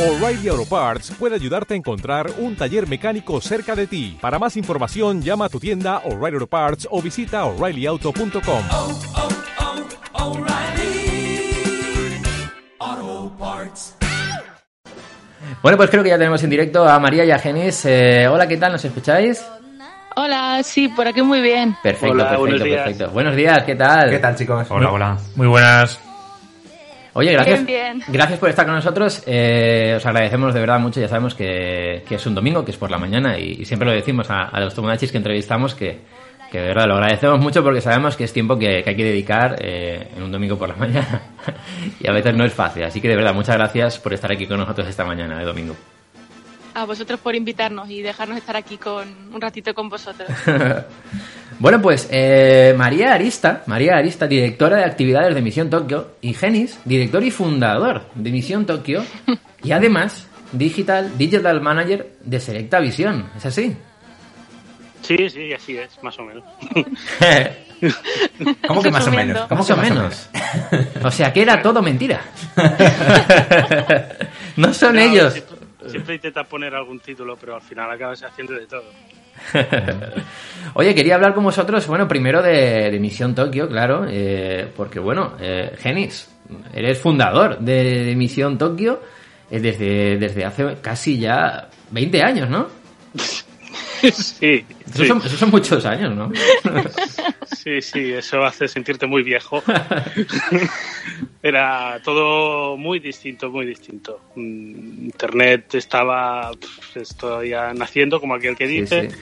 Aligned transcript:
O'Reilly 0.00 0.48
Auto 0.48 0.64
Parts 0.64 1.10
puede 1.18 1.34
ayudarte 1.34 1.74
a 1.74 1.76
encontrar 1.76 2.30
un 2.38 2.56
taller 2.56 2.88
mecánico 2.88 3.38
cerca 3.42 3.76
de 3.76 3.86
ti. 3.86 4.16
Para 4.18 4.38
más 4.38 4.56
información, 4.56 5.20
llama 5.20 5.44
a 5.44 5.48
tu 5.50 5.60
tienda 5.60 5.98
O'Reilly 6.06 6.36
Auto 6.36 6.46
Parts 6.46 6.88
o 6.90 7.02
visita 7.02 7.44
oreillyauto.com. 7.44 8.62
oh, 8.70 8.98
oh, 10.14 10.24
O'Reilly 10.24 11.52
Auto 12.78 13.36
Parts. 13.38 13.96
Bueno, 15.62 15.76
pues 15.76 15.90
creo 15.90 16.02
que 16.02 16.08
ya 16.08 16.16
tenemos 16.16 16.42
en 16.44 16.48
directo 16.48 16.88
a 16.88 16.98
María 16.98 17.26
y 17.26 17.30
a 17.30 17.38
Genis. 17.38 17.84
Eh, 17.84 18.26
hola, 18.26 18.48
¿qué 18.48 18.56
tal? 18.56 18.72
¿Nos 18.72 18.82
escucháis? 18.82 19.44
Hola, 20.16 20.62
sí, 20.62 20.88
por 20.88 21.08
aquí 21.08 21.20
muy 21.20 21.42
bien. 21.42 21.76
Perfecto, 21.82 22.14
Hola, 22.14 22.24
perfecto, 22.24 22.40
buenos 22.40 22.64
días. 22.64 22.84
perfecto. 22.84 23.10
Buenos 23.12 23.36
días, 23.36 23.64
¿qué 23.64 23.74
tal? 23.74 24.08
¿Qué 24.08 24.18
tal, 24.18 24.34
chicos? 24.34 24.66
Hola, 24.70 24.92
hola. 24.92 25.18
Muy 25.36 25.46
buenas. 25.46 26.00
Oye, 27.12 27.32
gracias. 27.32 27.66
Bien, 27.66 27.98
bien. 27.98 28.04
Gracias 28.08 28.38
por 28.38 28.48
estar 28.48 28.66
con 28.66 28.74
nosotros. 28.74 29.22
Eh, 29.26 29.94
os 29.96 30.06
agradecemos 30.06 30.54
de 30.54 30.60
verdad 30.60 30.78
mucho. 30.78 31.00
Ya 31.00 31.08
sabemos 31.08 31.34
que, 31.34 32.04
que 32.08 32.14
es 32.14 32.26
un 32.26 32.34
domingo, 32.34 32.64
que 32.64 32.70
es 32.70 32.76
por 32.76 32.90
la 32.90 32.98
mañana, 32.98 33.38
y, 33.38 33.58
y 33.60 33.64
siempre 33.64 33.88
lo 33.88 33.94
decimos 33.94 34.30
a, 34.30 34.44
a 34.44 34.60
los 34.60 34.74
tomodachis 34.74 35.10
que 35.10 35.18
entrevistamos 35.18 35.74
que, 35.74 36.00
que 36.50 36.58
de 36.58 36.66
verdad 36.68 36.86
lo 36.86 36.94
agradecemos 36.94 37.38
mucho 37.40 37.62
porque 37.62 37.80
sabemos 37.80 38.16
que 38.16 38.24
es 38.24 38.32
tiempo 38.32 38.58
que, 38.58 38.82
que 38.82 38.90
hay 38.90 38.96
que 38.96 39.04
dedicar 39.04 39.56
eh, 39.60 40.08
en 40.16 40.22
un 40.22 40.32
domingo 40.32 40.58
por 40.58 40.68
la 40.68 40.74
mañana 40.76 41.22
y 42.00 42.08
a 42.08 42.12
veces 42.12 42.34
no 42.34 42.44
es 42.44 42.52
fácil. 42.52 42.84
Así 42.84 43.00
que 43.00 43.08
de 43.08 43.16
verdad, 43.16 43.34
muchas 43.34 43.56
gracias 43.56 43.98
por 43.98 44.12
estar 44.12 44.32
aquí 44.32 44.46
con 44.46 44.58
nosotros 44.58 44.88
esta 44.88 45.04
mañana 45.04 45.38
de 45.38 45.44
domingo. 45.44 45.76
A 46.74 46.84
vosotros 46.84 47.18
por 47.20 47.34
invitarnos 47.34 47.90
y 47.90 48.02
dejarnos 48.02 48.38
estar 48.38 48.56
aquí 48.56 48.76
con 48.76 49.08
un 49.32 49.40
ratito 49.40 49.74
con 49.74 49.88
vosotros. 49.88 50.28
Bueno, 51.60 51.82
pues 51.82 52.08
eh, 52.10 52.74
María 52.74 53.12
Arista, 53.12 53.64
María 53.66 53.98
Arista, 53.98 54.26
directora 54.26 54.78
de 54.78 54.84
actividades 54.84 55.34
de 55.34 55.42
Misión 55.42 55.68
Tokio, 55.68 56.12
y 56.22 56.32
Genis, 56.32 56.80
director 56.86 57.22
y 57.22 57.30
fundador 57.30 58.06
de 58.14 58.30
Misión 58.30 58.64
Tokio, 58.64 59.04
y 59.62 59.72
además 59.72 60.26
Digital, 60.52 61.18
Digital 61.18 61.60
Manager 61.60 62.12
de 62.24 62.40
Selecta 62.40 62.80
Visión. 62.80 63.26
¿Es 63.36 63.44
así? 63.44 63.76
Sí, 65.02 65.28
sí, 65.28 65.52
así 65.52 65.76
es, 65.76 66.02
más 66.02 66.18
o 66.18 66.22
menos. 66.22 66.44
¿Cómo 68.66 68.82
que 68.82 68.90
más 68.90 69.06
o 69.06 69.10
menos? 69.10 69.40
¿Cómo 69.42 69.58
Más 69.58 69.66
que 69.66 69.72
o 69.74 69.76
menos. 69.76 70.30
O 71.02 71.10
sea 71.10 71.30
que 71.30 71.42
era 71.42 71.60
todo 71.60 71.82
mentira. 71.82 72.22
no 74.56 74.72
son 74.72 74.96
No, 74.96 75.00
ellos. 75.02 75.42
Siempre 75.90 76.14
intenta 76.14 76.44
poner 76.44 76.74
algún 76.74 77.00
título, 77.00 77.36
pero 77.36 77.54
al 77.54 77.62
final 77.62 77.90
acabas 77.90 78.22
haciendo 78.22 78.54
de 78.54 78.66
todo. 78.66 78.84
Oye, 80.74 80.94
quería 80.94 81.14
hablar 81.14 81.34
con 81.34 81.44
vosotros, 81.44 81.86
bueno, 81.86 82.06
primero 82.06 82.42
de, 82.42 82.90
de 82.90 82.98
Misión 82.98 83.34
Tokio, 83.34 83.68
claro, 83.68 84.06
eh, 84.08 84.70
porque 84.76 84.98
bueno, 84.98 85.34
eh, 85.40 85.74
Genis, 85.78 86.30
eres 86.72 86.98
fundador 86.98 87.58
de, 87.58 88.04
de 88.04 88.16
Misión 88.16 88.58
Tokio 88.58 89.00
eh, 89.50 89.60
desde, 89.60 90.18
desde 90.18 90.44
hace 90.44 90.76
casi 90.80 91.18
ya 91.18 91.68
20 91.90 92.22
años, 92.22 92.50
¿no? 92.50 92.68
sí, 94.12 94.64
Esos, 94.94 95.22
sí, 95.24 95.36
son, 95.36 95.50
muchos 95.50 95.84
años, 95.84 96.14
¿no? 96.14 96.30
sí, 97.56 97.80
sí, 97.82 98.12
eso 98.12 98.42
hace 98.44 98.68
sentirte 98.68 99.06
muy 99.06 99.22
viejo. 99.22 99.62
Era 101.42 102.00
todo 102.04 102.76
muy 102.76 102.98
distinto, 102.98 103.50
muy 103.50 103.66
distinto. 103.66 104.20
Mm, 104.36 105.04
Internet 105.06 105.74
estaba 105.74 106.50
pues, 106.94 107.16
todavía 107.16 107.72
naciendo, 107.74 108.20
como 108.20 108.34
aquel 108.34 108.56
que 108.56 108.66
dice. 108.66 109.10
sí. 109.10 109.16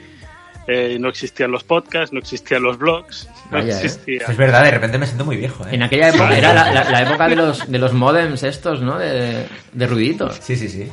Eh, 0.71 0.99
no 1.01 1.09
existían 1.09 1.51
los 1.51 1.65
podcasts, 1.65 2.13
no 2.13 2.19
existían 2.19 2.63
los 2.63 2.77
blogs, 2.77 3.27
no 3.51 3.53
Vaya, 3.57 3.73
¿eh? 3.73 3.85
existía. 3.87 4.27
Es 4.29 4.37
verdad, 4.37 4.63
de 4.65 4.71
repente 4.73 4.99
me 4.99 5.07
siento 5.07 5.25
muy 5.25 5.37
viejo, 5.39 5.65
¿eh? 5.67 5.71
En 5.73 5.83
aquella 5.83 6.11
época 6.11 6.37
era 6.37 6.53
la, 6.53 6.71
la- 6.71 6.91
la 6.91 7.03
época 7.05 7.27
de 7.27 7.37
los, 7.37 7.73
de 7.73 7.79
los 7.79 7.95
modems 7.95 8.43
estos, 8.43 8.83
¿no? 8.83 8.99
De, 8.99 9.47
de 9.73 9.87
ruiditos. 9.87 10.39
Sí, 10.43 10.57
sí, 10.57 10.69
sí. 10.69 10.87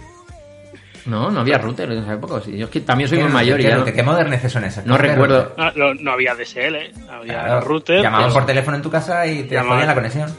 No, 1.05 1.29
no 1.29 1.41
había 1.41 1.57
router 1.59 1.91
en 1.91 1.99
esa 1.99 2.13
época. 2.13 2.41
sí. 2.43 2.57
Yo 2.57 2.65
es 2.65 2.71
que 2.71 2.81
también 2.81 3.07
soy 3.07 3.19
¿Qué, 3.19 3.23
muy 3.25 3.33
mayor 3.33 3.59
y 3.59 3.63
qué, 3.63 3.69
ya 3.69 3.77
no, 3.77 3.85
qué, 3.85 4.03
moderneces 4.03 4.51
son 4.51 4.63
esas? 4.63 4.85
no 4.85 4.93
¿Cómo 4.95 5.03
que 5.03 5.11
recuerdo. 5.11 5.53
Ah, 5.57 5.71
no, 5.75 5.93
no 5.93 6.11
había 6.11 6.33
DSL, 6.33 6.75
había 7.09 7.43
Claro, 7.43 7.61
router. 7.61 8.01
Llamaban 8.01 8.25
pues, 8.27 8.33
por 8.33 8.45
teléfono 8.45 8.77
en 8.77 8.83
tu 8.83 8.89
casa 8.89 9.25
y 9.27 9.43
te 9.43 9.59
jodían 9.59 9.87
la 9.87 9.93
conexión. 9.93 10.29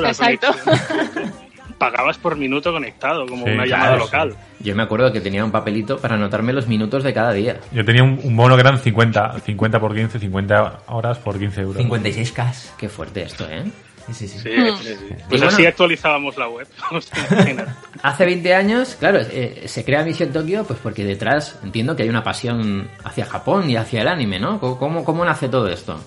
la 0.00 0.08
Exacto. 0.10 0.48
conexión. 0.64 1.32
Pagabas 1.78 2.18
por 2.18 2.34
minuto 2.36 2.72
conectado, 2.72 3.24
como 3.26 3.44
Sí, 3.46 3.52
una 3.52 3.62
claro, 3.64 3.68
llamada 3.82 3.94
sí. 3.94 4.00
local. 4.00 4.36
Yo 4.58 4.74
me 4.74 4.82
acuerdo 4.82 5.12
que 5.12 5.20
tenía 5.20 5.44
un 5.44 5.52
papelito 5.52 5.98
para 5.98 6.16
anotarme 6.16 6.52
los 6.52 6.66
minutos 6.66 7.04
de 7.04 7.14
cada 7.14 7.32
día. 7.32 7.60
Yo 7.70 7.84
tenía 7.84 8.02
un, 8.02 8.18
un 8.24 8.36
bono 8.36 8.56
que 8.56 8.62
eran 8.62 8.78
50, 8.78 9.38
50 9.38 9.78
por 9.78 9.94
15, 9.94 10.18
50 10.18 10.78
horas 10.88 11.18
por 11.18 11.38
15 11.38 11.60
euros. 11.60 11.84
56K. 11.84 12.70
Qué 12.78 12.88
fuerte 12.88 13.22
esto, 13.22 13.46
¿eh? 13.48 13.62
Sí, 14.08 14.14
sí, 14.14 14.28
sí. 14.28 14.38
Sí, 14.38 14.50
sí, 14.82 14.94
sí. 14.94 14.94
Y 15.10 15.14
Pues 15.14 15.26
bueno- 15.28 15.46
así 15.48 15.66
actualizábamos 15.66 16.36
la 16.36 16.48
web. 16.48 16.66
Hace 18.02 18.24
20 18.24 18.54
años, 18.54 18.96
claro, 18.98 19.18
eh, 19.20 19.64
se 19.66 19.84
crea 19.84 20.02
Misión 20.04 20.32
Tokio 20.32 20.64
pues 20.64 20.78
porque 20.82 21.04
detrás 21.04 21.58
entiendo 21.62 21.94
que 21.96 22.04
hay 22.04 22.08
una 22.08 22.22
pasión 22.24 22.88
hacia 23.04 23.26
Japón 23.26 23.68
y 23.68 23.76
hacia 23.76 24.02
el 24.02 24.08
anime, 24.08 24.38
¿no? 24.38 24.58
¿Cómo, 24.60 25.04
cómo, 25.04 25.24
nace 25.24 25.48
todo 25.48 25.68
esto? 25.68 25.98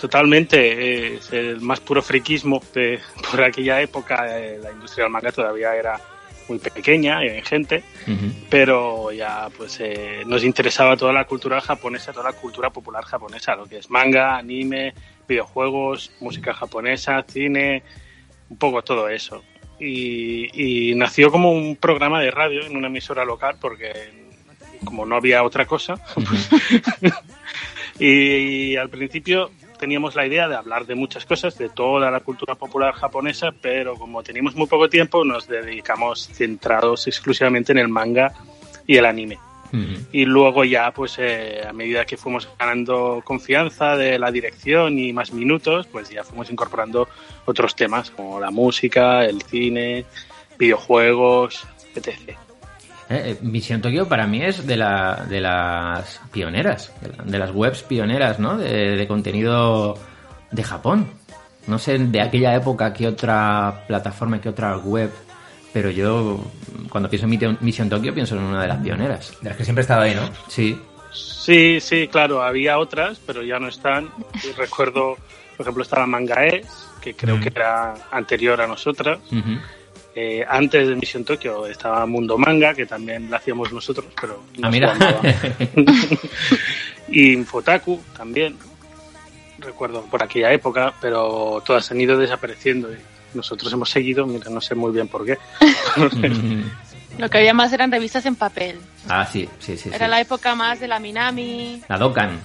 Totalmente, 0.00 0.58
eh, 0.58 1.14
es 1.16 1.32
el 1.32 1.60
más 1.60 1.80
puro 1.80 2.02
friquismo. 2.02 2.62
de- 2.74 3.00
por 3.30 3.42
aquella 3.42 3.80
época 3.80 4.38
eh, 4.38 4.58
la 4.62 4.72
industria 4.72 5.04
del 5.04 5.12
manga 5.12 5.30
todavía 5.32 5.74
era 5.74 6.00
muy 6.48 6.58
pequeña 6.58 7.22
en 7.24 7.42
gente, 7.44 7.84
pero 8.50 9.12
ya 9.12 9.48
pues 9.56 9.78
eh, 9.80 10.22
nos 10.26 10.42
interesaba 10.42 10.96
toda 10.96 11.12
la 11.12 11.24
cultura 11.24 11.60
japonesa, 11.60 12.12
toda 12.12 12.30
la 12.30 12.36
cultura 12.36 12.68
popular 12.68 13.04
japonesa, 13.04 13.54
lo 13.54 13.64
que 13.66 13.78
es 13.78 13.88
manga, 13.88 14.36
anime, 14.36 14.92
videojuegos, 15.28 16.12
música 16.20 16.54
japonesa, 16.54 17.24
cine, 17.28 17.82
un 18.48 18.56
poco 18.56 18.82
todo 18.82 19.08
eso. 19.08 19.42
Y, 19.78 20.90
y 20.90 20.94
nació 20.94 21.30
como 21.30 21.52
un 21.52 21.76
programa 21.76 22.20
de 22.20 22.30
radio 22.30 22.64
en 22.64 22.76
una 22.76 22.86
emisora 22.86 23.24
local 23.24 23.56
porque 23.60 24.22
como 24.84 25.06
no 25.06 25.16
había 25.16 25.42
otra 25.42 25.66
cosa, 25.66 25.94
y, 27.98 28.76
al 28.76 28.88
principio 28.88 29.50
teníamos 29.78 30.14
la 30.14 30.26
idea 30.26 30.48
de 30.48 30.56
hablar 30.56 30.86
de 30.86 30.94
muchas 30.94 31.26
cosas, 31.26 31.58
de 31.58 31.68
toda 31.68 32.10
la 32.10 32.20
cultura 32.20 32.54
popular 32.54 32.94
japonesa, 32.94 33.50
pero 33.60 33.94
como 33.96 34.22
teníamos 34.22 34.54
muy 34.54 34.66
poco 34.66 34.88
tiempo, 34.88 35.24
nos 35.24 35.48
dedicamos 35.48 36.28
centrados 36.28 37.06
exclusivamente 37.06 37.72
en 37.72 37.78
el 37.78 37.88
manga 37.88 38.32
y 38.86 38.96
el 38.96 39.06
anime. 39.06 39.38
Y 40.12 40.24
luego 40.26 40.64
ya, 40.64 40.90
pues 40.92 41.16
eh, 41.18 41.62
a 41.66 41.72
medida 41.72 42.04
que 42.04 42.16
fuimos 42.18 42.46
ganando 42.58 43.22
confianza 43.24 43.96
de 43.96 44.18
la 44.18 44.30
dirección 44.30 44.98
y 44.98 45.12
más 45.14 45.32
minutos, 45.32 45.86
pues 45.90 46.10
ya 46.10 46.24
fuimos 46.24 46.50
incorporando 46.50 47.08
otros 47.46 47.74
temas 47.74 48.10
como 48.10 48.38
la 48.38 48.50
música, 48.50 49.24
el 49.24 49.40
cine, 49.42 50.04
videojuegos, 50.58 51.66
etc. 51.94 52.08
Eh, 52.28 52.36
eh, 53.08 53.38
Misión 53.42 53.80
Tokio 53.82 54.08
para 54.08 54.26
mí 54.26 54.42
es 54.42 54.66
de, 54.66 54.76
la, 54.76 55.26
de 55.28 55.40
las 55.40 56.20
pioneras, 56.32 56.92
de, 57.00 57.08
la- 57.16 57.24
de 57.24 57.38
las 57.38 57.50
webs 57.52 57.82
pioneras, 57.82 58.38
¿no? 58.38 58.56
De, 58.56 58.96
de 58.96 59.06
contenido 59.06 59.98
de 60.50 60.62
Japón. 60.62 61.06
No 61.66 61.78
sé 61.78 61.98
de 61.98 62.20
aquella 62.20 62.54
época 62.54 62.92
qué 62.92 63.06
otra 63.06 63.84
plataforma, 63.86 64.40
qué 64.40 64.48
otra 64.48 64.76
web, 64.78 65.10
pero 65.72 65.90
yo 65.90 66.40
cuando 66.88 67.08
pienso 67.08 67.26
en 67.26 67.58
Misión 67.60 67.88
Tokio 67.88 68.14
pienso 68.14 68.36
en 68.36 68.42
una 68.42 68.62
de 68.62 68.68
las 68.68 68.78
pioneras. 68.82 69.36
De 69.40 69.48
las 69.48 69.56
que 69.58 69.64
siempre 69.64 69.80
he 69.80 69.84
estado 69.84 70.02
ahí, 70.02 70.14
¿no? 70.14 70.28
Sí. 70.48 70.78
Sí, 71.12 71.78
sí, 71.80 72.08
claro, 72.08 72.42
había 72.42 72.78
otras, 72.78 73.18
pero 73.26 73.42
ya 73.42 73.58
no 73.58 73.68
están. 73.68 74.10
Y 74.44 74.52
recuerdo, 74.52 75.16
por 75.56 75.64
ejemplo, 75.64 75.82
estaba 75.82 76.06
Mangaes, 76.06 76.66
que 77.00 77.14
creo 77.14 77.36
Mm. 77.36 77.40
que 77.40 77.48
era 77.48 77.94
anterior 78.10 78.60
a 78.60 78.66
nosotras. 78.66 79.18
Eh, 80.14 80.44
antes 80.46 80.88
de 80.88 80.94
Misión 80.94 81.24
Tokio 81.24 81.66
estaba 81.66 82.04
Mundo 82.06 82.36
Manga, 82.36 82.74
que 82.74 82.84
también 82.86 83.30
la 83.30 83.38
hacíamos 83.38 83.72
nosotros, 83.72 84.06
pero 84.20 84.42
no 84.58 84.68
Ah, 84.68 84.70
mira. 84.70 84.94
y 87.08 87.32
Infotaku 87.32 88.00
también, 88.16 88.56
recuerdo 89.58 90.02
por 90.02 90.22
aquella 90.22 90.52
época, 90.52 90.92
pero 91.00 91.62
todas 91.64 91.90
han 91.90 92.00
ido 92.00 92.18
desapareciendo 92.18 92.92
y 92.92 92.96
nosotros 93.34 93.72
hemos 93.72 93.90
seguido, 93.90 94.26
mira, 94.26 94.50
no 94.50 94.60
sé 94.60 94.74
muy 94.74 94.92
bien 94.92 95.08
por 95.08 95.24
qué. 95.24 95.38
Lo 97.18 97.28
que 97.28 97.38
había 97.38 97.52
más 97.54 97.72
eran 97.72 97.92
revistas 97.92 98.24
en 98.26 98.36
papel. 98.36 98.78
ah, 99.08 99.26
sí, 99.30 99.48
sí, 99.58 99.76
sí. 99.76 99.88
sí. 99.88 99.94
Era 99.94 100.08
la 100.08 100.20
época 100.20 100.54
más 100.54 100.80
de 100.80 100.88
la 100.88 100.98
Minami. 100.98 101.82
La 101.88 101.98
Dokkan. 101.98 102.38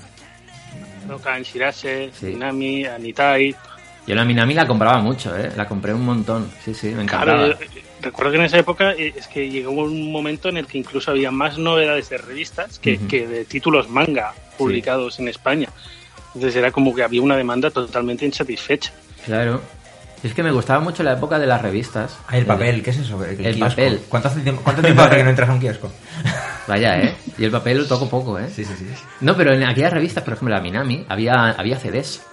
Nokan, 1.07 1.41
Shirase, 1.44 2.11
Sí. 2.13 2.25
Minami, 2.27 2.85
Anitai. 2.85 3.56
Yo 4.06 4.15
la 4.15 4.25
Minami 4.25 4.53
la 4.53 4.67
compraba 4.67 5.00
mucho, 5.00 5.38
¿eh? 5.38 5.51
La 5.56 5.67
compré 5.67 5.94
un 5.94 6.03
montón. 6.06 6.51
Sí, 6.63 6.73
sí, 6.73 6.88
me 6.88 7.03
encantaba. 7.03 7.45
Claro, 7.45 7.59
eh, 7.61 7.67
recuerdo 8.01 8.31
que 8.31 8.38
en 8.39 8.44
esa 8.45 8.57
época 8.57 8.91
eh, 8.91 9.13
es 9.15 9.27
que 9.27 9.50
llegó 9.50 9.71
un 9.71 10.11
momento 10.11 10.50
en 10.50 10.57
el 10.57 10.67
que 10.67 10.77
incluso 10.77 11.11
había 11.11 11.31
más 11.31 11.57
novedades 11.57 12.09
de 12.09 12.17
revistas 12.17 12.79
que 12.79 12.97
de 12.97 13.45
títulos 13.45 13.89
manga 13.89 14.33
publicados 14.57 15.19
en 15.19 15.27
España. 15.29 15.69
Entonces 16.33 16.56
era 16.57 16.71
como 16.71 16.94
que 16.94 17.03
había 17.03 17.21
una 17.21 17.35
demanda 17.38 17.71
totalmente 17.71 18.25
insatisfecha. 18.25 18.91
Claro. 19.25 19.61
Es 20.23 20.33
que 20.33 20.41
me 20.43 20.51
gustaba 20.51 20.79
mucho 20.79 21.03
la 21.03 21.13
época 21.13 21.37
de 21.39 21.45
las 21.45 21.61
revistas. 21.61 22.17
Ah, 22.27 22.37
el 22.37 22.45
papel, 22.45 22.81
¿qué 22.83 22.89
es 22.89 22.97
eso? 22.97 23.23
El, 23.23 23.45
El 23.45 23.59
papel. 23.59 24.01
¿Cuánto, 24.09 24.27
hace 24.29 24.41
tiempo, 24.41 24.61
¿Cuánto 24.63 24.81
tiempo 24.81 25.01
hace 25.03 25.15
que 25.17 25.23
no 25.23 25.29
entras 25.29 25.49
a 25.49 25.53
un 25.53 25.59
kiosco? 25.59 25.91
Vaya, 26.67 26.99
¿eh? 26.99 27.15
Y 27.37 27.45
el 27.45 27.51
papel 27.51 27.77
lo 27.77 27.85
toco 27.87 28.09
poco, 28.09 28.37
¿eh? 28.39 28.49
Sí, 28.49 28.65
sí, 28.65 28.73
sí. 28.77 28.85
No, 29.21 29.35
pero 29.37 29.53
en 29.53 29.63
aquellas 29.63 29.93
revistas, 29.93 30.23
por 30.23 30.33
ejemplo, 30.33 30.53
la 30.55 30.61
Minami, 30.61 31.05
había, 31.07 31.51
había 31.51 31.77
CDs 31.79 32.23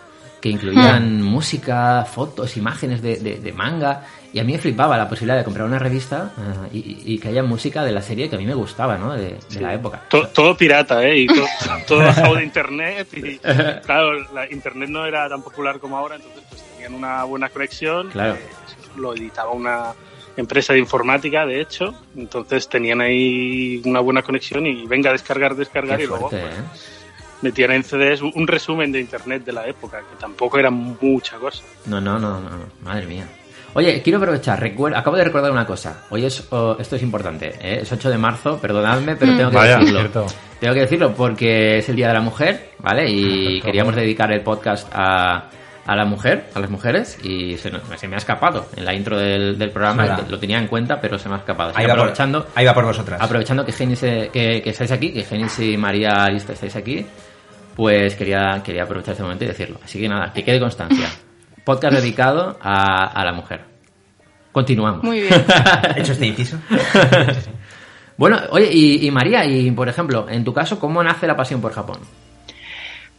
que 0.40 0.48
incluían 0.50 1.22
música, 1.22 2.04
fotos, 2.04 2.56
imágenes 2.58 3.00
de, 3.00 3.16
de- 3.16 3.38
de 3.38 3.52
manga 3.52 4.02
y 4.32 4.40
a 4.40 4.44
mí 4.44 4.52
me 4.52 4.58
flipaba 4.58 4.98
la 4.98 5.08
posibilidad 5.08 5.38
de 5.38 5.44
comprar 5.44 5.64
una 5.66 5.78
revista 5.78 6.32
eh, 6.36 6.68
y, 6.72 7.14
y 7.14 7.18
que 7.18 7.28
haya 7.28 7.42
música 7.42 7.82
de 7.84 7.92
la 7.92 8.02
serie 8.02 8.28
que 8.28 8.36
a 8.36 8.38
mí 8.38 8.44
me 8.44 8.52
gustaba, 8.52 8.98
¿no? 8.98 9.14
De, 9.14 9.38
de 9.50 9.60
la 9.60 9.72
época. 9.72 10.02
To- 10.10 10.26
todo 10.28 10.54
pirata, 10.56 11.02
¿eh? 11.04 11.20
Y 11.20 11.26
todo, 11.28 11.46
todo 11.86 11.98
bajado 12.00 12.34
de 12.34 12.44
internet. 12.44 13.08
Y, 13.14 13.38
claro, 13.38 14.20
la 14.34 14.50
internet 14.52 14.90
no 14.90 15.06
era 15.06 15.28
tan 15.30 15.42
popular 15.42 15.78
como 15.78 15.96
ahora, 15.96 16.16
entonces 16.16 16.42
pues 16.50 16.62
tenían 16.84 16.94
una 17.02 17.24
buena 17.24 17.48
conexión. 17.48 18.10
Claro. 18.10 18.34
eh, 18.34 18.38
lo 18.96 19.14
editaba 19.14 19.50
una 19.52 19.92
empresa 20.36 20.72
de 20.72 20.78
informática, 20.80 21.46
de 21.46 21.60
hecho. 21.60 21.94
Entonces 22.16 22.68
tenían 22.68 23.00
ahí 23.00 23.80
una 23.84 24.00
buena 24.00 24.22
conexión 24.22 24.66
y 24.66 24.86
venga 24.86 25.10
a 25.10 25.12
descargar, 25.12 25.54
descargar 25.56 25.98
Qué 25.98 26.04
y 26.04 26.06
luego 26.06 26.28
pues, 26.30 26.42
¿eh? 26.42 26.48
metían 27.42 27.72
en 27.72 27.82
CDs 27.84 28.22
un 28.22 28.46
resumen 28.46 28.92
de 28.92 29.00
internet 29.00 29.44
de 29.44 29.52
la 29.52 29.66
época, 29.66 29.98
que 30.00 30.16
tampoco 30.18 30.58
era 30.58 30.70
mucha 30.70 31.36
cosa. 31.38 31.62
No, 31.86 32.00
no, 32.00 32.18
no, 32.18 32.40
no, 32.40 32.50
madre 32.82 33.06
mía. 33.06 33.26
Oye, 33.76 34.00
quiero 34.02 34.18
aprovechar, 34.18 34.60
recuer- 34.62 34.96
acabo 34.96 35.16
de 35.16 35.24
recordar 35.24 35.50
una 35.50 35.66
cosa. 35.66 36.04
Hoy 36.10 36.24
es, 36.24 36.46
oh, 36.50 36.76
esto 36.78 36.94
es 36.94 37.02
importante, 37.02 37.48
¿eh? 37.60 37.80
es 37.82 37.90
8 37.90 38.08
de 38.08 38.18
marzo, 38.18 38.58
perdonadme, 38.60 39.16
pero 39.16 39.36
tengo 39.36 39.50
que 39.50 39.56
Vaya, 39.56 39.78
decirlo. 39.78 39.98
cierto. 40.00 40.26
Tengo 40.60 40.74
que 40.74 40.80
decirlo 40.80 41.12
porque 41.12 41.78
es 41.78 41.88
el 41.88 41.96
Día 41.96 42.06
de 42.08 42.14
la 42.14 42.20
Mujer, 42.20 42.70
¿vale? 42.78 43.10
Y 43.10 43.22
Perfecto. 43.24 43.66
queríamos 43.66 43.96
dedicar 43.96 44.32
el 44.32 44.42
podcast 44.42 44.88
a, 44.94 45.50
a 45.86 45.94
la 45.96 46.04
mujer, 46.04 46.46
a 46.54 46.60
las 46.60 46.70
mujeres, 46.70 47.18
y 47.22 47.56
se, 47.58 47.70
nos- 47.70 47.82
se 47.98 48.08
me 48.08 48.14
ha 48.14 48.18
escapado 48.18 48.66
en 48.76 48.84
la 48.84 48.94
intro 48.94 49.18
del, 49.18 49.58
del 49.58 49.70
programa, 49.70 50.20
lo 50.28 50.38
tenía 50.38 50.58
en 50.58 50.66
cuenta, 50.66 51.00
pero 51.00 51.18
se 51.18 51.28
me 51.28 51.34
ha 51.34 51.38
escapado. 51.38 51.72
Ahí 51.74 51.84
va, 51.84 51.90
por, 51.92 51.98
aprovechando, 52.00 52.46
ahí 52.54 52.64
va 52.64 52.72
por 52.74 52.84
vosotras. 52.84 53.20
aprovechando 53.20 53.64
que, 53.66 53.72
Genis, 53.72 54.00
que, 54.00 54.30
que 54.32 54.70
estáis 54.70 54.90
aquí, 54.92 55.12
que 55.12 55.24
Genis 55.24 55.58
y 55.60 55.76
María 55.76 56.24
Arista 56.24 56.52
estáis 56.54 56.74
aquí, 56.76 57.04
pues 57.76 58.14
quería, 58.14 58.62
quería 58.64 58.84
aprovechar 58.84 59.12
este 59.12 59.22
momento 59.22 59.44
y 59.44 59.48
decirlo. 59.48 59.78
Así 59.84 60.00
que 60.00 60.08
nada, 60.08 60.32
que 60.32 60.42
quede 60.44 60.58
constancia. 60.60 61.08
Podcast 61.64 61.94
dedicado 61.96 62.58
a, 62.60 63.06
a 63.20 63.24
la 63.24 63.32
mujer. 63.32 63.60
Continuamos. 64.52 65.02
Muy 65.02 65.20
bien. 65.22 65.32
¿Hecho 65.96 66.12
este 66.12 66.26
inciso? 66.26 66.58
Bueno, 68.16 68.38
oye, 68.50 68.68
y, 68.72 69.06
y 69.06 69.10
María, 69.10 69.44
y 69.44 69.68
por 69.72 69.88
ejemplo, 69.88 70.26
en 70.28 70.44
tu 70.44 70.54
caso, 70.54 70.78
¿cómo 70.78 71.02
nace 71.02 71.26
la 71.26 71.36
pasión 71.36 71.60
por 71.60 71.72
Japón? 71.72 71.98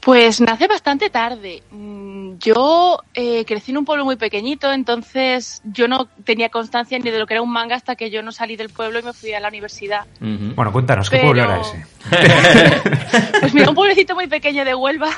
Pues 0.06 0.40
nace 0.40 0.68
bastante 0.68 1.10
tarde. 1.10 1.63
Mm, 1.72 2.38
Yo 2.38 3.00
eh, 3.16 3.44
crecí 3.46 3.72
en 3.72 3.78
un 3.80 3.86
pueblo 3.86 4.06
muy 4.06 4.18
pequeñito, 4.18 4.72
entonces 4.72 5.62
yo 5.63 5.88
no 5.88 6.06
tenía 6.24 6.50
constancia 6.50 7.00
ni 7.00 7.10
de 7.10 7.18
lo 7.18 7.25
que 7.25 7.34
era 7.34 7.42
un 7.42 7.52
manga 7.52 7.75
hasta 7.75 7.96
que 7.96 8.12
yo 8.12 8.22
no 8.22 8.31
salí 8.31 8.56
del 8.56 8.69
pueblo 8.69 9.00
y 9.00 9.02
me 9.04 9.13
fui 9.13 9.34
a 9.34 9.40
la 9.40 9.48
universidad. 9.48 10.06
Bueno, 10.19 10.72
cuéntanos, 10.72 11.10
¿qué 11.10 11.18
Pero- 11.18 11.30
pueblo 11.30 11.44
era 11.44 11.62
ese? 11.62 11.86
Pues 13.40 13.54
mira, 13.56 13.69
un 13.69 13.75
pueblecito 13.75 14.13
muy 14.13 14.28
pequeño 14.28 14.63
de 14.63 14.75
Huelva. 14.75 15.10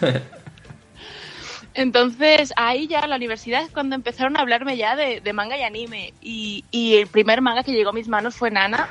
Entonces 1.74 2.52
ahí 2.56 2.86
ya 2.86 3.00
en 3.00 3.10
la 3.10 3.16
universidad 3.16 3.62
es 3.62 3.70
cuando 3.70 3.94
empezaron 3.96 4.36
a 4.36 4.40
hablarme 4.40 4.76
ya 4.76 4.94
de, 4.94 5.20
de 5.20 5.32
manga 5.32 5.56
y 5.58 5.62
anime. 5.62 6.12
Y, 6.20 6.64
y 6.70 6.96
el 6.96 7.06
primer 7.08 7.40
manga 7.40 7.62
que 7.64 7.72
llegó 7.72 7.90
a 7.90 7.94
mis 7.94 8.08
manos 8.08 8.34
fue 8.36 8.50
Nana. 8.50 8.88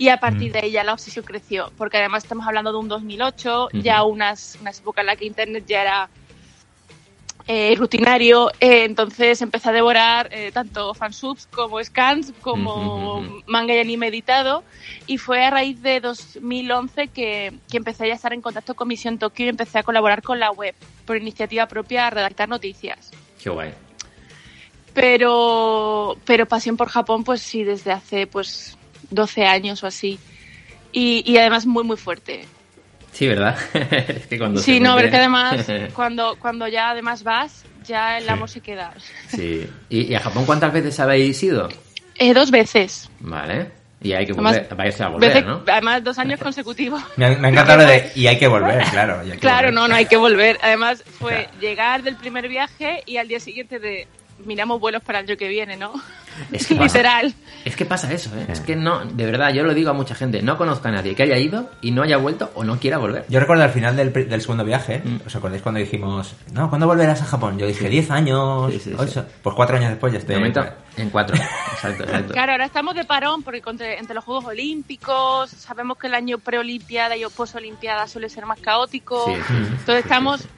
Y 0.00 0.08
a 0.08 0.16
partir 0.16 0.50
de 0.50 0.60
ahí 0.60 0.70
ya 0.70 0.82
la 0.82 0.94
obsesión 0.94 1.26
creció. 1.26 1.70
Porque 1.76 1.98
además 1.98 2.24
estamos 2.24 2.46
hablando 2.46 2.72
de 2.72 2.78
un 2.78 2.88
2008, 2.88 3.68
ya 3.82 4.02
unas, 4.02 4.56
unas 4.58 4.80
épocas 4.80 5.02
en 5.02 5.06
las 5.08 5.18
que 5.18 5.26
Internet 5.26 5.64
ya 5.66 5.82
era 5.82 6.10
eh, 7.46 7.74
rutinario. 7.76 8.48
eh, 8.60 8.84
entonces 8.84 9.42
empecé 9.42 9.68
a 9.68 9.72
devorar 9.72 10.30
eh, 10.32 10.52
tanto 10.52 10.94
fansubs 10.94 11.46
como 11.48 11.84
scans, 11.84 12.32
como 12.40 13.18
Ujú, 13.18 13.26
ujú. 13.26 13.42
manga 13.44 13.74
y 13.74 13.78
anime 13.78 14.06
editado. 14.06 14.64
Y 15.06 15.18
fue 15.18 15.44
a 15.44 15.50
raíz 15.50 15.82
de 15.82 16.00
2011 16.00 17.08
que, 17.08 17.60
que 17.70 17.76
empecé 17.76 18.06
ya 18.06 18.14
a 18.14 18.16
estar 18.16 18.32
en 18.32 18.40
contacto 18.40 18.74
con 18.74 18.88
Misión 18.88 19.18
Tokio 19.18 19.44
y 19.44 19.48
empecé 19.50 19.80
a 19.80 19.82
colaborar 19.82 20.22
con 20.22 20.40
la 20.40 20.50
web 20.50 20.74
por 21.04 21.18
iniciativa 21.18 21.66
propia 21.66 22.06
a 22.06 22.10
redactar 22.10 22.48
noticias. 22.48 23.12
Qué 23.42 23.50
guay. 23.50 23.74
Pero, 24.94 26.16
pero 26.24 26.46
pasión 26.46 26.78
por 26.78 26.88
Japón, 26.88 27.22
pues 27.22 27.42
sí, 27.42 27.64
desde 27.64 27.92
hace 27.92 28.26
pues 28.26 28.79
12 29.10 29.44
años 29.46 29.82
o 29.82 29.86
así. 29.86 30.18
Y, 30.92 31.22
y 31.30 31.36
además 31.38 31.66
muy, 31.66 31.84
muy 31.84 31.96
fuerte. 31.96 32.44
Sí, 33.12 33.26
¿verdad? 33.28 33.56
es 33.74 34.26
que 34.26 34.38
cuando 34.38 34.60
Sí, 34.60 34.80
no, 34.80 34.96
pero 34.96 35.10
que 35.10 35.16
además, 35.16 35.66
cuando, 35.94 36.36
cuando 36.38 36.66
ya 36.68 36.90
además 36.90 37.22
vas, 37.22 37.64
ya 37.86 38.18
el 38.18 38.24
Sí. 38.24 38.30
amor 38.30 38.48
se 38.48 38.60
queda. 38.60 38.94
sí. 39.28 39.66
¿Y, 39.88 40.02
y 40.02 40.14
a 40.14 40.20
Japón 40.20 40.46
cuántas 40.46 40.72
veces 40.72 40.98
habéis 41.00 41.42
ido? 41.42 41.68
Eh, 42.16 42.34
dos 42.34 42.50
veces. 42.50 43.08
Vale. 43.20 43.70
Y 44.02 44.12
hay 44.14 44.24
que 44.24 44.32
Además, 44.32 44.56
volver, 44.56 44.76
vais 44.76 45.00
a 45.02 45.08
volver, 45.08 45.28
Veces- 45.28 45.44
¿no? 45.46 45.62
Además, 45.70 46.02
dos 46.02 46.18
años 46.18 46.40
consecutivos. 46.40 47.02
Me 47.16 47.26
ha, 47.26 47.30
me 47.36 47.48
ha 47.48 47.50
encantado 47.50 47.82
lo 47.82 47.86
de... 47.86 48.10
Y 48.14 48.26
hay 48.28 48.38
que 48.38 48.46
volver, 48.48 48.82
claro. 48.90 49.20
que 49.22 49.36
Claro, 49.38 49.68
volver. 49.68 49.74
no, 49.74 49.88
no 49.88 49.94
hay 49.94 50.06
que 50.06 50.16
volver. 50.16 50.58
Además, 50.62 51.04
fue 51.18 51.48
llegar 51.60 52.02
del 52.02 52.16
primer 52.16 52.48
viaje 52.48 53.02
y 53.04 53.18
al 53.18 53.28
día 53.28 53.40
siguiente 53.40 53.78
de 53.78 54.08
miramos 54.44 54.80
vuelos 54.80 55.02
para 55.02 55.20
el 55.20 55.26
año 55.28 55.36
que 55.36 55.48
viene, 55.48 55.76
¿no? 55.76 55.92
Es 56.52 56.66
que 56.68 56.74
pasa- 56.76 56.98
Literal. 56.98 57.34
Es 57.64 57.76
que 57.76 57.84
pasa 57.84 58.10
eso, 58.12 58.30
¿eh? 58.38 58.46
Es 58.48 58.60
que 58.60 58.74
no, 58.76 59.04
de 59.04 59.26
verdad, 59.26 59.52
yo 59.52 59.62
lo 59.64 59.74
digo 59.74 59.90
a 59.90 59.92
mucha 59.92 60.14
gente, 60.14 60.40
no 60.42 60.56
conozco 60.56 60.88
a 60.88 60.90
nadie 60.90 61.14
que 61.14 61.24
haya 61.24 61.36
ido 61.36 61.68
y 61.82 61.90
no 61.90 62.02
haya 62.02 62.16
vuelto 62.16 62.50
o 62.54 62.64
no 62.64 62.78
quiera 62.78 62.96
volver. 62.98 63.26
Yo 63.28 63.38
recuerdo 63.40 63.64
al 63.64 63.70
final 63.70 63.96
del, 63.96 64.12
del 64.12 64.40
segundo 64.40 64.64
viaje, 64.64 65.02
Mm. 65.04 65.26
¿os 65.26 65.36
acordáis 65.36 65.60
cuando 65.62 65.80
dijimos, 65.80 66.34
no, 66.52 66.68
¿cuándo 66.70 66.86
volverás 66.86 67.20
a 67.20 67.26
Japón? 67.26 67.58
Yo 67.58 67.66
dije, 67.66 67.88
10 67.90 68.10
años, 68.10 68.72
Sí, 68.72 68.78
sí, 68.80 68.90
sí. 68.90 68.96
ocho. 68.98 69.26
Pues 69.42 69.54
cuatro 69.56 69.76
años 69.76 69.90
después 69.90 70.12
ya 70.12 70.18
De 70.18 70.22
estoy... 70.22 70.36
momento, 70.36 70.64
en 70.96 71.10
cuatro. 71.10 71.36
Exacto, 71.74 72.04
exacto. 72.04 72.32
Claro, 72.32 72.52
ahora 72.52 72.64
estamos 72.64 72.94
de 72.94 73.04
parón 73.04 73.42
porque 73.42 73.60
entre, 73.66 73.98
entre 73.98 74.14
los 74.14 74.24
Juegos 74.24 74.44
Olímpicos, 74.46 75.50
sabemos 75.50 75.98
que 75.98 76.06
el 76.06 76.14
año 76.14 76.38
preolimpiada 76.38 77.16
y 77.16 77.24
posolimpiada 77.36 78.06
suele 78.06 78.28
ser 78.30 78.46
más 78.46 78.60
caótico. 78.60 79.26
Entonces 79.28 79.84
sí, 79.86 79.92
estamos, 80.02 80.40
sí. 80.42 80.48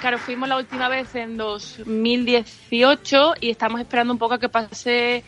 Claro, 0.00 0.18
fuimos 0.18 0.48
la 0.48 0.56
última 0.56 0.88
vez 0.88 1.14
en 1.14 1.36
2018 1.36 3.34
y 3.40 3.50
estamos 3.50 3.80
esperando 3.80 4.12
un 4.12 4.18
poco 4.18 4.34
a 4.34 4.38
que 4.38 4.48
pase, 4.48 5.24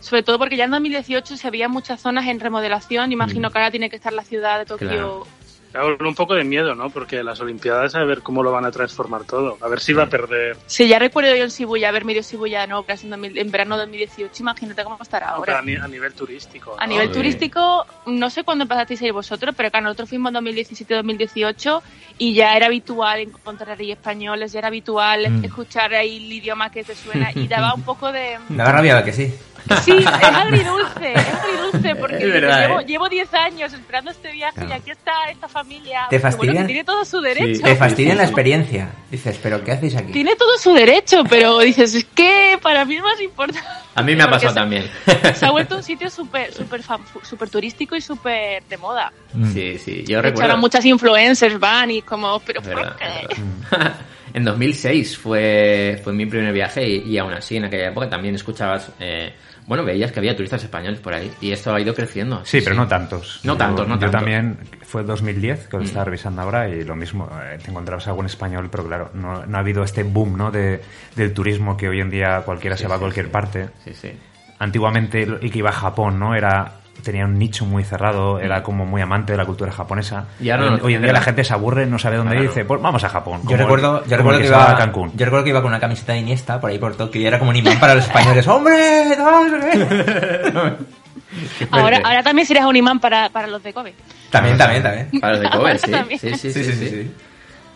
sobre 0.00 0.22
todo 0.22 0.38
porque 0.38 0.56
ya 0.56 0.64
en 0.64 0.70
2018 0.70 1.36
se 1.36 1.50
veían 1.50 1.70
muchas 1.70 2.00
zonas 2.00 2.26
en 2.26 2.40
remodelación. 2.40 3.12
Imagino 3.12 3.50
que 3.50 3.58
ahora 3.58 3.70
tiene 3.70 3.90
que 3.90 3.96
estar 3.96 4.12
la 4.12 4.24
ciudad 4.24 4.58
de 4.58 4.66
Tokio. 4.66 4.86
Mm. 4.86 4.90
Claro. 4.90 5.26
Claro, 5.72 5.96
un 6.06 6.14
poco 6.14 6.34
de 6.34 6.44
miedo, 6.44 6.74
¿no? 6.74 6.90
Porque 6.90 7.22
las 7.22 7.40
Olimpiadas, 7.40 7.94
a 7.94 8.04
ver 8.04 8.20
cómo 8.22 8.42
lo 8.42 8.52
van 8.52 8.66
a 8.66 8.70
transformar 8.70 9.24
todo. 9.24 9.56
A 9.62 9.68
ver 9.68 9.80
si 9.80 9.92
va 9.94 10.02
a 10.04 10.08
perder. 10.08 10.56
Sí, 10.66 10.86
ya 10.86 10.98
recuerdo 10.98 11.34
yo 11.34 11.44
en 11.44 11.48
Shibuya 11.48 11.88
haber 11.88 12.04
medio 12.04 12.20
Shibuya 12.22 12.66
no, 12.66 12.84
en, 12.86 13.10
2000 13.10 13.38
en 13.38 13.50
verano 13.50 13.76
de 13.76 13.82
2018. 13.84 14.42
Imagínate 14.42 14.84
cómo 14.84 14.98
estará 15.00 15.30
ahora. 15.30 15.58
A, 15.58 15.62
ni- 15.62 15.76
a 15.76 15.88
nivel 15.88 16.12
turístico. 16.12 16.76
A 16.78 16.86
¿no? 16.86 16.92
nivel 16.92 17.08
Sí. 17.08 17.14
turístico, 17.14 17.86
no 18.06 18.28
sé 18.30 18.44
cuándo 18.44 18.64
empezasteis 18.64 19.00
a 19.02 19.06
ir 19.06 19.12
vosotros, 19.14 19.54
pero 19.56 19.70
claro, 19.70 19.84
nosotros 19.84 20.10
fuimos 20.10 20.28
en 20.34 20.34
2017-2018 20.44 21.82
y 22.18 22.34
ya 22.34 22.54
era 22.56 22.66
habitual 22.66 23.20
encontrar 23.20 23.80
ahí 23.80 23.92
españoles, 23.92 24.52
ya 24.52 24.58
era 24.58 24.68
habitual 24.68 25.30
Mm. 25.30 25.44
escuchar 25.44 25.94
ahí 25.94 26.18
el 26.18 26.32
idioma 26.32 26.70
que 26.70 26.84
te 26.84 26.94
suena 26.94 27.30
y 27.34 27.48
daba 27.48 27.74
un 27.74 27.82
poco 27.82 28.12
de... 28.12 28.38
Me 28.50 28.58
da 28.62 28.72
rabia 28.72 29.02
que 29.02 29.12
sí. 29.12 29.32
Sí, 29.84 29.92
es 29.92 30.06
agridulce, 30.06 31.12
es 31.12 31.34
agridulce 31.34 31.94
porque 31.96 32.16
Es 32.16 32.32
verdad, 32.32 32.60
llevo, 32.68 32.80
¿eh? 32.80 32.84
llevo 32.86 33.08
10 33.08 33.34
años 33.34 33.72
esperando 33.72 34.10
este 34.10 34.32
viaje 34.32 34.60
y 34.62 34.66
Claro. 34.66 34.80
aquí 34.80 34.90
está 34.90 35.12
esta 35.30 35.48
familia. 35.48 36.06
¿Te 36.10 36.18
bueno, 36.18 36.30
fastidia? 36.36 36.60
que 36.62 36.66
tiene 36.66 36.84
todo 36.84 37.04
su 37.04 37.20
derecho. 37.20 37.62
Te 37.62 37.76
fastidia 37.76 38.14
la 38.14 38.24
experiencia. 38.24 38.90
Dices, 39.10 39.38
¿pero 39.42 39.62
qué 39.62 39.72
hacéis 39.72 39.94
aquí? 39.96 40.12
Tiene 40.12 40.34
todo 40.36 40.58
su 40.58 40.72
derecho, 40.74 41.22
pero 41.28 41.58
dices, 41.60 41.94
es 41.94 42.04
que 42.04 42.58
para 42.60 42.84
mí 42.84 42.96
es 42.96 43.02
más 43.02 43.20
importante. 43.20 43.68
A 43.94 44.02
mí 44.02 44.16
me 44.16 44.22
ha 44.22 44.30
pasado 44.30 44.52
se- 44.52 44.58
también. 44.58 44.90
Se 45.34 45.46
ha 45.46 45.50
vuelto 45.50 45.76
un 45.76 45.82
sitio 45.82 46.08
súper 46.10 46.52
super, 46.52 46.82
super 47.22 47.48
turístico 47.50 47.94
y 47.94 48.00
súper 48.00 48.62
de 48.64 48.76
moda. 48.78 49.12
Sí, 49.52 49.78
sí, 49.78 50.02
yo 50.06 50.20
De 50.20 50.20
hecho, 50.20 50.22
recuerdo... 50.22 50.42
ahora 50.42 50.56
muchas 50.56 50.84
influencers 50.84 51.58
van 51.60 51.90
y 51.90 52.02
como, 52.02 52.40
pero 52.40 52.62
¿por 52.62 52.96
qué? 52.96 53.28
en 54.34 54.44
2006 54.44 55.18
fue, 55.18 56.00
fue 56.02 56.12
mi 56.12 56.26
primer 56.26 56.52
viaje 56.52 56.88
y, 56.88 56.98
y 57.08 57.18
aún 57.18 57.32
así 57.32 57.56
en 57.56 57.64
aquella 57.64 57.88
época 57.88 58.08
también 58.08 58.34
escuchabas, 58.34 58.90
eh, 59.00 59.32
bueno, 59.66 59.84
veías 59.84 60.10
que 60.10 60.18
había 60.18 60.34
turistas 60.34 60.62
españoles 60.64 60.98
por 61.00 61.14
ahí 61.14 61.30
y 61.40 61.52
esto 61.52 61.72
ha 61.74 61.80
ido 61.80 61.94
creciendo. 61.94 62.44
Sí, 62.44 62.60
pero 62.62 62.74
no 62.74 62.88
tantos. 62.88 63.40
No 63.44 63.52
Yo- 63.52 63.58
tantos, 63.58 63.86
no 63.88 63.94
Yo 63.94 64.00
tantos. 64.00 64.20
también, 64.20 64.58
fue 64.82 65.02
2010, 65.04 65.68
que 65.68 65.76
lo 65.76 65.82
Mm. 65.82 65.86
estaba 65.86 66.04
revisando 66.06 66.42
ahora, 66.42 66.68
y 66.68 66.82
lo 66.82 66.96
mismo, 66.96 67.30
eh, 67.44 67.58
te 67.62 67.70
encontrabas 67.70 68.06
algún 68.08 68.26
español, 68.26 68.68
pero 68.70 68.84
claro, 68.86 69.10
no, 69.14 69.46
no 69.46 69.56
ha 69.56 69.60
habido 69.60 69.84
este 69.84 70.02
boom 70.02 70.36
¿no? 70.36 70.50
de, 70.50 70.80
del 71.14 71.32
turismo 71.32 71.76
que 71.76 71.88
hoy 71.88 72.00
en 72.00 72.10
día 72.10 72.42
cualquiera 72.44 72.76
Sí, 72.76 72.82
se 72.82 72.88
va 72.88 72.96
a 72.96 72.98
cualquier 72.98 73.30
parte. 73.30 73.68
Sí, 73.84 73.94
sí. 73.94 74.10
Antiguamente, 74.58 75.22
el 75.22 75.50
que 75.50 75.58
iba 75.58 75.70
a 75.70 75.74
Japón, 75.74 76.18
¿no? 76.18 76.34
Era 76.34 76.72
tenía 77.02 77.24
un 77.24 77.38
nicho 77.38 77.66
muy 77.66 77.84
cerrado, 77.84 78.38
era 78.38 78.62
como 78.62 78.86
muy 78.86 79.00
amante 79.02 79.32
de 79.32 79.38
la 79.38 79.44
cultura 79.44 79.72
japonesa. 79.72 80.26
Mm. 80.38 80.44
Y 80.44 80.50
ahora 80.50 80.64
hoy, 80.64 80.70
no, 80.78 80.84
hoy 80.84 80.94
en 80.94 81.02
día 81.02 81.12
la 81.12 81.20
gente 81.20 81.44
se 81.44 81.52
aburre, 81.52 81.86
no 81.86 81.98
sabe 81.98 82.16
dónde 82.16 82.36
ir, 82.36 82.42
y 82.42 82.46
dice, 82.48 82.64
pues 82.64 82.80
vamos 82.80 83.02
a 83.04 83.08
Japón. 83.08 83.40
Yo 83.48 83.56
recuerdo, 83.56 84.02
el- 84.04 84.10
yo 84.10 84.16
recuerdo 84.16 84.40
que 84.40 84.46
iba 84.46 84.70
a 84.70 84.76
Cancún. 84.76 85.10
Yo 85.16 85.24
recuerdo 85.24 85.44
que 85.44 85.50
iba 85.50 85.62
con 85.62 85.70
una 85.70 85.80
camiseta 85.80 86.12
de 86.12 86.20
Iniesta 86.20 86.60
por 86.60 86.70
ahí 86.70 86.78
por 86.78 86.94
Tokio 86.96 87.20
y 87.20 87.26
era 87.26 87.38
como 87.38 87.50
un 87.50 87.56
imán 87.56 87.78
para 87.80 87.94
los 87.94 88.04
españoles. 88.04 88.46
¡Hombre! 88.46 88.74
qué". 91.58 91.68
Ahora, 91.70 92.00
ahora 92.04 92.22
también 92.22 92.46
serías 92.46 92.66
un 92.66 92.76
imán 92.76 93.00
para, 93.00 93.28
para 93.30 93.46
los 93.48 93.62
de 93.62 93.72
Kobe. 93.72 93.94
También, 94.30 94.56
también, 94.58 94.82
también. 94.82 95.08
Para 95.20 95.32
los 95.34 95.42
de 95.42 95.50
Kobe, 95.50 95.78
sí. 95.78 95.90
También. 95.90 96.20
Sí, 96.20 96.30
sí, 96.34 96.38
sí, 96.38 96.52
Sí, 96.52 96.64
sí, 96.64 96.72
sí, 96.72 96.78
sí, 96.78 96.88
sí. 96.88 97.10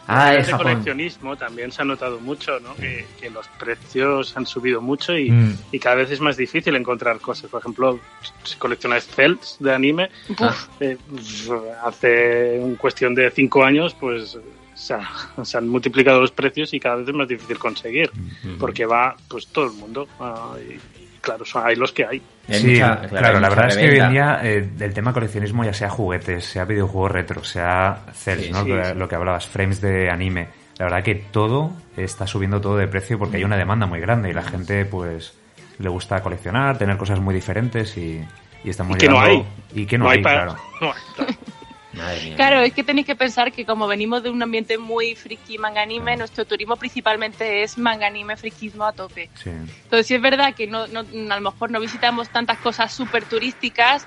Ah, 0.08 0.34
Japón. 0.42 0.58
coleccionismo 0.66 1.36
también 1.36 1.72
se 1.72 1.82
ha 1.82 1.84
notado 1.84 2.20
mucho, 2.20 2.60
¿no? 2.60 2.74
Que, 2.76 3.04
que 3.20 3.28
los 3.30 3.48
precios 3.48 4.36
han 4.36 4.46
subido 4.46 4.80
mucho 4.80 5.16
y, 5.16 5.30
Mm. 5.30 5.58
y 5.72 5.78
cada 5.78 5.96
vez 5.96 6.10
es 6.10 6.20
más 6.20 6.36
difícil 6.36 6.76
encontrar 6.76 7.18
cosas. 7.20 7.50
Por 7.50 7.60
ejemplo, 7.60 7.98
si 8.44 8.56
coleccionas 8.56 9.06
celts 9.06 9.56
de 9.58 9.74
anime, 9.74 10.10
Ah, 10.38 10.54
eh, 10.80 10.96
hace 11.84 12.58
un 12.60 12.76
cuestión 12.76 13.14
de 13.14 13.30
cinco 13.30 13.64
años, 13.64 13.94
pues 13.98 14.38
se, 14.76 14.94
ha- 14.94 15.08
se 15.44 15.58
han 15.58 15.66
multiplicado 15.68 16.20
los 16.20 16.30
precios 16.30 16.72
y 16.74 16.78
cada 16.78 16.96
vez 16.96 17.08
es 17.08 17.14
más 17.14 17.26
difícil 17.26 17.58
conseguir, 17.58 18.10
porque 18.60 18.86
va 18.86 19.16
pues 19.28 19.48
todo 19.48 19.64
el 19.66 19.72
mundo. 19.72 20.06
ah, 20.20 20.54
y 20.60 20.78
claro, 21.20 21.44
son, 21.44 21.66
hay 21.66 21.74
los 21.74 21.90
que 21.90 22.04
hay. 22.06 22.22
Sí, 22.48 22.74
mucha- 22.74 23.00
claro, 23.08 23.40
la 23.40 23.48
verdad 23.48 23.68
es 23.70 23.76
que 23.76 23.88
hoy 23.90 23.98
en 23.98 24.10
día 24.12 24.38
eh, 24.44 24.70
el 24.78 24.94
tema 24.94 25.12
coleccionismo, 25.12 25.64
ya 25.64 25.72
sea 25.74 25.88
juguetes, 25.90 26.44
sea 26.44 26.64
videojuegos 26.64 27.10
retro, 27.10 27.42
sea 27.42 28.04
CELS, 28.12 28.44
Sí, 28.46 28.52
¿no? 28.52 28.62
sí, 28.62 28.68
lo, 28.70 28.84
sí. 28.84 28.94
lo 28.94 29.08
que 29.08 29.14
hablabas, 29.16 29.46
frames 29.48 29.80
de 29.80 30.08
anime. 30.08 30.48
La 30.78 30.84
verdad 30.84 31.02
que 31.02 31.14
todo 31.14 31.72
está 31.96 32.26
subiendo 32.26 32.60
todo 32.60 32.76
de 32.76 32.86
precio 32.86 33.18
porque 33.18 33.38
hay 33.38 33.44
una 33.44 33.56
demanda 33.56 33.86
muy 33.86 33.98
grande 33.98 34.28
y 34.30 34.34
la 34.34 34.42
gente 34.42 34.84
pues 34.84 35.32
le 35.78 35.88
gusta 35.88 36.22
coleccionar, 36.22 36.76
tener 36.78 36.96
cosas 36.98 37.18
muy 37.18 37.34
diferentes 37.34 37.96
y, 37.96 38.22
y 38.62 38.70
estamos 38.70 38.96
Y 38.96 39.00
que 39.00 39.08
no 39.08 39.14
llegando- 39.24 39.46
hay. 39.74 39.82
Y 39.82 39.86
que 39.86 39.98
no, 39.98 40.08
hay, 40.10 40.22
para- 40.22 40.44
claro. 40.44 40.60
no 40.82 40.86
hay, 40.92 41.00
claro. 41.16 41.32
Claro, 42.36 42.60
es 42.60 42.72
que 42.72 42.84
tenéis 42.84 43.06
que 43.06 43.16
pensar 43.16 43.52
que 43.52 43.64
como 43.64 43.86
venimos 43.86 44.22
de 44.22 44.30
un 44.30 44.42
ambiente 44.42 44.78
muy 44.78 45.14
friki 45.14 45.58
manga 45.58 45.82
anime, 45.82 46.16
nuestro 46.16 46.44
turismo 46.44 46.76
principalmente 46.76 47.62
es 47.62 47.78
manga 47.78 48.06
anime 48.06 48.36
friquismo 48.36 48.84
a 48.84 48.92
tope. 48.92 49.30
Sí. 49.42 49.50
Entonces 49.50 50.06
sí 50.06 50.14
es 50.14 50.20
verdad 50.20 50.54
que 50.54 50.66
no, 50.66 50.86
no- 50.88 51.00
a 51.00 51.36
lo 51.36 51.40
mejor 51.40 51.70
no 51.70 51.80
visitamos 51.80 52.30
tantas 52.30 52.58
cosas 52.58 52.92
súper 52.92 53.26
turísticas 53.26 54.06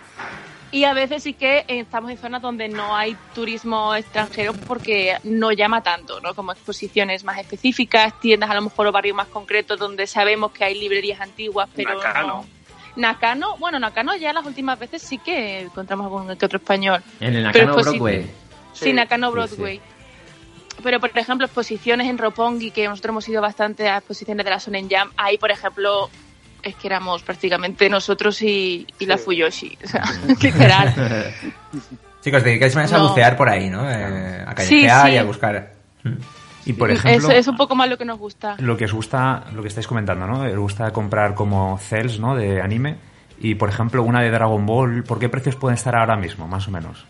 y 0.72 0.84
a 0.84 0.94
veces 0.94 1.24
sí 1.24 1.34
que 1.34 1.66
estamos 1.68 2.12
en 2.12 2.18
zonas 2.18 2.42
donde 2.44 2.68
no 2.70 2.96
hay 2.96 3.18
turismo 3.34 3.96
extranjero 3.96 4.54
porque 4.68 5.18
no 5.24 5.52
llama 5.52 5.82
tanto, 5.82 6.20
¿no? 6.22 6.36
Como 6.36 6.52
exposiciones 6.52 7.24
más 7.24 7.40
específicas, 7.40 8.14
tiendas 8.20 8.52
a 8.52 8.54
lo 8.54 8.62
mejor 8.62 8.86
o 8.86 8.92
barrios 8.92 9.16
más 9.16 9.30
concretos 9.30 9.80
donde 9.80 10.06
sabemos 10.06 10.52
que 10.52 10.66
hay 10.66 10.80
librerías 10.80 11.22
antiguas, 11.22 11.68
pero 11.74 11.96
no. 12.28 12.46
Nakano, 12.96 13.58
bueno, 13.58 13.80
Nakano 13.80 14.16
ya 14.16 14.34
las 14.34 14.46
últimas 14.46 14.78
veces 14.80 15.02
sí 15.02 15.18
que 15.18 15.62
encontramos 15.62 16.06
algún 16.06 16.36
que 16.38 16.46
otro 16.46 16.58
español. 16.58 17.02
En 17.20 17.36
el 17.36 17.44
Nakano. 17.44 17.76
Broadway. 17.76 18.24
Sí, 18.74 18.86
Sí, 18.86 18.94
Nakano 18.94 19.28
sí, 19.30 19.34
Broadway. 19.34 19.82
Pero, 20.82 21.00
por 21.00 21.12
ejemplo, 21.18 21.46
exposiciones 21.46 22.08
en 22.08 22.18
Roppongi, 22.18 22.72
que 22.72 22.88
nosotros 22.88 23.10
hemos 23.12 23.28
ido 23.30 23.42
bastante 23.42 23.90
a 23.90 23.98
exposiciones 23.98 24.46
de 24.46 24.50
la 24.50 24.60
Sonen 24.60 24.90
Jam, 24.90 25.12
ahí, 25.18 25.38
por 25.38 25.52
ejemplo, 25.52 26.10
es 26.64 26.76
que 26.76 26.88
éramos 26.88 27.22
prácticamente 27.24 27.90
nosotros 27.90 28.42
y, 28.42 28.88
y 28.98 29.06
la. 29.06 29.18
Fuyoshi. 29.18 29.78
O 29.84 29.88
sea, 29.88 30.04
literal. 30.42 31.34
Chicos, 32.22 32.44
dedicáis 32.44 32.76
más 32.76 32.92
a 32.94 33.00
bucear 33.00 33.36
por 33.36 33.50
ahí, 33.50 33.70
¿no? 33.70 33.90
Eh, 33.90 34.44
a 34.46 34.50
Sí, 34.52 34.56
callejear 34.56 35.08
sí. 35.08 35.14
y 35.14 35.18
a 35.18 35.24
buscar. 35.24 35.74
Y 36.70 36.74
por 36.74 36.92
es, 36.92 37.04
ejemplo, 37.04 37.32
es 37.32 37.48
un 37.48 37.58
poco 37.58 37.76
más 37.76 37.90
lo 37.90 37.98
que 37.98 38.06
nos 38.06 38.20
gusta. 38.20 38.56
lo 38.60 38.78
que 38.78 38.86
os 38.86 38.94
gusta, 38.94 39.46
lo 39.54 39.62
que 39.62 39.70
estáis 39.70 39.88
comentando, 39.88 40.28
¿no? 40.28 40.42
Os 40.42 40.58
gusta 40.58 40.92
comprar 40.92 41.34
como 41.34 41.78
CELS, 41.78 42.20
¿no? 42.20 42.36
De 42.36 42.62
anime. 42.62 42.98
Y 43.40 43.56
por 43.56 43.70
ejemplo, 43.70 44.04
una 44.04 44.22
de 44.22 44.30
Dragon 44.30 44.66
Ball, 44.66 45.04
¿por 45.04 45.18
qué 45.18 45.30
precios 45.30 45.56
pueden 45.56 45.76
estar 45.76 45.96
ahora 45.96 46.16
mismo, 46.16 46.48
más 46.48 46.68
o 46.68 46.72
menos? 46.72 47.06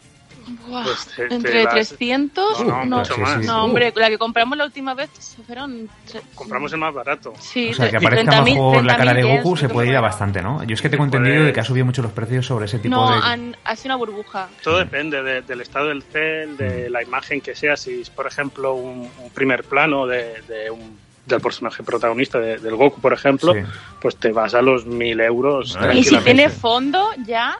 Pues 0.83 1.05
te- 1.15 1.27
te 1.27 1.35
entre 1.35 1.65
vas- 1.65 1.73
300, 1.73 2.59
No, 2.61 2.65
no, 2.65 2.85
no, 2.85 2.97
mucho 2.99 3.13
sí, 3.15 3.21
más. 3.21 3.41
sí. 3.41 3.47
no, 3.47 3.63
hombre, 3.65 3.93
la 3.95 4.09
que 4.09 4.17
compramos 4.17 4.57
la 4.57 4.65
última 4.65 4.93
vez 4.93 5.09
fueron... 5.45 5.88
tre- 6.11 6.21
Compramos 6.35 6.71
el 6.73 6.79
más 6.79 6.93
barato. 6.93 7.33
Sí, 7.39 7.69
O 7.71 7.73
sea, 7.73 7.89
que 7.89 7.97
aparezca 7.97 8.31
30.000, 8.43 8.43
mejor 8.45 8.83
la 8.85 8.97
cara 8.97 9.13
de 9.13 9.23
30.000 9.23 9.38
Goku 9.43 9.57
se 9.57 9.69
puede 9.69 9.89
ir 9.89 9.95
a 9.97 10.01
bastante, 10.01 10.41
¿no? 10.41 10.63
Yo 10.63 10.73
es 10.73 10.81
que 10.81 10.89
tengo 10.89 11.05
Puede- 11.07 11.17
entendido 11.17 11.45
de 11.45 11.53
que 11.53 11.59
ha 11.59 11.63
subido 11.63 11.85
mucho 11.85 12.01
los 12.01 12.11
precios 12.11 12.45
sobre 12.45 12.65
ese 12.65 12.79
tipo 12.79 12.95
No, 12.95 13.11
de... 13.11 13.19
han, 13.23 13.57
ha 13.63 13.75
sido 13.75 13.95
una 13.95 13.95
burbuja. 13.97 14.49
Todo 14.63 14.77
depende 14.79 15.21
de- 15.23 15.41
del 15.41 15.61
estado 15.61 15.88
del 15.89 16.03
cel, 16.03 16.57
de 16.57 16.89
la 16.89 17.01
imagen 17.03 17.41
que 17.41 17.55
sea. 17.55 17.75
Si 17.77 18.01
es, 18.01 18.09
por 18.09 18.27
ejemplo, 18.27 18.73
un, 18.73 19.09
un 19.21 19.29
primer 19.33 19.63
plano 19.63 20.05
de, 20.07 20.41
de 20.47 20.69
un- 20.69 20.97
del 21.25 21.41
personaje 21.41 21.83
protagonista 21.83 22.39
de- 22.39 22.57
del 22.57 22.75
Goku, 22.75 22.99
por 23.01 23.13
ejemplo, 23.13 23.53
Sí. 23.53 23.59
pues 24.01 24.15
te 24.17 24.31
vas 24.31 24.55
a 24.55 24.61
los 24.63 24.85
mil 24.88 25.19
euros. 25.21 25.77
Ah, 25.79 25.93
Y 25.93 26.03
si 26.03 26.17
tiene 26.17 26.49
fondo, 26.49 27.07
ya... 27.25 27.55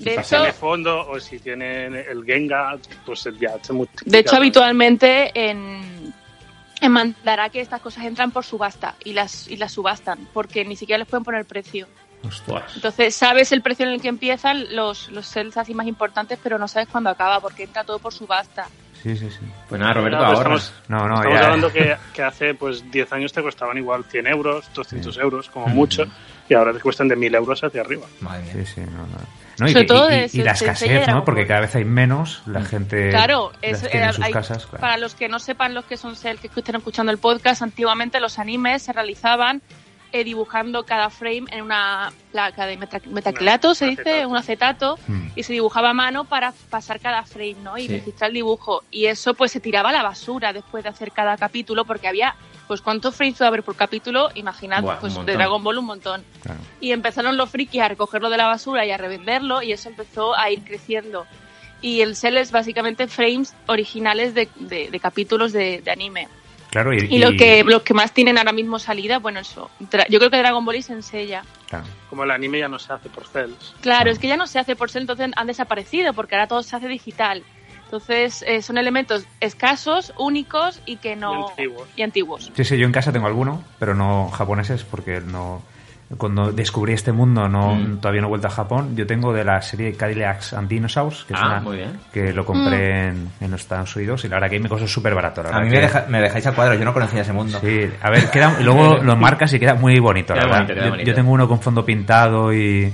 De 0.00 0.12
Si 0.14 0.20
hecho, 0.20 0.36
tiene 0.36 0.52
fondo 0.52 1.08
o 1.08 1.20
si 1.20 1.38
tiene 1.38 1.86
el 1.86 2.24
Genga, 2.24 2.76
pues 3.04 3.28
ya 3.38 3.52
se 3.62 3.72
multiplica. 3.72 4.10
De 4.10 4.18
hecho, 4.18 4.36
habitualmente 4.36 5.30
en, 5.34 6.12
en 6.80 6.92
Mandarake 6.92 7.60
estas 7.60 7.80
cosas 7.80 8.04
entran 8.04 8.30
por 8.30 8.44
subasta 8.44 8.94
y 9.04 9.12
las, 9.12 9.46
y 9.48 9.56
las 9.56 9.72
subastan, 9.72 10.26
porque 10.32 10.64
ni 10.64 10.76
siquiera 10.76 10.98
les 10.98 11.06
pueden 11.08 11.24
poner 11.24 11.44
precio. 11.44 11.86
Ostras. 12.26 12.72
Entonces, 12.74 13.14
sabes 13.14 13.50
el 13.52 13.62
precio 13.62 13.86
en 13.86 13.92
el 13.92 14.00
que 14.02 14.08
empiezan 14.08 14.74
los, 14.76 15.10
los 15.10 15.26
sales 15.26 15.56
así 15.56 15.72
más 15.74 15.86
importantes, 15.86 16.38
pero 16.42 16.58
no 16.58 16.68
sabes 16.68 16.88
cuándo 16.88 17.08
acaba, 17.10 17.40
porque 17.40 17.64
entra 17.64 17.84
todo 17.84 17.98
por 17.98 18.12
subasta. 18.12 18.68
Sí, 19.02 19.16
sí, 19.16 19.30
sí. 19.30 19.38
Pues 19.68 19.80
nada, 19.80 19.94
Roberto, 19.94 20.18
No, 20.18 20.26
pues 20.26 20.38
ahorras. 20.38 20.62
estamos- 20.64 20.88
No, 20.90 21.08
no, 21.08 21.14
Estamos 21.14 21.38
ya... 21.38 21.44
hablando 21.46 21.72
que, 21.72 21.96
que 22.12 22.22
hace 22.22 22.52
pues 22.54 22.90
10 22.90 23.12
años 23.14 23.32
te 23.32 23.42
costaban 23.42 23.78
igual 23.78 24.04
100 24.04 24.26
euros, 24.26 24.70
200 24.74 25.16
euros, 25.16 25.48
como 25.48 25.68
Mm. 25.68 25.74
mucho, 25.74 26.04
y 26.48 26.52
ahora 26.54 26.74
te 26.74 26.80
cuestan 26.80 27.08
de 27.08 27.16
1000 27.16 27.34
euros 27.34 27.64
hacia 27.64 27.80
arriba. 27.80 28.06
Madre 28.20 28.42
mía. 28.42 28.52
Sí, 28.66 28.74
sí, 28.74 28.80
no, 28.82 29.06
no. 29.06 29.39
No, 29.60 29.68
y, 29.68 29.72
Sobre 29.72 29.84
todo 29.84 30.08
y- 30.10 30.38
la 30.42 30.52
escasez, 30.52 31.06
¿no? 31.06 31.24
Porque 31.24 31.46
cada 31.46 31.60
vez 31.60 31.74
hay 31.76 31.84
menos, 31.84 32.42
la 32.46 32.64
gente 32.64 33.10
Claro, 33.10 33.52
las 33.62 33.82
es, 33.82 33.90
tiene 33.90 34.04
en 34.06 34.10
eh, 34.10 34.12
sus 34.14 34.24
hay- 34.24 34.32
casas, 34.32 34.64
claro. 34.66 34.80
para 34.80 34.96
los 34.96 35.14
que 35.14 35.28
no 35.28 35.38
sepan 35.38 35.74
los 35.74 35.84
que 35.84 35.96
son 35.96 36.16
sel, 36.16 36.38
que 36.38 36.48
estén 36.48 36.76
escuchando 36.76 37.12
el 37.12 37.18
podcast, 37.18 37.60
antiguamente 37.62 38.20
los 38.20 38.38
animes 38.38 38.82
se 38.82 38.92
realizaban 38.92 39.60
eh, 40.12 40.24
dibujando 40.24 40.84
cada 40.84 41.10
frame 41.10 41.44
en 41.50 41.62
una 41.62 42.12
placa 42.32 42.66
de 42.66 42.76
meta- 42.76 43.00
metacrilato, 43.06 43.74
se 43.74 43.86
dice, 43.86 44.00
acetato. 44.02 44.28
un 44.28 44.36
acetato, 44.36 44.98
Mm. 45.06 45.26
y 45.36 45.42
se 45.42 45.52
dibujaba 45.52 45.90
a 45.90 45.94
mano 45.94 46.24
para 46.24 46.52
pasar 46.70 47.00
cada 47.00 47.22
frame, 47.24 47.56
¿no? 47.62 47.78
Y 47.78 47.82
Sí. 47.86 47.92
registrar 47.98 48.30
el 48.30 48.34
dibujo. 48.34 48.82
Y 48.90 49.06
eso 49.06 49.34
pues 49.34 49.52
se 49.52 49.60
tiraba 49.60 49.90
a 49.90 49.92
la 49.92 50.02
basura 50.02 50.52
después 50.52 50.82
de 50.84 50.90
hacer 50.90 51.12
cada 51.12 51.36
capítulo, 51.36 51.84
porque 51.84 52.08
había, 52.08 52.34
pues 52.68 52.80
¿cuántos 52.80 53.14
frames 53.14 53.36
puede 53.38 53.48
haber 53.48 53.62
por 53.62 53.76
capítulo? 53.76 54.30
Imaginad, 54.34 54.82
Buah, 54.82 54.98
pues 55.00 55.12
de 55.12 55.18
montón. 55.20 55.36
Dragon 55.36 55.62
Ball 55.64 55.78
un 55.78 55.84
montón. 55.86 56.24
Claro. 56.42 56.60
Y 56.80 56.92
empezaron 56.92 57.36
los 57.36 57.50
frikis 57.50 57.80
a 57.82 57.88
recogerlo 57.88 58.30
de 58.30 58.36
la 58.36 58.46
basura 58.46 58.84
y 58.86 58.90
a 58.90 58.96
revenderlo, 58.96 59.62
y 59.62 59.72
eso 59.72 59.88
empezó 59.88 60.36
a 60.36 60.50
ir 60.50 60.62
creciendo. 60.64 61.26
Y 61.82 62.02
el 62.02 62.14
sell 62.16 62.36
es 62.36 62.50
básicamente 62.52 63.06
frames 63.08 63.54
originales 63.66 64.34
de, 64.34 64.48
de- 64.56 64.90
de 64.90 65.00
capítulos 65.00 65.52
de, 65.52 65.80
de 65.80 65.90
anime. 65.90 66.28
Claro, 66.70 66.94
y, 66.94 66.98
Y, 67.10 67.18
lo 67.18 67.32
que, 67.32 67.64
los 67.64 67.82
que 67.82 67.94
más 67.94 68.12
tienen 68.12 68.38
ahora 68.38 68.52
mismo 68.52 68.78
salida, 68.78 69.18
bueno, 69.18 69.40
eso. 69.40 69.70
Yo 70.08 70.18
creo 70.18 70.30
que 70.30 70.38
Dragon 70.38 70.64
Ball 70.64 70.76
y 70.76 70.82
claro. 70.82 71.84
Como 72.08 72.24
el 72.24 72.30
anime 72.30 72.60
ya 72.60 72.68
no 72.68 72.78
se 72.78 72.92
hace 72.92 73.08
por 73.08 73.26
cels. 73.26 73.74
Claro, 73.80 74.10
es 74.10 74.18
que 74.18 74.28
ya 74.28 74.36
no 74.36 74.46
se 74.46 74.58
hace 74.58 74.76
por 74.76 74.90
ser, 74.90 75.02
entonces 75.02 75.30
han 75.34 75.46
desaparecido, 75.46 76.12
porque 76.14 76.36
ahora 76.36 76.46
todo 76.46 76.62
se 76.62 76.76
hace 76.76 76.88
digital. 76.88 77.42
Entonces 77.84 78.44
eh, 78.46 78.62
son 78.62 78.78
elementos 78.78 79.26
escasos, 79.40 80.12
únicos 80.16 80.80
y 80.86 80.96
que 80.96 81.16
no. 81.16 81.46
Y 81.46 81.50
antiguos. 81.50 81.88
y 81.96 82.02
antiguos. 82.02 82.52
Sí, 82.54 82.64
sí, 82.64 82.78
yo 82.78 82.86
en 82.86 82.92
casa 82.92 83.10
tengo 83.10 83.26
alguno, 83.26 83.64
pero 83.80 83.96
no 83.96 84.30
japoneses 84.30 84.84
porque 84.84 85.20
no... 85.20 85.62
Cuando 86.18 86.50
descubrí 86.52 86.92
este 86.94 87.12
mundo 87.12 87.48
no 87.48 87.74
Mm. 87.76 87.98
todavía 87.98 88.20
no 88.20 88.26
he 88.26 88.30
vuelto 88.30 88.48
a 88.48 88.50
Japón. 88.50 88.96
Yo 88.96 89.06
tengo 89.06 89.32
de 89.32 89.44
la 89.44 89.62
serie 89.62 89.92
Cadillacs 89.94 90.54
and 90.54 90.68
Dinosaurs, 90.68 91.24
que 91.24 91.34
es 91.34 91.40
Ah, 91.40 91.46
una 91.46 91.60
muy 91.60 91.76
bien. 91.76 92.00
que 92.12 92.32
lo 92.32 92.44
compré 92.44 93.06
en, 93.08 93.28
en 93.40 93.50
los 93.50 93.60
Estados 93.60 93.94
Unidos 93.94 94.24
y 94.24 94.28
la 94.28 94.36
verdad 94.36 94.50
que 94.50 94.58
me 94.58 94.68
costó 94.68 94.88
súper 94.88 95.14
barato. 95.14 95.42
la 95.44 95.50
A 95.50 95.60
mí 95.60 95.70
me, 95.70 95.78
deja- 95.80 96.06
me 96.08 96.20
dejáis 96.20 96.44
a 96.48 96.52
cuadro, 96.52 96.74
yo 96.74 96.84
no 96.84 96.92
conocía 96.92 97.20
ese 97.22 97.32
mundo. 97.32 97.60
Sí, 97.60 97.88
a 98.02 98.10
ver, 98.10 98.28
queda, 98.30 98.56
luego 98.60 98.96
lo 99.02 99.16
marcas 99.16 99.52
y 99.52 99.60
queda 99.60 99.74
muy 99.74 100.00
bonito, 100.00 100.34
la 100.34 100.40
Queda 100.40 100.46
verdad. 100.48 100.58
bonito, 100.62 100.74
queda 100.74 100.84
yo, 100.86 100.90
bonito. 100.90 101.08
yo 101.10 101.14
tengo 101.14 101.30
uno 101.30 101.46
con 101.48 101.60
fondo 101.60 101.84
pintado 101.84 102.52
y, 102.52 102.92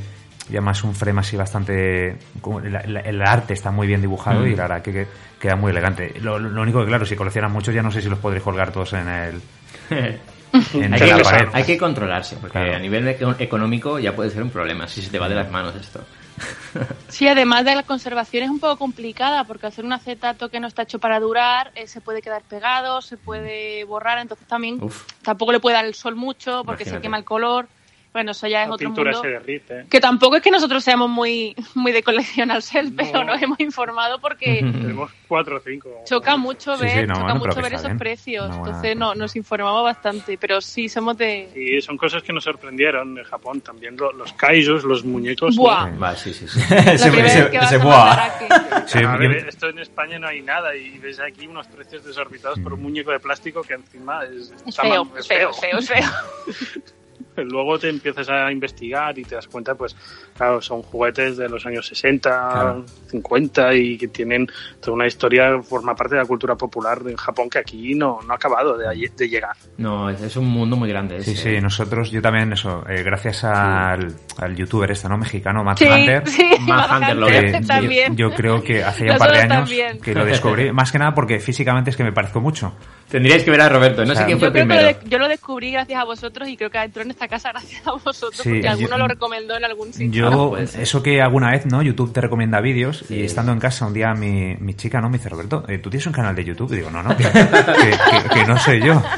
y 0.49 0.53
además 0.53 0.85
un 0.85 0.95
frame 0.95 1.21
así 1.21 1.39
bastante... 1.39 2.19
como 2.43 2.61
el, 2.61 2.75
el- 2.77 2.97
el 2.99 3.23
arte 3.23 3.55
está 3.55 3.71
muy 3.71 3.87
bien 3.87 4.03
dibujado 4.03 4.41
Mm. 4.43 4.47
y 4.49 4.57
la 4.57 4.63
verdad 4.65 4.83
que, 4.83 4.93
que 4.93 5.07
queda 5.41 5.57
muy 5.57 5.71
elegante. 5.71 6.13
Lo, 6.21 6.39
lo 6.39 6.61
único 6.61 6.81
que, 6.81 6.87
claro, 6.87 7.07
si 7.07 7.17
coleccionan 7.17 7.51
muchos 7.51 7.75
ya 7.75 7.83
no 7.83 7.91
sé 7.91 8.03
si 8.03 8.11
los 8.11 8.19
podréis 8.19 8.43
colgar 8.45 8.71
todos 8.73 8.93
en 8.93 9.09
el... 9.09 9.41
Hay, 10.53 10.89
la 10.89 10.99
que, 10.99 11.23
pared. 11.23 11.49
hay 11.53 11.65
que 11.65 11.77
controlarse, 11.79 12.37
porque 12.37 12.59
Claro. 12.59 12.77
a 12.77 12.79
nivel 12.79 13.07
eco- 13.09 13.35
económico 13.39 13.99
ya 13.99 14.15
puede 14.15 14.31
ser 14.31 14.43
un 14.43 14.51
problema 14.51 14.87
si 14.89 15.03
se 15.03 15.11
te 15.11 15.19
va 15.19 15.29
de 15.29 15.35
las 15.35 15.51
manos 15.51 15.75
esto. 15.77 16.01
Sí, 17.09 17.27
además 17.27 17.65
de 17.65 17.75
la 17.75 17.83
conservación 17.83 18.45
es 18.45 18.51
un 18.51 18.59
poco 18.61 18.77
complicada, 18.77 19.45
porque 19.45 19.67
hacer 19.69 19.85
un 19.87 19.93
acetato 19.95 20.51
que 20.51 20.61
no 20.61 20.67
está 20.67 20.83
hecho 20.83 20.99
para 20.99 21.19
durar 21.19 21.73
eh, 21.75 21.87
se 21.87 22.03
puede 22.03 22.21
quedar 22.21 22.43
pegado, 22.43 23.01
se 23.01 23.17
puede 23.17 23.85
borrar, 23.85 24.19
entonces 24.19 24.47
también 24.47 24.83
Uf. 24.83 25.05
tampoco 25.23 25.53
le 25.53 25.61
puede 25.61 25.77
dar 25.77 25.87
el 25.87 25.95
sol 25.95 26.15
mucho 26.17 26.63
porque 26.67 26.85
se 26.85 27.01
quema 27.01 27.17
el 27.17 27.25
color. 27.25 27.69
Bueno, 28.17 28.31
eso 28.31 28.47
ya 28.47 28.63
es 28.63 28.69
La 28.69 28.75
otro 28.77 28.87
pintura 28.89 29.11
mundo. 29.13 29.23
se 29.25 29.29
derrite. 29.29 29.85
Que 29.91 30.01
tampoco 30.01 30.37
es 30.37 30.43
que 30.43 30.51
nosotros 30.51 30.83
seamos 30.83 31.11
muy, 31.11 31.55
muy 31.75 31.93
de 31.93 32.03
coleccionar 32.03 32.63
sel, 32.63 32.91
No. 32.91 32.97
pero 33.13 33.25
nos 33.25 33.43
hemos 33.43 33.61
informado 33.61 34.19
porque 34.19 34.61
Tenemos 34.61 35.11
cuatro 35.29 35.59
o 35.59 35.61
cinco. 35.61 35.91
choca 36.07 36.39
mucho 36.39 36.75
Sí, 36.79 36.85
ver, 36.85 37.01
sí, 37.03 37.07
no, 37.07 37.15
choca 37.15 37.35
mucho 37.35 37.61
ver 37.61 37.75
esos 37.75 37.85
bien. 37.89 37.99
precios. 37.99 38.57
Entonces 38.57 38.97
no, 38.97 39.15
nos 39.15 39.37
informamos 39.37 39.85
bastante, 39.85 40.39
pero 40.39 40.63
sí 40.63 40.89
somos 40.89 41.19
de... 41.19 41.51
Y 41.55 41.79
son 41.83 41.99
cosas 41.99 42.23
que 42.23 42.33
nos 42.33 42.43
sorprendieron 42.45 43.19
en 43.19 43.25
Japón. 43.25 43.61
También 43.61 43.99
lo- 43.99 44.13
los 44.13 44.33
kaijus, 44.33 44.83
los 44.85 45.05
muñecos. 45.05 45.55
¿no? 45.55 45.63
Buah. 45.65 45.91
Va, 45.99 46.17
sí, 46.17 46.33
sí, 46.33 46.49
sí. 46.49 46.59
La 46.71 46.93
Ese- 46.95 47.11
primera 47.11 47.29
ese- 47.29 47.43
vez 47.43 47.51
que 47.51 47.59
vas 47.59 47.67
ese 47.73 47.83
a 47.83 47.85
buah. 47.85 48.87
Sí, 48.87 48.99
a 49.05 49.17
ver, 49.19 49.47
esto 49.47 49.69
en 49.69 49.79
España 49.81 50.19
no 50.19 50.27
hay 50.29 50.41
nada 50.41 50.75
y 50.75 50.99
ves 50.99 51.21
aquí 51.21 51.47
unos 51.47 51.67
precios 51.67 52.03
desorbitados 52.03 52.59
por 52.61 52.73
un 52.73 52.81
muñeco 52.83 53.11
de 53.11 53.21
plástico 53.21 53.61
que 53.61 53.75
encima 53.75 54.25
es, 54.25 54.53
Es 54.53 54.63
está 54.69 54.83
feo, 54.85 55.05
mal- 55.05 55.19
es 55.19 55.29
feo, 55.29 55.51
es 55.51 55.61
feo, 55.61 55.79
es 55.81 55.89
feo. 55.89 56.83
Luego 57.45 57.79
te 57.79 57.89
empiezas 57.89 58.29
a 58.29 58.51
investigar 58.51 59.19
y 59.19 59.25
te 59.25 59.35
das 59.35 59.47
cuenta, 59.49 59.75
pues, 59.75 59.97
claro, 60.37 60.61
son 60.61 60.83
juguetes 60.83 61.37
de 61.37 61.49
los 61.49 61.65
años 61.67 61.87
60, 61.87 62.29
Claro. 62.53 62.85
50 63.09 63.75
y 63.75 63.99
que 63.99 64.09
tienen 64.09 64.47
toda 64.81 64.95
una 64.95 65.07
historia, 65.07 65.61
forma 65.63 65.95
parte 65.95 66.15
de 66.17 66.23
la 66.23 66.27
cultura 66.27 66.55
popular 66.57 67.01
en 67.07 67.17
Japón 67.17 67.49
que 67.51 67.59
aquí 67.59 67.95
no, 67.95 68.19
no 68.27 68.33
ha 68.33 68.37
acabado 68.37 68.77
de, 68.77 68.87
de 69.17 69.29
llegar. 69.29 69.57
No, 69.79 70.11
es, 70.11 70.21
es 70.23 70.37
un 70.37 70.47
mundo 70.47 70.77
muy 70.77 70.89
grande. 70.89 71.23
Sí, 71.23 71.33
ese. 71.33 71.55
sí, 71.57 71.61
nosotros, 71.61 72.11
yo 72.11 72.21
también, 72.23 72.53
eso, 72.53 72.85
eh, 72.89 73.03
gracias 73.03 73.45
al, 73.45 74.15
al 74.39 74.57
youtuber 74.57 74.91
este, 74.91 75.09
¿no? 75.09 75.17
Mexicano, 75.19 75.63
Matt 75.65 75.79
Sí, 75.79 75.87
Hunter. 75.89 76.29
sí, 76.29 76.49
Mad 76.67 76.97
Hunter 76.97 77.17
lo 77.17 77.27
que 77.27 77.61
también. 77.67 78.17
Yo, 78.17 78.31
creo 78.31 78.63
que 78.63 78.83
hace 78.83 79.07
ya 79.07 79.13
un 79.13 79.19
par 79.19 79.33
de 79.33 79.39
años 79.39 79.49
también. 79.49 80.01
que 80.01 80.15
lo 80.15 80.25
descubrí, 80.25 80.73
más 80.73 80.91
que 80.93 80.99
nada 80.99 81.15
porque 81.15 81.39
físicamente 81.41 81.91
es 81.91 81.97
que 81.97 82.05
me 82.05 82.13
parezco 82.13 82.41
mucho. 82.41 82.73
Tendríais 83.11 83.45
que 83.45 83.51
ver 83.51 83.61
a 83.61 83.69
Roberto, 83.69 84.05
no 84.05 84.13
O 84.13 84.15
sea, 84.15 84.23
sé 84.23 84.27
quién 84.27 84.39
fue 84.39 84.49
Yo 84.49 84.53
creo 84.53 84.65
que 84.65 84.69
primero. 84.75 84.91
lo, 84.93 84.99
de- 85.05 85.09
yo 85.11 85.19
lo 85.19 85.29
descubrí 85.29 85.71
gracias 85.73 86.01
a 86.01 86.05
vosotros 86.05 86.49
y 86.49 86.57
creo 86.57 86.71
que 86.71 86.79
entró 86.79 87.03
en 87.03 87.11
esta 87.11 87.26
esta 87.27 87.37
casa 87.37 87.51
gracias 87.53 87.87
a 87.87 87.93
vosotros, 87.93 88.37
Sí, 88.37 88.49
porque 88.49 88.63
yo- 88.63 88.71
alguno 88.71 88.99
lo 88.99 89.09
recomendó 89.09 89.57
en 89.57 89.65
algún 89.65 89.93
sitio. 89.93 90.31
Yo, 90.31 90.67
ser. 90.67 90.83
eso 90.83 91.03
que 91.03 91.21
alguna 91.21 91.51
vez, 91.51 91.67
¿no? 91.67 91.83
YouTube 91.83 92.13
te 92.13 92.21
recomienda 92.21 92.61
vídeos 92.61 93.05
Sí. 93.09 93.17
y 93.17 93.25
estando 93.25 93.53
en 93.53 93.59
casa 93.59 93.87
un 93.87 93.95
día 93.95 94.15
mi, 94.15 94.57
mi 94.57 94.75
chica, 94.75 95.01
¿no? 95.01 95.09
Me 95.11 95.19
dice, 95.19 95.29
Roberto, 95.29 95.65
eh, 95.69 95.79
¿tú 95.79 95.91
tienes 95.91 96.07
un 96.07 96.13
canal 96.13 96.35
de 96.35 96.45
YouTube? 96.45 96.73
Y 96.73 96.77
digo, 96.77 96.91
no, 96.91 97.03
no, 97.03 97.17
que, 97.17 97.25
que- 97.25 97.31
que- 97.31 98.29
que 98.35 98.45
no 98.47 98.59
soy 98.59 98.81
yo. 98.83 99.03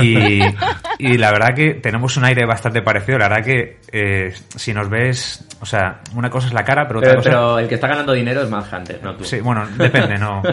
Y, 0.00 0.40
y 0.98 1.16
la 1.16 1.30
verdad 1.30 1.54
que 1.54 1.74
tenemos 1.74 2.16
un 2.16 2.24
aire 2.24 2.44
bastante 2.44 2.82
parecido. 2.82 3.18
La 3.18 3.28
verdad 3.28 3.44
que 3.44 3.78
eh, 3.92 4.32
si 4.56 4.74
nos 4.74 4.88
ves, 4.90 5.46
o 5.60 5.66
sea, 5.66 6.00
una 6.14 6.28
cosa 6.28 6.48
es 6.48 6.52
la 6.52 6.64
cara, 6.64 6.86
pero 6.86 7.00
otra 7.00 7.10
Pero, 7.10 7.22
cosa... 7.22 7.30
pero 7.30 7.58
el 7.60 7.68
que 7.68 7.74
está 7.76 7.88
ganando 7.88 8.12
dinero 8.12 8.42
es 8.42 8.50
Mad 8.50 8.64
Hunter, 8.72 9.00
no 9.02 9.14
tú. 9.16 9.24
Sí, 9.24 9.40
bueno, 9.40 9.66
depende, 9.76 10.18
¿no? 10.18 10.42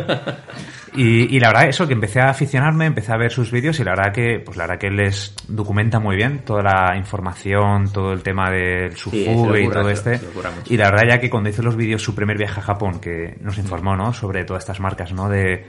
Y, 0.97 1.35
y 1.35 1.39
la 1.39 1.49
verdad, 1.49 1.67
eso, 1.67 1.87
que 1.87 1.93
empecé 1.93 2.21
a 2.21 2.29
aficionarme, 2.29 2.85
empecé 2.85 3.11
a 3.11 3.17
ver 3.17 3.31
sus 3.31 3.51
vídeos 3.51 3.79
y 3.79 3.83
la 3.83 3.91
verdad 3.91 4.13
que, 4.13 4.39
pues 4.39 4.57
la 4.57 4.63
verdad 4.63 4.79
que 4.79 4.87
él 4.87 4.95
les 4.95 5.35
documenta 5.47 5.99
muy 5.99 6.15
bien 6.15 6.39
toda 6.45 6.63
la 6.63 6.95
información, 6.95 7.91
todo 7.91 8.13
el 8.13 8.23
tema 8.23 8.49
del 8.49 8.95
su 8.95 9.09
Sí, 9.09 9.25
se 9.25 9.31
lo 9.31 9.37
fugue 9.39 9.63
y 9.63 9.69
todo 9.69 9.89
este. 9.89 10.19
Y 10.67 10.77
la 10.77 10.91
verdad 10.91 11.07
ya 11.09 11.19
que 11.19 11.29
cuando 11.29 11.49
hizo 11.49 11.61
los 11.61 11.75
vídeos 11.75 12.01
su 12.01 12.15
primer 12.15 12.37
viaje 12.37 12.59
a 12.59 12.63
Japón, 12.63 12.99
que 12.99 13.35
nos 13.41 13.57
informó, 13.57 13.95
¿no? 13.95 14.13
Sobre 14.13 14.45
todas 14.45 14.63
estas 14.63 14.79
marcas, 14.79 15.11
¿no? 15.11 15.27
De 15.27 15.65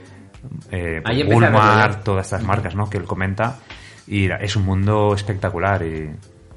eh, 0.71 1.01
verlo 1.03 1.35
Walmart, 1.35 1.97
ya. 1.97 2.03
todas 2.03 2.25
estas 2.25 2.43
marcas, 2.43 2.75
¿no? 2.75 2.89
Que 2.89 2.97
él 2.97 3.03
comenta. 3.03 3.57
Y 4.07 4.29
es 4.31 4.55
un 4.55 4.63
mundo 4.65 5.13
espectacular 5.13 5.83
y... 5.83 6.09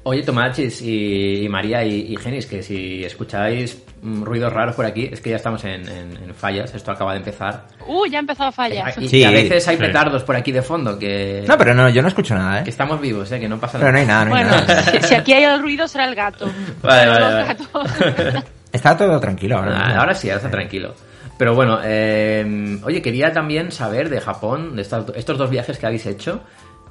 Oye, 0.03 0.23
Tomachis 0.23 0.81
y, 0.81 1.43
y 1.45 1.49
María 1.49 1.83
y, 1.85 2.11
y 2.11 2.15
Genis, 2.17 2.47
que 2.47 2.63
si 2.63 3.03
escucháis 3.05 3.83
mm, 4.01 4.23
ruidos 4.23 4.51
raros 4.51 4.73
por 4.73 4.83
aquí, 4.83 5.07
es 5.11 5.21
que 5.21 5.29
ya 5.29 5.35
estamos 5.35 5.63
en, 5.63 5.87
en- 5.87 6.17
en 6.23 6.33
fallas, 6.33 6.73
esto 6.73 6.89
acaba 6.91 7.11
de 7.11 7.19
empezar. 7.19 7.67
Uh, 7.85 8.07
ya 8.07 8.17
ha 8.17 8.21
empezado 8.21 8.49
a 8.49 8.51
fallar. 8.51 8.91
Y, 8.99 9.07
Sí. 9.07 9.17
y 9.19 9.23
a 9.25 9.29
veces 9.29 9.67
hay 9.67 9.75
Sí. 9.77 9.83
petardos 9.83 10.23
por 10.23 10.35
aquí 10.35 10.51
de 10.51 10.63
fondo, 10.63 10.97
que, 10.97 11.43
No, 11.47 11.55
pero 11.55 11.75
no, 11.75 11.87
yo 11.89 12.01
no 12.01 12.07
escucho 12.07 12.33
nada, 12.33 12.63
que 12.63 12.69
¿eh? 12.69 12.71
estamos 12.71 12.99
vivos, 12.99 13.31
¿eh? 13.31 13.39
que 13.39 13.47
no 13.47 13.59
pasa 13.59 13.77
Pero 13.77 13.91
no 13.91 13.99
nada. 13.99 14.01
hay 14.01 14.07
nada, 14.07 14.25
no 14.25 14.35
hay 14.35 14.43
Bueno, 14.45 14.65
nada. 14.65 14.83
si, 15.01 15.07
si 15.09 15.13
aquí 15.13 15.33
hay 15.33 15.43
el 15.43 15.61
ruido 15.61 15.87
será 15.87 16.05
el 16.05 16.15
gato. 16.15 16.45
Vale, 16.81 17.07
vale, 17.07 17.19
Los 17.19 17.33
vale. 17.33 17.45
gatos. 17.45 18.43
Está 18.71 18.97
todo 18.97 19.19
tranquilo 19.19 19.57
ahora. 19.59 19.77
Ah, 19.77 19.99
ahora 19.99 20.15
sí, 20.15 20.29
ahora 20.29 20.37
está 20.37 20.49
tranquilo. 20.49 20.95
Pero 21.37 21.53
bueno, 21.53 21.79
eh, 21.83 22.79
oye, 22.83 23.01
quería 23.01 23.33
también 23.33 23.71
saber 23.71 24.09
de 24.09 24.21
Japón, 24.21 24.75
de 24.77 24.81
estos 24.81 25.37
dos 25.37 25.49
viajes 25.49 25.77
que 25.77 25.85
habéis 25.85 26.05
hecho, 26.05 26.41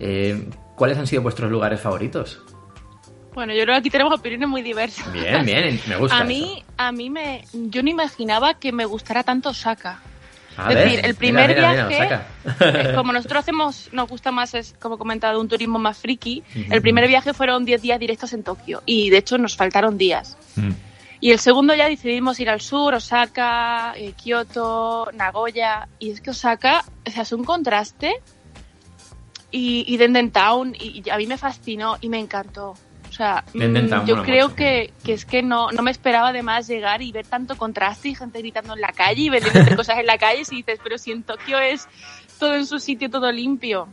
eh, 0.00 0.48
¿cuáles 0.76 0.98
han 0.98 1.06
sido 1.06 1.22
vuestros 1.22 1.50
lugares 1.50 1.80
favoritos? 1.80 2.42
Bueno, 3.34 3.52
yo 3.54 3.62
creo 3.62 3.74
que 3.74 3.78
aquí 3.78 3.90
tenemos 3.90 4.18
opiniones 4.18 4.48
muy 4.48 4.62
diversas. 4.62 5.12
Bien, 5.12 5.44
bien, 5.44 5.80
me 5.86 5.96
gusta. 5.96 6.18
A 6.20 6.24
mí, 6.24 6.64
a 6.76 6.90
mí 6.90 7.10
me, 7.10 7.44
yo 7.52 7.82
no 7.82 7.90
imaginaba 7.90 8.54
que 8.54 8.72
me 8.72 8.84
gustara 8.84 9.22
tanto 9.22 9.50
Osaka. 9.50 10.00
eso. 10.00 10.10
A 10.62 10.68
es 10.68 10.74
ver, 10.74 10.84
decir, 10.84 10.98
el 10.98 11.06
mira, 11.06 11.18
primer 11.18 11.48
mira, 11.54 11.70
mira, 11.70 11.88
viaje, 11.88 12.90
eh, 12.90 12.92
como 12.94 13.12
nosotros 13.12 13.40
hacemos, 13.40 13.88
nos 13.92 14.08
gusta 14.08 14.32
más, 14.32 14.52
es, 14.54 14.74
como 14.80 14.96
he 14.96 14.98
comentado, 14.98 15.40
un 15.40 15.48
turismo 15.48 15.78
más 15.78 15.98
friki, 15.98 16.42
el 16.70 16.82
primer 16.82 17.06
viaje 17.06 17.32
fueron 17.32 17.64
10 17.64 17.80
días 17.80 18.00
directos 18.00 18.32
en 18.32 18.42
Tokio 18.42 18.82
y 18.84 19.10
de 19.10 19.18
hecho 19.18 19.38
nos 19.38 19.56
faltaron 19.56 19.96
días. 19.96 20.36
Mm. 20.56 20.70
Y 21.20 21.30
el 21.30 21.38
segundo 21.38 21.74
ya 21.74 21.88
decidimos 21.88 22.40
ir 22.40 22.50
al 22.50 22.60
sur, 22.60 22.94
Osaka, 22.94 23.92
eh, 23.96 24.12
Kioto, 24.12 25.10
Nagoya, 25.14 25.88
y 25.98 26.10
es 26.10 26.20
que 26.20 26.30
Osaka, 26.30 26.84
o 27.06 27.10
sea, 27.10 27.22
es 27.22 27.32
un 27.32 27.44
contraste 27.44 28.20
y, 29.50 29.84
y 29.86 29.96
Denden 29.96 30.30
Town, 30.30 30.74
y, 30.78 31.02
y 31.04 31.10
a 31.10 31.16
mí 31.16 31.26
me 31.26 31.36
fascinó 31.38 31.96
y 32.00 32.08
me 32.08 32.18
encantó. 32.18 32.74
O 33.08 33.12
sea, 33.12 33.44
mm, 33.54 33.88
Town 33.88 34.06
yo 34.06 34.22
creo 34.22 34.46
mucho. 34.46 34.56
que, 34.56 34.92
que 35.04 35.12
es 35.14 35.24
que 35.24 35.42
no, 35.42 35.72
no 35.72 35.82
me 35.82 35.90
esperaba 35.90 36.28
además 36.28 36.68
llegar 36.68 37.02
y 37.02 37.10
ver 37.10 37.26
tanto 37.26 37.56
contraste 37.56 38.08
y 38.10 38.14
gente 38.14 38.38
gritando 38.38 38.74
en 38.74 38.80
la 38.80 38.92
calle 38.92 39.22
y 39.22 39.28
vendiendo 39.30 39.74
cosas 39.76 39.98
en 39.98 40.06
la 40.06 40.16
calle 40.16 40.42
y 40.48 40.56
dices, 40.56 40.78
pero 40.82 40.96
si 40.96 41.10
en 41.10 41.24
Tokio 41.24 41.58
es 41.58 41.88
todo 42.38 42.54
en 42.54 42.66
su 42.66 42.78
sitio, 42.78 43.10
todo 43.10 43.30
limpio. 43.32 43.88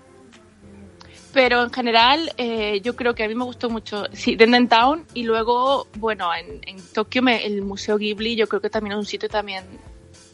Pero 1.33 1.63
en 1.63 1.71
general, 1.71 2.31
eh, 2.37 2.79
yo 2.83 2.95
creo 2.95 3.13
que 3.13 3.23
a 3.23 3.27
mí 3.27 3.35
me 3.35 3.43
gustó 3.43 3.69
mucho, 3.69 4.05
sí, 4.13 4.35
Denden 4.35 4.69
Town 4.69 5.05
y 5.13 5.23
luego, 5.23 5.87
bueno, 5.97 6.33
en, 6.33 6.61
en 6.65 6.77
Tokio 6.93 7.21
me- 7.21 7.45
el 7.45 7.61
Museo 7.63 7.97
Ghibli 7.97 8.35
yo 8.35 8.47
creo 8.47 8.61
que 8.61 8.69
también 8.69 8.93
es 8.93 8.97
un 8.99 9.05
sitio 9.05 9.29
también 9.29 9.63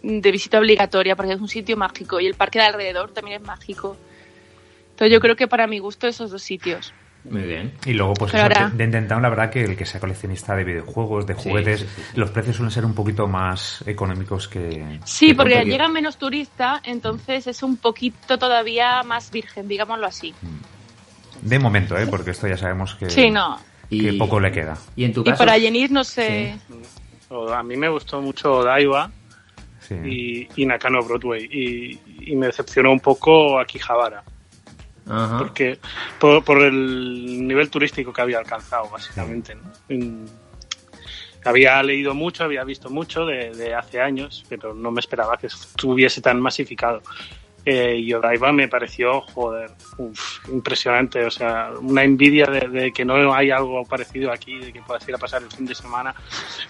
de 0.04 0.32
visita 0.32 0.60
obligatoria 0.60 1.16
porque 1.16 1.34
es 1.34 1.42
un 1.42 1.48
sitio 1.48 1.76
mágico 1.78 2.20
y 2.20 2.28
el 2.28 2.36
parque 2.36 2.60
de 2.60 2.66
alrededor 2.66 3.12
también 3.12 3.42
es 3.42 3.48
mágico. 3.48 3.98
Entonces 4.94 5.12
yo 5.12 5.20
creo 5.20 5.36
que 5.36 5.48
para 5.48 5.68
mi 5.68 5.80
gusto 5.80 6.08
esos 6.08 6.32
dos 6.32 6.42
sitios. 6.42 6.94
Muy 7.30 7.42
bien. 7.44 7.74
Y 7.86 7.94
luego, 7.94 8.14
pues 8.16 8.32
Pero 8.34 8.48
eso, 8.52 8.60
ahora- 8.64 8.70
de 8.76 9.02
Town, 9.04 9.22
la 9.22 9.30
verdad 9.30 9.50
que 9.50 9.64
el 9.64 9.78
que 9.78 9.86
sea 9.86 10.00
coleccionista 10.00 10.56
de 10.56 10.66
videojuegos, 10.66 11.26
de 11.26 11.34
juguetes, 11.34 11.80
sí, 11.82 11.88
sí, 11.88 12.02
sí. 12.12 12.20
los 12.20 12.32
precios 12.32 12.58
suelen 12.58 12.72
ser 12.72 12.84
un 12.86 12.94
poquito 12.94 13.28
más 13.28 13.82
económicos 13.88 14.48
que... 14.50 15.00
Sí, 15.06 15.30
que 15.30 15.36
porque 15.36 15.64
llega 15.64 15.88
menos 15.88 16.18
turista, 16.18 16.82
entonces 16.84 17.48
es 17.48 17.64
un 17.64 17.78
poquito 17.78 18.38
todavía 18.38 19.04
más 19.04 19.32
virgen, 19.32 19.68
digámoslo 19.70 20.06
así. 20.06 20.34
De 21.42 21.60
momento, 21.60 21.98
¿eh? 21.98 22.08
Porque 22.08 22.32
esto 22.32 22.48
ya 22.48 22.58
sabemos 22.58 22.96
que, 22.96 23.10
Sí, 23.10 23.30
no. 23.32 23.58
que 23.90 23.96
Y- 23.96 24.18
poco 24.20 24.40
le 24.40 24.52
queda. 24.52 24.78
Y 24.98 25.06
en 25.06 25.14
tu 25.14 25.22
Y 25.22 25.26
caso... 25.26 25.38
para 25.40 25.58
Yenir 25.58 25.92
no 25.92 26.04
sé... 26.04 26.58
A 27.52 27.64
mí 27.64 27.76
me 27.78 27.88
gustó 27.90 28.22
mucho 28.22 28.52
Odaiba 28.58 29.10
Sí. 29.80 29.96
y, 30.56 30.62
y 30.62 30.66
Nakano 30.66 31.02
Broadway 31.04 31.44
y, 31.52 32.00
y 32.32 32.36
me 32.36 32.46
decepcionó 32.48 32.92
un 32.92 33.00
poco 33.00 33.60
Akihabara 33.60 34.24
Porque 35.06 35.80
por, 36.20 36.44
por 36.44 36.62
el 36.62 37.46
nivel 37.48 37.70
turístico 37.70 38.14
que 38.14 38.22
había 38.22 38.40
alcanzado 38.40 38.90
básicamente 38.90 39.58
había 41.46 41.84
leído 41.84 42.14
mucho 42.14 42.46
había 42.46 42.64
visto 42.64 42.90
mucho 42.90 43.26
de, 43.26 43.52
de 43.52 43.76
hace 43.76 44.00
años 44.00 44.46
pero 44.48 44.74
no 44.74 44.92
me 44.92 45.02
esperaba 45.02 45.36
que 45.36 45.48
estuviese 45.48 46.22
tan 46.22 46.40
masificado 46.40 47.02
Eh, 47.66 47.96
y 47.98 48.14
Odaiba 48.14 48.52
me 48.52 48.68
pareció 48.68 49.22
joder 49.22 49.72
uf, 49.98 50.50
impresionante 50.50 51.24
o 51.24 51.32
sea 51.32 51.70
una 51.80 52.04
envidia 52.04 52.46
de, 52.46 52.68
de 52.68 52.92
que 52.92 53.06
no 53.06 53.34
hay 53.34 53.52
algo 53.52 53.86
parecido 53.86 54.34
aquí 54.34 54.60
de 54.60 54.74
que 54.74 54.82
puedas 54.82 55.08
ir 55.08 55.16
a 55.16 55.18
pasar 55.18 55.44
el 55.44 55.50
fin 55.50 55.66
de 55.66 55.74
semana 55.74 56.14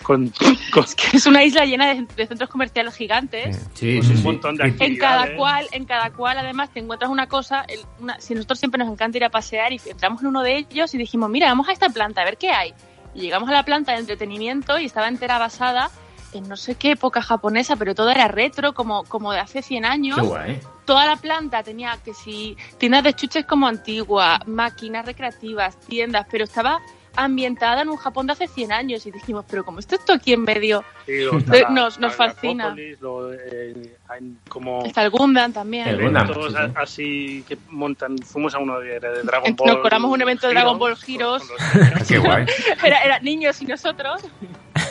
con, 0.03 0.31
con 0.71 0.85
Es 1.13 1.25
una 1.25 1.43
isla 1.43 1.65
llena 1.65 1.95
de, 1.95 2.05
de 2.15 2.27
centros 2.27 2.47
comerciales 2.47 2.95
gigantes. 2.95 3.67
Sí, 3.73 3.95
con 3.95 4.03
sí, 4.05 4.11
un 4.11 4.17
sí. 4.17 4.23
montón 4.23 4.55
de 4.55 4.65
En 4.79 4.97
cada 4.97 5.35
cual, 5.35 5.67
en 5.71 5.85
cada 5.85 6.11
cual, 6.11 6.37
además, 6.37 6.69
te 6.71 6.79
encuentras 6.79 7.09
una 7.09 7.25
cosa. 7.27 7.65
el- 7.67 7.79
una- 7.99 8.19
si 8.21 8.35
nosotros 8.35 8.59
siempre 8.59 8.77
nos 8.77 8.91
encanta 8.91 9.17
ir 9.17 9.23
a 9.25 9.29
pasear 9.29 9.73
y 9.73 9.81
entramos 9.89 10.21
en 10.21 10.27
uno 10.27 10.43
de 10.43 10.57
ellos 10.57 10.93
y 10.93 10.99
dijimos, 10.99 11.27
mira, 11.29 11.47
vamos 11.47 11.69
a 11.69 11.71
esta 11.71 11.89
planta 11.89 12.21
a 12.21 12.25
ver 12.25 12.37
qué 12.37 12.51
hay. 12.51 12.71
Y 13.15 13.21
llegamos 13.21 13.49
a 13.49 13.53
la 13.53 13.63
planta 13.63 13.93
de 13.93 13.99
entretenimiento 13.99 14.77
y 14.79 14.85
estaba 14.85 15.07
entera 15.07 15.39
basada 15.39 15.89
en 16.33 16.47
no 16.49 16.57
sé 16.57 16.75
qué 16.75 16.91
época 16.91 17.21
japonesa, 17.21 17.75
pero 17.75 17.93
todo 17.95 18.09
era 18.09 18.27
retro, 18.27 18.73
como, 18.73 19.03
como 19.05 19.31
de 19.31 19.39
hace 19.39 19.61
100 19.61 19.85
años. 19.85 20.17
Qué 20.19 20.25
guay. 20.25 20.59
Toda 20.85 21.05
la 21.05 21.15
planta 21.15 21.63
tenía 21.63 21.97
que 22.03 22.13
si 22.13 22.57
tiendas 22.77 23.03
de 23.03 23.13
chuches 23.13 23.45
como 23.45 23.67
antigua, 23.67 24.39
máquinas 24.45 25.05
recreativas, 25.05 25.79
tiendas, 25.79 26.25
pero 26.29 26.43
estaba 26.43 26.79
ambientada 27.15 27.83
en 27.83 27.89
un 27.89 27.97
Japón 27.97 28.25
de 28.27 28.33
hace 28.33 28.47
100 28.47 28.71
años 28.71 29.05
y 29.05 29.11
dijimos, 29.11 29.45
pero 29.47 29.63
como 29.63 29.79
esto 29.79 29.95
está 29.95 30.15
aquí 30.15 30.33
en 30.33 30.41
medio, 30.43 30.83
Sí, 31.05 31.11
Eh, 31.11 31.29
la- 31.47 31.69
nos- 31.69 31.99
la 31.99 32.07
nos 32.07 32.15
fascina. 32.15 32.75
Luego, 32.99 33.31
eh, 33.33 33.97
hay 34.13 34.33
como 34.47 34.85
está 34.85 35.03
el 35.03 35.09
Gundam 35.09 35.51
también. 35.53 35.87
El 35.87 36.01
Gundam. 36.01 36.27
sí, 36.27 36.33
sí. 36.49 36.55
así 36.75 37.45
que 37.47 37.57
montan. 37.69 38.17
Fuimos 38.19 38.53
a 38.55 38.59
uno 38.59 38.79
de, 38.79 38.99
de 38.99 39.23
Dragon 39.23 39.49
Nos 39.49 39.55
Ball. 39.75 39.81
colamos 39.81 40.11
un 40.11 40.21
evento 40.21 40.47
de 40.47 40.53
Dragon 40.53 40.77
Ball 40.79 40.95
Heroes. 41.07 41.43
Qué 42.07 42.17
guay. 42.19 42.45
Era, 42.83 42.99
era 43.03 43.19
niños 43.19 43.61
y 43.61 43.65
nosotros. 43.65 44.21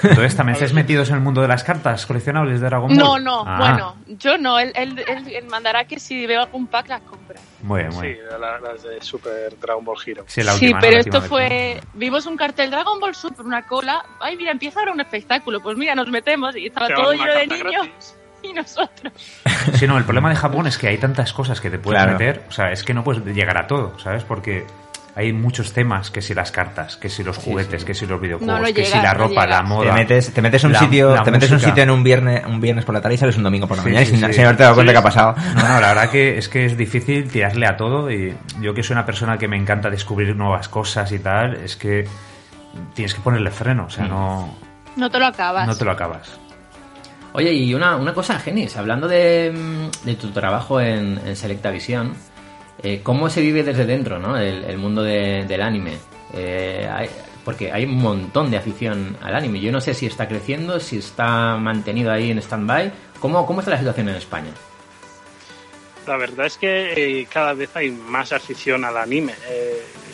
Entonces, 0.03 0.37
¿también 0.37 0.55
estáis 0.55 0.73
metidos 0.73 1.09
en 1.11 1.17
el 1.17 1.21
mundo 1.21 1.43
de 1.43 1.49
las 1.49 1.63
cartas 1.65 2.07
coleccionables 2.07 2.61
de 2.61 2.67
Dragon 2.67 2.89
Ball? 2.89 2.97
No, 2.97 3.19
no, 3.19 3.45
Ah, 3.47 3.59
bueno, 3.59 3.97
yo 4.19 4.39
no. 4.39 4.59
Él, 4.59 4.73
él, 4.75 4.99
él- 5.07 5.29
él 5.35 5.45
mandará 5.47 5.85
que 5.85 5.99
si 6.01 6.27
veo 6.27 6.41
algún 6.43 6.67
pack 6.67 6.89
las 6.89 7.01
compra. 7.03 7.39
Muy 7.63 7.81
bien, 7.83 7.93
muy 7.95 8.07
Sí, 8.09 8.13
bien. 8.15 8.41
la- 8.41 8.59
las 8.61 8.83
de 8.83 9.01
Super 9.03 9.59
Dragon 9.61 9.85
Ball 9.85 9.97
Hero. 10.05 10.25
Sí, 10.27 10.43
la 10.43 10.53
sí, 10.53 10.67
última, 10.67 10.79
¿no? 10.79 10.83
pero 10.83 10.95
La 10.95 11.01
esto 11.01 11.23
fue. 11.23 11.81
Vimos 11.95 12.27
un 12.27 12.37
cartel 12.37 12.71
Dragon 12.71 12.99
Ball 13.01 13.15
Super, 13.15 13.45
una 13.45 13.63
cola. 13.67 14.05
Ay, 14.21 14.37
mira, 14.37 14.51
empieza 14.53 14.81
ahora 14.81 14.93
un 14.93 15.01
espectáculo. 15.01 15.61
Pues 15.61 15.77
mira, 15.77 15.95
nos 15.95 16.09
metemos 16.09 16.57
y 16.57 16.67
estaba 16.67 16.87
Te 16.89 16.95
todo 16.95 17.13
lleno 17.13 17.33
de 17.35 17.47
niños 17.47 17.73
gratis. 17.73 18.17
y 18.51 18.53
nosotros. 18.53 19.13
Sí, 19.75 19.87
no, 19.87 19.97
el 19.99 20.05
problema 20.05 20.29
de 20.31 20.37
Japón 20.37 20.67
es 20.67 20.79
que 20.79 20.89
hay 20.89 20.99
tantas 20.99 21.33
cosas 21.33 21.61
que 21.61 21.71
te 21.71 21.79
puedes 21.79 22.01
Claro. 22.03 22.19
meter, 22.19 22.45
o 22.49 22.53
sea, 22.53 22.73
es 22.73 22.83
que 22.85 22.95
no 22.95 23.03
puedes 23.05 23.25
llegar 23.25 23.59
a 23.59 23.67
todo, 23.67 23.99
¿sabes? 23.99 24.25
Porque 24.25 24.67
hay 25.15 25.31
muchos 25.35 25.75
temas, 25.75 26.11
que 26.11 26.23
si 26.23 26.33
las 26.33 26.51
cartas, 26.51 26.97
que 26.97 27.11
si 27.11 27.23
los 27.23 27.37
juguetes, 27.37 27.85
que 27.85 27.93
si 27.93 28.07
los 28.07 28.19
videojuegos, 28.19 28.55
No, 28.61 28.67
no 28.67 28.75
que 28.75 28.83
si 28.87 28.97
la 28.97 29.13
no 29.13 29.29
ropa, 29.29 29.47
la 29.47 29.63
moda. 29.63 29.91
Te 29.91 29.93
metes, 29.93 30.33
te 30.33 30.41
metes 30.41 30.65
un 30.65 30.73
la- 30.73 30.79
sitio, 30.79 31.15
la 31.15 31.23
te 31.23 31.31
metes 31.31 31.51
un 31.51 31.61
sitio 31.61 31.83
en 31.83 31.91
un 31.91 32.03
viernes, 32.03 32.47
un 32.47 32.61
viernes 32.63 32.87
por 32.87 32.95
la 32.95 33.03
tarde 33.03 33.17
y 33.17 33.19
sales 33.19 33.37
un 33.37 33.43
domingo 33.43 33.67
por 33.69 33.77
la 33.77 33.83
Sí, 33.83 33.89
mañana 33.91 34.07
sí, 34.07 34.17
sin, 34.17 34.27
sí. 34.27 34.33
sin 34.33 34.45
haberte 34.45 34.63
dado 34.63 34.75
cuenta 34.77 34.91
Sí. 34.91 34.95
que 34.95 34.99
ha 34.99 35.03
pasado. 35.03 35.35
No, 35.55 35.69
no, 35.69 35.81
la 35.81 35.89
verdad 35.89 36.09
que 36.09 36.39
es 36.39 36.49
que 36.49 36.65
es 36.65 36.79
difícil 36.79 37.31
tirarle 37.31 37.67
a 37.67 37.77
todo 37.77 38.11
y 38.11 38.35
yo 38.63 38.73
que 38.73 38.83
soy 38.83 38.95
una 38.95 39.05
persona 39.05 39.37
que 39.37 39.49
me 39.49 39.57
encanta 39.59 39.91
descubrir 39.91 40.35
nuevas 40.35 40.69
cosas 40.69 41.13
y 41.13 41.19
tal, 41.19 41.57
es 41.57 41.77
que 41.77 42.09
tienes 42.95 43.13
que 43.13 43.21
ponerle 43.21 43.51
freno, 43.51 43.85
o 43.85 43.91
sea, 43.91 44.07
no, 44.07 44.57
No 44.97 45.11
te 45.11 45.19
lo 45.19 45.27
acabas. 45.27 45.67
no 45.67 45.77
te 45.77 45.85
lo 45.85 45.91
acabas. 45.91 46.39
Oye, 47.35 47.53
y 47.53 47.75
una, 47.75 47.97
una 47.97 48.13
cosa, 48.13 48.39
Genis, 48.39 48.77
hablando 48.77 49.09
de, 49.09 49.53
tu 50.17 50.31
trabajo 50.33 50.81
en, 50.81 51.19
en 51.25 51.35
eh, 52.83 53.01
¿cómo 53.03 53.31
se 53.31 53.41
vive 53.41 53.63
desde 53.63 53.87
dentro, 53.87 54.19
¿no? 54.19 54.37
El, 54.37 54.65
mundo 54.79 55.03
de- 55.03 55.45
del 55.47 55.63
anime. 55.63 55.97
Eh, 56.35 56.89
porque 57.45 57.73
hay 57.73 57.85
un 57.85 57.97
montón 57.97 58.51
de 58.51 58.57
afición 58.59 59.17
al 59.23 59.35
anime. 59.35 59.61
Yo 59.61 59.73
no 59.73 59.81
sé 59.81 59.95
si 59.95 60.07
está 60.07 60.29
creciendo, 60.29 60.79
si 60.79 60.99
está 60.99 61.57
mantenido 61.57 62.13
ahí 62.13 62.31
en 62.31 62.39
stand-by. 62.39 62.93
¿Cómo, 63.19 63.47
¿Cómo 63.47 63.61
está 63.61 63.71
la 63.73 63.79
situación 63.79 64.09
en 64.11 64.17
España? 64.17 64.51
La 66.07 66.17
verdad 66.17 66.47
es 66.47 66.59
que 66.59 67.21
eh, 67.21 67.27
cada 67.33 67.55
vez 67.55 67.71
hay 67.75 67.91
más 67.91 68.33
afición 68.33 68.85
al 68.85 68.97
anime. 68.97 69.35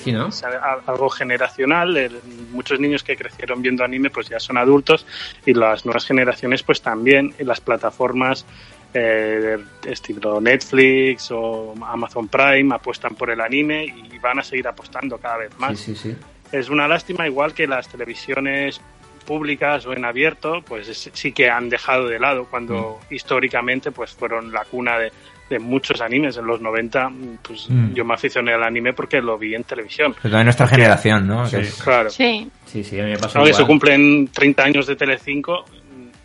Sí, 0.02 0.12
¿no? 0.12 0.28
es 0.28 0.42
algo 0.86 1.08
generacional. 1.10 1.96
el- 1.96 2.20
muchos 2.52 2.78
niños 2.80 3.02
que 3.02 3.16
crecieron 3.16 3.60
viendo 3.62 3.84
anime 3.84 4.10
pues 4.10 4.28
ya 4.28 4.38
son 4.40 4.56
adultos 4.58 5.06
y 5.44 5.54
las 5.54 5.84
nuevas 5.84 6.06
generaciones 6.06 6.62
pues 6.62 6.80
también. 6.82 7.34
Y 7.38 7.44
las 7.44 7.60
plataformas 7.60 8.46
eh, 8.94 9.58
estilo 9.86 10.40
Netflix 10.40 11.30
o 11.30 11.74
Amazon 11.86 12.28
Prime 12.28 12.74
apuestan 12.74 13.14
por 13.14 13.28
el 13.30 13.40
anime 13.40 13.84
y 13.84 14.18
van 14.18 14.38
a 14.38 14.42
seguir 14.42 14.66
apostando 14.66 15.18
cada 15.18 15.36
vez 15.38 15.50
más. 15.58 15.78
Sí, 15.78 15.94
sí. 15.94 16.16
Es 16.52 16.70
una 16.70 16.88
lástima, 16.88 17.26
igual 17.26 17.52
que 17.52 17.66
las 17.66 17.88
televisiones 17.88 18.80
públicas 19.26 19.84
o 19.84 19.92
en 19.92 20.06
abierto, 20.06 20.62
pues 20.66 20.88
es- 20.88 21.10
sí 21.12 21.32
que 21.32 21.50
han 21.50 21.68
dejado 21.68 22.06
de 22.08 22.18
lado 22.18 22.46
cuando 22.46 22.98
históricamente 23.10 23.90
pues 23.90 24.12
fueron 24.12 24.52
la 24.52 24.64
cuna 24.64 24.98
de, 24.98 25.12
de 25.48 25.58
muchos 25.58 26.00
animes. 26.00 26.36
En 26.36 26.46
los 26.46 26.60
90, 26.60 27.10
pues 27.42 27.68
Mm. 27.70 27.94
yo 27.94 28.04
me 28.04 28.14
aficioné 28.14 28.52
al 28.52 28.62
anime 28.62 28.92
porque 28.92 29.20
lo 29.20 29.38
vi 29.38 29.54
en 29.54 29.64
televisión. 29.64 30.12
Pero 30.14 30.30
también 30.32 30.46
nuestra 30.46 30.66
generación, 30.66 31.26
¿no? 31.26 31.46
Sí. 31.46 31.56
Es- 31.56 31.82
Claro. 31.82 32.10
Sí. 32.10 32.50
Sí, 32.66 32.84
sí, 32.84 33.00
a 33.00 33.04
mí 33.04 33.10
me 33.12 33.18
pasó 33.18 33.38
Ahora 33.38 33.50
que 33.50 33.54
se 33.54 33.62
igual. 33.62 33.68
cumplen 33.68 34.28
30 34.28 34.64
años 34.64 34.86
de 34.86 34.96
Telecinco, 34.96 35.64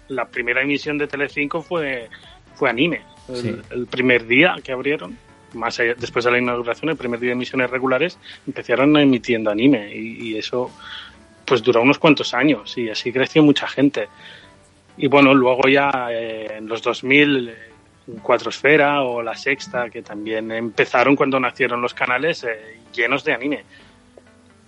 la 0.10 0.26
primera 0.26 0.62
emisión 0.62 0.98
de 0.98 1.08
Telecinco 1.08 1.62
fue, 1.62 2.10
fue 2.56 2.70
anime. 2.70 3.02
El, 3.30 3.36
Sí. 3.36 3.56
el 3.72 3.88
primer 3.88 4.28
día 4.28 4.56
que 4.64 4.74
abrieron, 4.74 5.18
más 5.54 5.80
allá- 5.80 5.94
después 5.98 6.26
de 6.26 6.32
la 6.32 6.40
inauguración, 6.40 6.90
el 6.90 6.98
primer 6.98 7.20
día 7.20 7.30
de 7.30 7.34
emisiones 7.36 7.70
regulares, 7.70 8.20
empezaron 8.46 8.98
emitiendo 8.98 9.50
anime 9.52 9.96
y, 9.96 10.30
y 10.32 10.38
eso 10.38 10.70
pues 11.46 11.62
duró 11.62 11.82
unos 11.82 12.00
cuantos 12.00 12.34
años 12.34 12.78
y 12.78 12.90
así 12.90 13.12
creció 13.12 13.44
mucha 13.44 13.68
gente. 13.68 14.08
Y 14.98 15.08
bueno, 15.08 15.34
luego 15.34 15.68
ya 15.68 16.08
eh, 16.12 16.56
en 16.58 16.68
los 16.68 16.82
2000, 16.82 17.50
eh, 17.50 17.56
Cuatro 18.22 18.50
Esfera 18.50 19.02
o 19.04 19.22
La 19.22 19.36
Sexta, 19.36 19.90
que 19.90 20.02
también 20.02 20.52
empezaron 20.52 21.16
cuando 21.16 21.40
nacieron 21.40 21.82
los 21.82 21.94
canales 21.94 22.44
eh, 22.44 22.80
llenos 22.94 23.24
de 23.24 23.34
anime. 23.34 23.64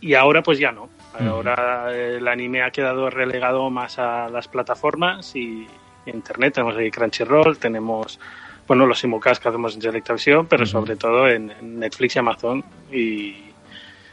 Y 0.02 0.13
ahora 0.13 0.41
pues 0.41 0.60
ya 0.60 0.71
no. 0.71 0.89
Ahora 1.19 1.88
eh, 1.93 2.17
el 2.17 2.28
anime 2.28 2.62
ha 2.62 2.71
quedado 2.71 3.10
relegado 3.10 3.69
más 3.69 4.00
a 4.00 4.30
las 4.30 4.48
plataformas 4.48 5.36
y 5.36 5.67
internet. 6.06 6.54
Tenemos 6.56 6.76
ahí 6.78 6.91
Crunchyroll, 6.91 7.58
tenemos 7.58 8.19
bueno 8.67 8.86
los 8.86 9.00
simulcasts 9.00 9.41
que 9.41 9.50
hacemos 9.50 9.76
en 9.76 9.82
Selectavisión, 9.82 10.48
pero 10.48 10.65
sobre 10.65 10.95
todo 10.95 11.28
en, 11.28 11.52
Netflix 11.80 12.15
y 12.15 12.19
Amazon 12.19 12.63
y, 12.91 13.36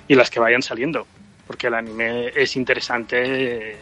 y 0.08 0.14
las 0.14 0.30
que 0.30 0.40
vayan 0.40 0.62
saliendo. 0.62 1.06
Porque 1.46 1.66
el 1.68 1.74
anime 1.74 2.28
es 2.34 2.56
interesante, 2.56 3.72
eh, 3.72 3.76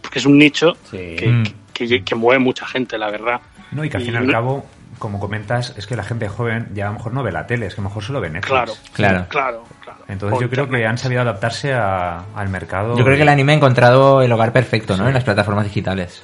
porque 0.00 0.18
es 0.18 0.26
un 0.26 0.38
nicho 0.38 0.74
Sí. 0.90 1.16
que, 1.16 1.28
Mm. 1.28 1.44
Que- 1.72 2.14
mueve 2.14 2.38
mucha 2.38 2.66
gente, 2.66 2.98
la 2.98 3.10
verdad. 3.10 3.40
No, 3.72 3.84
y 3.84 3.88
que 3.90 3.96
al 3.96 4.02
fin 4.04 4.14
y 4.14 4.16
al 4.16 4.30
cabo, 4.30 4.66
como 4.98 5.18
comentas, 5.18 5.74
es 5.76 5.86
que 5.86 5.96
la 5.96 6.04
gente 6.04 6.28
joven 6.28 6.68
ya 6.74 6.84
a 6.86 6.88
lo 6.88 6.94
mejor 6.98 7.12
no 7.14 7.22
ve 7.22 7.32
la 7.32 7.46
tele, 7.46 7.66
es 7.66 7.74
que 7.74 7.80
a 7.80 7.84
lo 7.84 7.88
mejor 7.88 8.02
solo 8.04 8.20
ve 8.20 8.28
Netflix. 8.30 8.48
Claro, 8.50 8.72
Claro. 8.92 9.26
claro, 9.28 9.64
claro. 9.82 9.98
Entonces 10.08 10.38
yo 10.40 10.50
creo 10.50 10.68
que 10.68 10.86
han 10.86 10.98
sabido 10.98 11.22
adaptarse 11.22 11.72
a- 11.72 12.24
al 12.36 12.48
mercado. 12.48 12.96
Yo 12.96 13.04
creo 13.04 13.16
que 13.16 13.22
el 13.22 13.28
anime 13.28 13.52
ha 13.52 13.56
encontrado 13.56 14.22
el 14.22 14.30
hogar 14.30 14.52
perfecto, 14.52 14.96
¿no? 14.96 15.08
En 15.08 15.14
las 15.14 15.24
plataformas 15.24 15.64
digitales. 15.64 16.22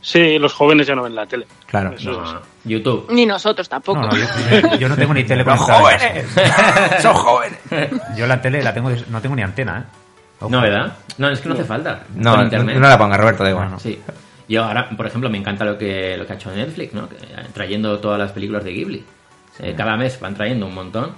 Sí, 0.00 0.38
los 0.38 0.52
jóvenes 0.52 0.86
ya 0.86 0.94
no 0.94 1.02
ven 1.02 1.14
la 1.16 1.26
tele. 1.26 1.46
Claro. 1.66 1.92
Eso 1.96 2.22
es- 2.22 2.32
No, 2.32 2.40
YouTube. 2.64 3.06
Ni 3.10 3.26
nosotros 3.26 3.68
tampoco. 3.68 4.00
No, 4.00 4.06
no, 4.08 4.16
yo, 4.16 4.76
yo 4.78 4.88
no 4.88 4.96
tengo 4.96 5.12
ni 5.14 5.24
tele 5.24 5.42
¡Son 5.44 5.56
jóvenes! 5.56 6.26
¡Son 7.00 7.14
jóvenes! 7.14 7.58
Yo 8.16 8.26
la 8.26 8.40
tele 8.40 8.62
la 8.62 8.72
tengo, 8.72 8.90
no 9.08 9.20
tengo 9.20 9.34
ni 9.34 9.42
antena, 9.42 9.78
¿eh? 9.80 9.82
Ojo. 10.40 10.50
No, 10.50 10.60
¿verdad? 10.60 10.92
No, 11.18 11.28
es 11.30 11.40
que 11.40 11.48
no 11.48 11.54
hace 11.54 11.64
falta. 11.64 12.02
No, 12.14 12.36
no, 12.36 12.88
la 12.88 12.98
ponga, 12.98 13.16
Roberto, 13.16 13.42
da 13.42 13.50
igual. 13.50 13.70
Sí. 13.80 13.98
Yo 14.48 14.64
ahora, 14.64 14.88
por 14.96 15.06
ejemplo, 15.06 15.28
me 15.28 15.38
encanta 15.38 15.64
lo 15.64 15.76
que, 15.76 16.16
lo 16.16 16.26
que 16.26 16.32
ha 16.32 16.36
hecho 16.36 16.54
Netflix, 16.54 16.94
¿no? 16.94 17.08
Que, 17.08 17.16
trayendo 17.52 17.98
todas 17.98 18.18
las 18.18 18.32
películas 18.32 18.64
de 18.64 18.72
Ghibli. 18.72 19.04
Eh, 19.58 19.74
cada 19.76 19.96
mes 19.96 20.20
van 20.20 20.34
trayendo 20.34 20.66
un 20.66 20.74
montón. 20.74 21.12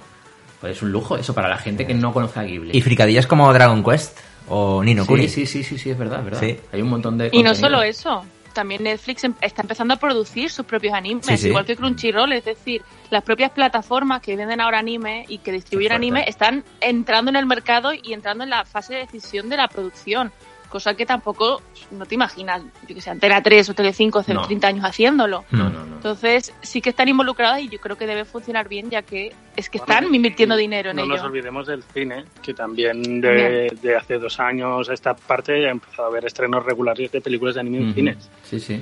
Pues 0.61 0.75
es 0.75 0.81
un 0.81 0.91
lujo 0.91 1.15
eso 1.17 1.33
para 1.33 1.47
la 1.47 1.57
gente 1.57 1.85
que 1.87 1.93
no 1.93 2.11
conozca 2.11 2.41
a 2.41 2.43
Ghibli. 2.43 2.77
Y 2.77 2.81
fricadillas 2.81 3.27
como 3.27 3.51
Dragon 3.53 3.83
Quest 3.83 4.17
o 4.49 4.83
Nino 4.83 5.05
Kuni. 5.05 5.27
sí, 5.27 5.45
sí, 5.45 5.63
sí, 5.63 5.63
sí, 5.63 5.77
sí, 5.77 5.89
es 5.91 5.97
verdad, 5.97 6.19
es 6.19 6.25
verdad. 6.25 6.39
Sí. 6.41 6.57
Hay 6.73 6.81
un 6.81 6.89
montón 6.89 7.17
de 7.17 7.29
Y 7.31 7.43
no 7.43 7.55
solo 7.55 7.81
eso, 7.81 8.25
también 8.53 8.83
Netflix 8.83 9.23
em- 9.23 9.35
está 9.41 9.61
empezando 9.61 9.93
a 9.93 9.97
producir 9.97 10.49
sus 10.49 10.65
propios 10.65 10.93
animes, 10.93 11.25
Sí, 11.25 11.37
sí. 11.37 11.47
igual 11.47 11.65
que 11.65 11.75
Crunchyroll, 11.77 12.33
es 12.33 12.43
decir, 12.43 12.81
las 13.09 13.23
propias 13.23 13.51
plataformas 13.51 14.21
que 14.21 14.35
venden 14.35 14.59
ahora 14.59 14.79
anime 14.79 15.25
y 15.29 15.37
que 15.37 15.51
distribuyen 15.53 15.93
anime 15.93 16.25
están 16.27 16.63
entrando 16.81 17.29
en 17.29 17.37
el 17.37 17.45
mercado 17.45 17.91
y 17.93 18.11
entrando 18.11 18.43
en 18.43 18.49
la 18.49 18.65
fase 18.65 18.95
de 18.95 18.99
decisión 19.01 19.47
de 19.49 19.55
la 19.57 19.67
producción, 19.69 20.31
cosa 20.69 20.93
que 20.93 21.05
tampoco 21.05 21.61
no 21.91 22.05
te 22.05 22.15
imaginas, 22.15 22.61
yo 22.87 22.95
que 22.95 23.01
sé, 23.01 23.09
Antena 23.09 23.41
3 23.43 23.69
o 23.69 23.73
Telecinco 23.73 24.19
hace 24.19 24.33
No. 24.33 24.43
30 24.45 24.67
años 24.67 24.85
haciéndolo. 24.85 25.43
No, 25.51 25.69
no, 25.69 25.85
no. 25.85 25.95
Entonces, 25.95 26.53
sí 26.61 26.81
que 26.81 26.91
están 26.91 27.07
involucradas 27.09 27.59
y 27.61 27.67
yo 27.69 27.79
creo 27.79 27.97
que 27.97 28.07
debe 28.07 28.23
funcionar 28.25 28.69
bien, 28.69 28.89
ya 28.89 29.01
que 29.01 29.33
es 29.55 29.69
que 29.69 29.79
Bueno, 29.79 29.93
están 29.93 30.15
invirtiendo 30.15 30.55
dinero 30.55 30.91
en 30.91 30.95
no 30.97 31.03
ello. 31.03 31.15
nos 31.15 31.23
olvidemos 31.25 31.67
del 31.67 31.83
cine, 31.83 32.23
que 32.41 32.53
también 32.53 33.19
de, 33.19 33.75
de 33.81 33.95
hace 33.97 34.17
dos 34.19 34.39
años 34.39 34.89
a 34.89 34.93
esta 34.93 35.13
parte 35.15 35.67
ha 35.67 35.71
empezado 35.71 36.05
a 36.07 36.11
haber 36.11 36.25
estrenos 36.25 36.63
regulares 36.65 37.11
de 37.11 37.19
películas 37.19 37.55
de 37.55 37.61
anime 37.61 37.77
en 37.79 37.93
cines. 37.93 38.29
Sí, 38.43 38.59
sí. 38.59 38.81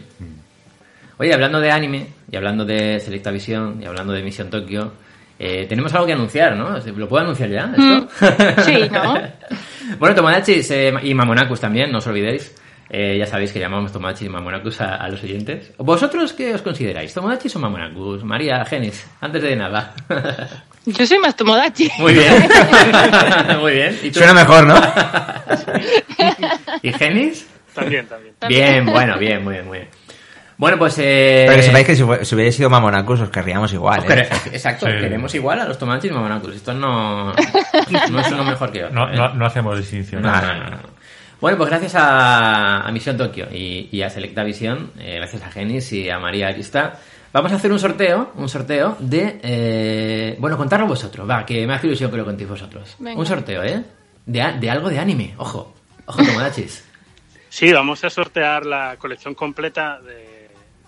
Oye, 1.20 1.34
hablando 1.34 1.60
de 1.60 1.72
anime, 1.72 2.08
y 2.32 2.36
hablando 2.36 2.64
de 2.66 3.00
Selectavisión, 3.00 3.82
y 3.82 3.86
hablando 3.86 4.14
de 4.14 4.22
Misión 4.22 4.50
Tokio, 4.52 4.92
eh, 5.40 5.66
tenemos 5.68 5.94
algo 5.94 6.06
que 6.06 6.14
anunciar, 6.14 6.56
¿no? 6.56 6.78
¿Lo 6.78 7.08
puedo 7.08 7.24
anunciar 7.24 7.50
ya, 7.50 7.72
esto? 7.78 8.64
Sí, 8.64 8.90
¿no? 8.92 9.22
bueno, 10.00 10.16
Tomodachis 10.16 10.72
eh, 10.72 10.94
y 11.04 11.14
Mamonacus 11.14 11.60
también, 11.60 11.92
no 11.92 12.00
os 12.00 12.08
olvidéis. 12.08 12.56
Eh, 12.90 13.18
ya 13.20 13.26
sabéis 13.26 13.52
que 13.52 13.60
llamamos 13.60 13.92
Tomodachis 13.92 14.28
y 14.28 14.30
Mamonacus 14.30 14.80
a, 14.82 14.96
a 14.96 15.10
los 15.10 15.22
oyentes. 15.22 15.74
¿Vosotros 15.78 16.34
qué 16.34 16.54
os 16.54 16.62
consideráis? 16.62 17.14
¿Tomodachis 17.14 17.56
o 17.56 17.60
Mamonacus? 17.60 18.24
María, 18.24 18.64
Genis, 18.66 19.06
antes 19.20 19.42
de 19.42 19.56
nada. 19.56 19.94
Yo 20.86 21.06
soy 21.06 21.20
más 21.20 21.36
Tomodachi. 21.36 21.90
Muy 22.00 22.14
bien. 22.14 22.48
Muy 23.60 23.74
bien. 23.74 24.00
¿Y 24.02 24.10
tú? 24.10 24.20
Suena 24.20 24.34
mejor, 24.34 24.66
¿no? 24.66 24.76
¿Y 26.82 26.94
Genis? 26.94 27.46
También, 27.74 28.08
también. 28.08 28.34
Bien, 28.48 28.86
bueno, 28.86 29.20
bien, 29.20 29.44
muy 29.44 29.54
bien, 29.54 29.68
muy 29.68 29.78
bien. 29.80 29.90
Bueno, 30.58 30.78
pues... 30.80 30.98
Eh... 30.98 31.44
Pero 31.48 31.58
que 31.58 31.64
sepáis 31.64 31.86
que 31.86 31.96
si, 31.96 32.04
si 32.26 32.36
hubiera 32.36 32.52
sido 32.52 32.70
Mamonacus 32.70 33.22
os 33.22 33.30
querríamos 33.30 33.72
igual, 33.74 34.00
Os 34.00 34.10
¿eh? 34.10 34.28
Exacto, 34.52 34.88
Sí. 34.88 34.92
queremos 34.94 35.34
igual 35.36 35.60
a 35.60 35.66
los 35.66 35.78
Tomodachis 35.78 36.10
y 36.10 36.14
Mamonacus. 36.14 36.56
Esto 36.56 36.74
no, 36.74 37.32
no 38.12 38.20
es 38.20 38.32
uno 38.32 38.44
mejor 38.44 38.72
que 38.72 38.84
otro. 38.86 38.96
No, 38.96 39.12
¿eh? 39.12 39.16
no, 39.16 39.34
no 39.36 39.46
hacemos 39.46 39.78
distinción. 39.78 40.22
No, 40.24 40.32
no, 40.32 40.54
no, 40.56 40.70
no. 40.72 40.78
Bueno, 41.40 41.58
pues 41.58 41.70
gracias 41.70 41.94
a, 41.94 42.82
a 42.82 42.92
Misión 42.92 43.16
Tokio 43.18 43.48
y, 43.52 43.90
y 43.92 44.02
a 44.02 44.10
Selecta 44.10 44.44
Visión, 44.44 44.92
eh, 45.00 45.18
gracias 45.18 45.44
a 45.44 45.52
Genis 45.52 45.94
y 45.94 46.10
a 46.10 46.18
María 46.18 46.48
Arista, 46.48 46.98
vamos 47.32 47.52
a 47.52 47.58
hacer 47.58 47.72
un 47.72 47.78
sorteo, 47.78 48.32
un 48.38 48.50
sorteo 48.50 48.98
de... 49.00 49.40
eh, 49.44 50.36
bueno, 50.40 50.58
contadlo 50.58 50.88
vosotros, 50.88 51.30
va, 51.30 51.46
que 51.46 51.68
me 51.68 51.76
hace 51.76 51.86
ilusión 51.86 52.10
que 52.10 52.18
lo 52.18 52.26
contéis 52.26 52.50
vosotros. 52.50 52.96
Venga. 52.98 53.20
Un 53.20 53.26
sorteo, 53.28 53.64
¿eh? 53.64 53.84
De, 54.26 54.54
de 54.60 54.70
algo 54.72 54.90
de 54.90 54.98
anime, 54.98 55.36
ojo, 55.38 55.76
ojo 56.08 56.24
Tomodachis. 56.26 56.84
Sí, 57.50 57.72
vamos 57.72 58.04
a 58.04 58.10
sortear 58.10 58.66
la 58.66 58.96
colección 58.98 59.36
completa 59.36 60.00
de, 60.02 60.27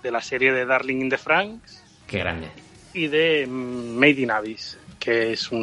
de 0.02 0.12
la 0.12 0.22
serie 0.22 0.52
de 0.54 0.66
Darling 0.66 1.02
in 1.02 1.10
the 1.10 1.18
Franks 1.18 1.84
Qué 2.08 2.20
grande. 2.20 2.48
y 2.94 3.08
de 3.08 3.46
mm, 3.48 3.96
Made 3.98 4.22
in 4.22 4.32
Abyss, 4.32 4.78
que 5.00 5.32
es 5.34 5.52
un, 5.52 5.58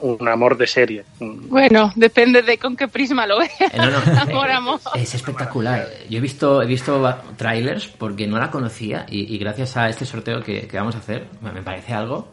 un- 0.00 0.18
un 0.20 0.28
amor 0.28 0.56
de 0.58 0.66
serie. 0.66 1.04
Bueno, 1.18 1.92
depende 1.96 2.42
de 2.42 2.58
con 2.58 2.76
qué 2.76 2.88
prisma 2.88 3.26
lo 3.26 3.38
veas. 3.38 3.52
Eh, 3.60 3.70
no, 3.76 3.90
no, 3.90 3.98
Amor, 4.20 4.50
amor. 4.50 4.80
Es 4.96 5.14
espectacular. 5.14 5.86
Yo 6.08 6.18
he 6.18 6.20
visto, 6.20 6.60
he 6.62 6.66
visto 6.66 7.16
trailers 7.36 7.86
porque 7.88 8.26
no 8.26 8.38
la 8.38 8.50
conocía 8.50 9.06
y, 9.08 9.34
y 9.34 9.38
gracias 9.38 9.76
a 9.76 9.88
este 9.88 10.04
sorteo 10.04 10.42
que, 10.42 10.66
que 10.66 10.76
vamos 10.76 10.94
a 10.94 10.98
hacer, 10.98 11.26
me 11.40 11.62
parece 11.62 11.92
algo 11.94 12.32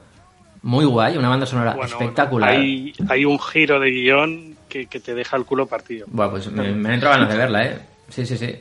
muy 0.64 0.86
guay, 0.86 1.16
una 1.18 1.30
banda 1.30 1.46
sonora 1.46 1.74
Bueno, 1.76 1.92
espectacular. 1.92 2.50
Hay, 2.50 2.92
hay 3.10 3.24
un 3.26 3.40
giro 3.40 3.80
de 3.80 3.92
guion 3.92 4.58
que, 4.68 4.88
que 4.88 5.00
te 5.00 5.14
deja 5.14 5.38
el 5.38 5.46
culo 5.46 5.66
partido. 5.68 6.08
Bueno, 6.10 6.32
pues 6.32 6.52
me, 6.52 6.74
me 6.74 6.90
han 6.90 6.96
entrado 6.96 7.16
ganas 7.16 7.30
de 7.32 7.38
verla, 7.38 7.66
¿eh? 7.66 7.80
Sí, 8.10 8.26
sí, 8.26 8.38
sí. 8.38 8.54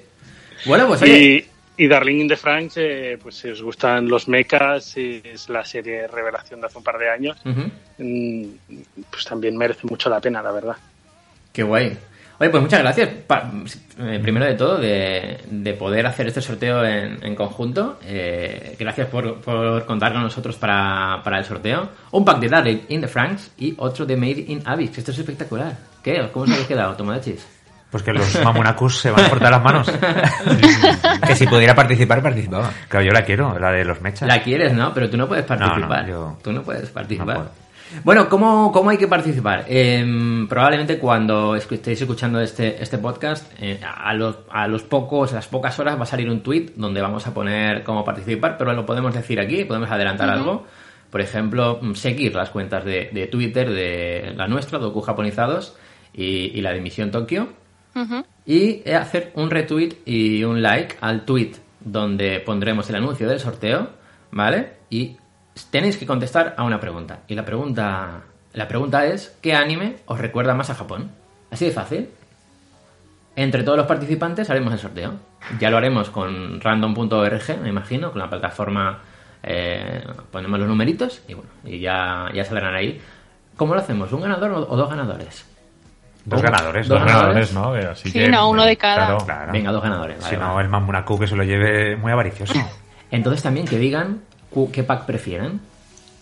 Bueno, 0.66 0.87
pues 0.87 1.02
oye, 1.02 1.46
Y, 1.79 1.89
Darling 1.89 2.21
in 2.23 2.29
the 2.29 2.37
Franks, 2.37 2.77
eh, 2.79 3.19
pues 3.23 3.35
si 3.37 3.49
os 3.51 3.61
gustan 3.62 4.09
los 4.09 4.29
mechas, 4.29 4.95
es 4.97 5.49
la 5.49 5.65
serie 5.65 6.07
revelación 6.07 6.61
de 6.61 6.67
hace 6.67 6.79
un 6.79 6.85
par 6.85 6.99
de 6.99 7.11
años, 7.11 7.37
mm, 7.99 8.45
pues 9.11 9.25
también 9.25 9.57
merece 9.57 9.87
mucho 9.87 10.09
la 10.09 10.21
pena, 10.21 10.43
la 10.43 10.53
verdad. 10.53 10.77
qué 11.53 11.62
guay. 11.62 11.97
Oye, 12.39 12.51
pues 12.51 12.62
muchas 12.62 12.81
gracias, 12.81 13.09
pa- 13.27 13.51
eh, 13.99 14.19
primero 14.23 14.45
de 14.45 14.55
todo, 14.55 14.77
de, 14.77 15.39
de 15.51 15.73
poder 15.73 16.05
hacer 16.07 16.27
este 16.27 16.43
sorteo 16.43 16.85
en, 16.85 17.19
en 17.25 17.35
conjunto. 17.35 17.99
Eh, 18.05 18.77
gracias 18.79 19.09
por, 19.09 19.41
por 19.41 19.87
contar 19.87 20.12
con 20.12 20.23
nosotros 20.23 20.57
para, 20.57 21.23
para 21.25 21.39
el 21.39 21.47
sorteo. 21.47 21.89
Un 22.11 22.27
pack 22.27 22.39
de 22.41 22.49
Darling 22.49 22.79
in 22.91 23.01
the 23.01 23.09
Franks 23.09 23.53
y 23.57 23.75
otro 23.79 24.05
de 24.05 24.17
Made 24.17 24.45
in 24.49 24.62
Abyss, 24.67 24.99
esto 24.99 25.12
es 25.12 25.19
espectacular. 25.19 25.79
¿Qué? 26.03 26.29
¿Cómo 26.31 26.45
os 26.45 26.51
habéis 26.51 26.67
quedado, 26.69 26.95
Tomodachis? 26.95 27.47
Pues 27.96 28.02
que 28.04 28.12
los 28.12 28.44
Mamonacus 28.44 29.00
se 29.00 29.11
van 29.11 29.24
a 29.24 29.28
cortar 29.30 29.50
las 29.50 29.62
manos. 29.62 29.90
Que 31.26 31.35
si 31.35 31.46
pudiera 31.46 31.74
participar, 31.74 32.22
participaba. 32.22 32.70
Claro, 32.88 33.06
yo 33.06 33.12
la 33.12 33.22
quiero, 33.22 33.59
la 33.59 33.72
de 33.72 33.85
los 33.85 34.00
mechas. 34.00 34.28
La 34.28 34.42
quieres, 34.42 34.72
¿no? 34.72 34.92
Pero 34.94 35.09
tú 35.11 35.16
no 35.16 35.26
puedes 35.26 35.48
No, 35.48 35.56
no, 35.56 35.66
participar. 35.66 36.06
yo- 36.06 36.38
Tú 36.42 36.52
no 36.52 36.62
puedes 36.62 36.88
participar. 36.90 37.38
No. 37.38 37.66
Bueno, 38.04 38.28
¿cómo, 38.28 38.72
¿cómo 38.72 38.90
hay 38.90 38.98
que 38.98 39.06
participar? 39.06 39.64
Em, 39.68 40.46
probablemente 40.48 40.98
cuando 40.98 41.54
estéis 41.54 42.00
escuchando 42.00 42.40
este, 42.40 42.82
este 42.82 42.98
podcast, 42.98 43.50
eh, 43.61 43.80
a, 43.82 44.12
los, 44.12 44.38
a 44.50 44.66
los 44.66 44.82
pocos, 44.82 45.32
a 45.32 45.37
las 45.37 45.46
pocas 45.46 45.78
horas 45.78 45.96
va 45.98 46.02
a 46.02 46.06
salir 46.06 46.28
un 46.28 46.42
tweet 46.42 46.72
donde 46.76 47.00
vamos 47.00 47.26
a 47.26 47.32
poner 47.32 47.85
cómo 47.85 48.04
participar, 48.04 48.56
pero 48.59 48.72
lo 48.72 48.85
podemos 48.85 49.14
decir 49.14 49.38
aquí, 49.40 49.64
podemos 49.64 49.90
adelantar 49.90 50.28
algo. 50.30 50.66
por 51.11 51.20
ejemplo, 51.20 51.78
mm, 51.80 51.94
seguir 51.94 52.35
las 52.35 52.50
cuentas 52.50 52.85
de, 52.85 53.09
de 53.12 53.26
Twitter 53.28 53.70
de 53.70 54.35
la 54.37 54.48
nuestra, 54.48 54.78
Doku 54.80 55.00
Japonizados, 55.00 55.76
y, 56.12 56.59
y 56.59 56.61
la 56.62 56.72
de 56.72 56.80
Misión 56.80 57.11
Tokio, 57.12 57.48
Y 58.44 58.88
hacer 58.90 59.32
un 59.35 59.50
retweet 59.50 59.96
y 60.04 60.44
un 60.44 60.62
like 60.62 60.96
al 61.00 61.24
tweet 61.24 61.52
donde 61.80 62.40
pondremos 62.40 62.88
el 62.90 62.96
anuncio 62.96 63.28
del 63.28 63.40
sorteo, 63.40 63.90
¿vale? 64.30 64.72
Y 64.90 65.16
tenéis 65.70 65.96
que 65.96 66.06
contestar 66.06 66.54
a 66.56 66.64
una 66.64 66.80
pregunta. 66.80 67.20
Y 67.28 67.35
la 67.35 67.44
pregunta, 67.44 68.22
la 68.52 68.68
pregunta 68.68 69.06
es, 69.06 69.37
¿qué 69.40 69.54
anime 69.54 69.96
os 70.06 70.18
recuerda 70.18 70.54
más 70.54 70.70
a 70.70 70.74
Japón? 70.74 71.11
Así 71.50 71.64
de 71.64 71.72
fácil. 71.72 72.09
Entre 73.35 73.62
todos 73.62 73.78
los 73.78 73.87
participantes 73.87 74.50
haremos 74.50 74.72
el 74.72 74.78
sorteo. 74.78 75.14
Ya 75.61 75.70
lo 75.70 75.76
haremos 75.76 76.11
con 76.11 76.61
random.org, 76.61 77.61
me 77.62 77.68
imagino, 77.68 78.11
con 78.11 78.20
la 78.20 78.28
plataforma 78.30 79.00
eh, 79.42 80.04
ponemos 80.32 80.59
los 80.59 80.68
numeritos 80.68 81.22
y 81.28 81.35
bueno, 81.35 81.50
y 81.64 81.78
ya, 81.78 82.30
ya 82.35 82.44
saldrán 82.44 82.74
ahí. 82.74 83.00
¿Cómo 83.56 83.74
lo 83.74 83.80
hacemos? 83.80 84.12
¿Un 84.12 84.22
ganador 84.22 84.52
o 84.52 84.76
dos 84.76 84.90
ganadores? 84.90 85.56
Dos 86.27 86.43
ganadores, 86.43 86.89
Dos 86.89 86.99
dos 86.99 87.07
ganadores. 87.09 87.55
ganadores, 87.55 87.85
¿no? 87.87 87.91
Así 87.93 88.11
Sí, 88.11 88.19
que, 88.19 88.29
no, 88.29 88.51
uno 88.51 88.65
de 88.65 88.77
cada. 88.77 89.07
Claro. 89.07 89.19
Claro. 89.25 89.53
Venga, 89.53 89.73
dos 89.73 89.83
ganadores. 89.83 90.19
vale, 90.21 90.29
si 90.31 90.37
no, 90.41 90.61
el 90.61 90.69
Mamunaku 90.69 91.19
que 91.19 91.27
se 91.27 91.37
lo 91.37 91.45
lleve 91.45 91.97
muy 91.97 92.11
avaricioso. 92.12 92.53
Entonces 93.11 93.43
también 93.43 93.67
que 93.67 93.79
digan 93.79 94.21
qué 94.73 94.83
pack 94.83 95.07
prefieren, 95.07 95.61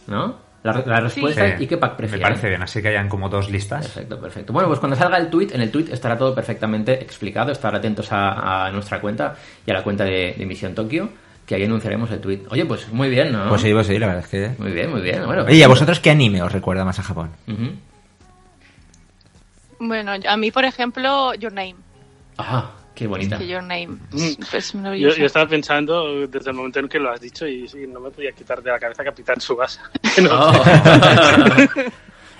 ¿no? 0.06 0.36
La, 0.62 0.82
la 0.86 1.00
respuesta 1.00 1.56
Sí, 1.58 1.64
y 1.64 1.66
qué 1.66 1.76
pack 1.76 1.92
Me 1.92 1.96
prefieren. 1.98 2.22
parece 2.22 2.48
bien, 2.48 2.62
así 2.62 2.80
que 2.80 2.88
hayan 2.88 3.08
como 3.08 3.28
dos 3.28 3.50
listas. 3.50 3.82
Perfecto, 3.86 4.18
perfecto. 4.20 4.52
Bueno, 4.52 4.68
pues 4.68 4.80
cuando 4.80 4.96
salga 4.96 5.18
el 5.18 5.28
tweet, 5.28 5.48
en 5.52 5.60
el 5.60 5.70
tweet 5.70 5.86
estará 5.92 6.16
todo 6.16 6.34
perfectamente 6.34 6.94
explicado. 6.94 7.52
Estar 7.52 7.74
atentos 7.74 8.10
a, 8.12 8.66
a 8.66 8.70
nuestra 8.72 8.98
cuenta 9.00 9.34
y 9.66 9.70
a 9.70 9.74
la 9.74 9.82
cuenta 9.82 10.04
de, 10.04 10.34
de 10.38 10.46
Misión 10.46 10.74
Tokio, 10.74 11.10
que 11.46 11.54
ahí 11.54 11.64
anunciaremos 11.64 12.10
el 12.10 12.20
tweet. 12.20 12.40
Oye, 12.50 12.64
pues 12.64 12.90
muy 12.90 13.10
bien, 13.10 13.30
¿no? 13.32 13.48
Pues 13.50 13.60
sí, 13.60 13.72
pues 13.74 13.86
sí, 13.86 13.98
la 13.98 14.06
verdad 14.06 14.24
es 14.24 14.28
que... 14.30 14.50
Muy 14.62 14.72
bien, 14.72 14.90
muy 14.90 15.02
bien. 15.02 15.24
Bueno, 15.26 15.42
Oye, 15.42 15.56
¿y 15.56 15.62
a 15.62 15.68
vosotros 15.68 16.00
qué 16.00 16.10
anime 16.10 16.42
os 16.42 16.50
recuerda 16.50 16.82
más 16.84 16.98
a 16.98 17.02
Japón? 17.02 17.30
Ujú. 17.46 17.70
Bueno, 19.88 20.12
a 20.26 20.36
mí, 20.36 20.50
por 20.50 20.64
ejemplo, 20.64 21.34
Your 21.34 21.52
Name. 21.52 21.76
Ah, 22.38 22.70
qué 22.94 23.06
bonita. 23.06 23.38
Que 23.38 23.46
Your 23.46 23.62
Name. 23.62 23.98
Mm. 24.12 24.16
Es, 24.52 24.54
es 24.54 24.72
Yo, 24.72 25.08
estaba 25.24 25.46
pensando 25.48 26.26
desde 26.26 26.50
el 26.50 26.56
momento 26.56 26.80
en 26.80 26.88
que 26.88 26.98
lo 26.98 27.10
has 27.10 27.20
dicho 27.20 27.46
y 27.46 27.68
sí, 27.68 27.86
no 27.86 28.00
me 28.00 28.10
podía 28.10 28.32
quitar 28.32 28.62
de 28.62 28.70
la 28.70 28.78
cabeza 28.78 29.04
Capitán 29.04 29.40
Subasa. 29.40 29.90
No, 30.22 30.52
Oh. 30.52 30.64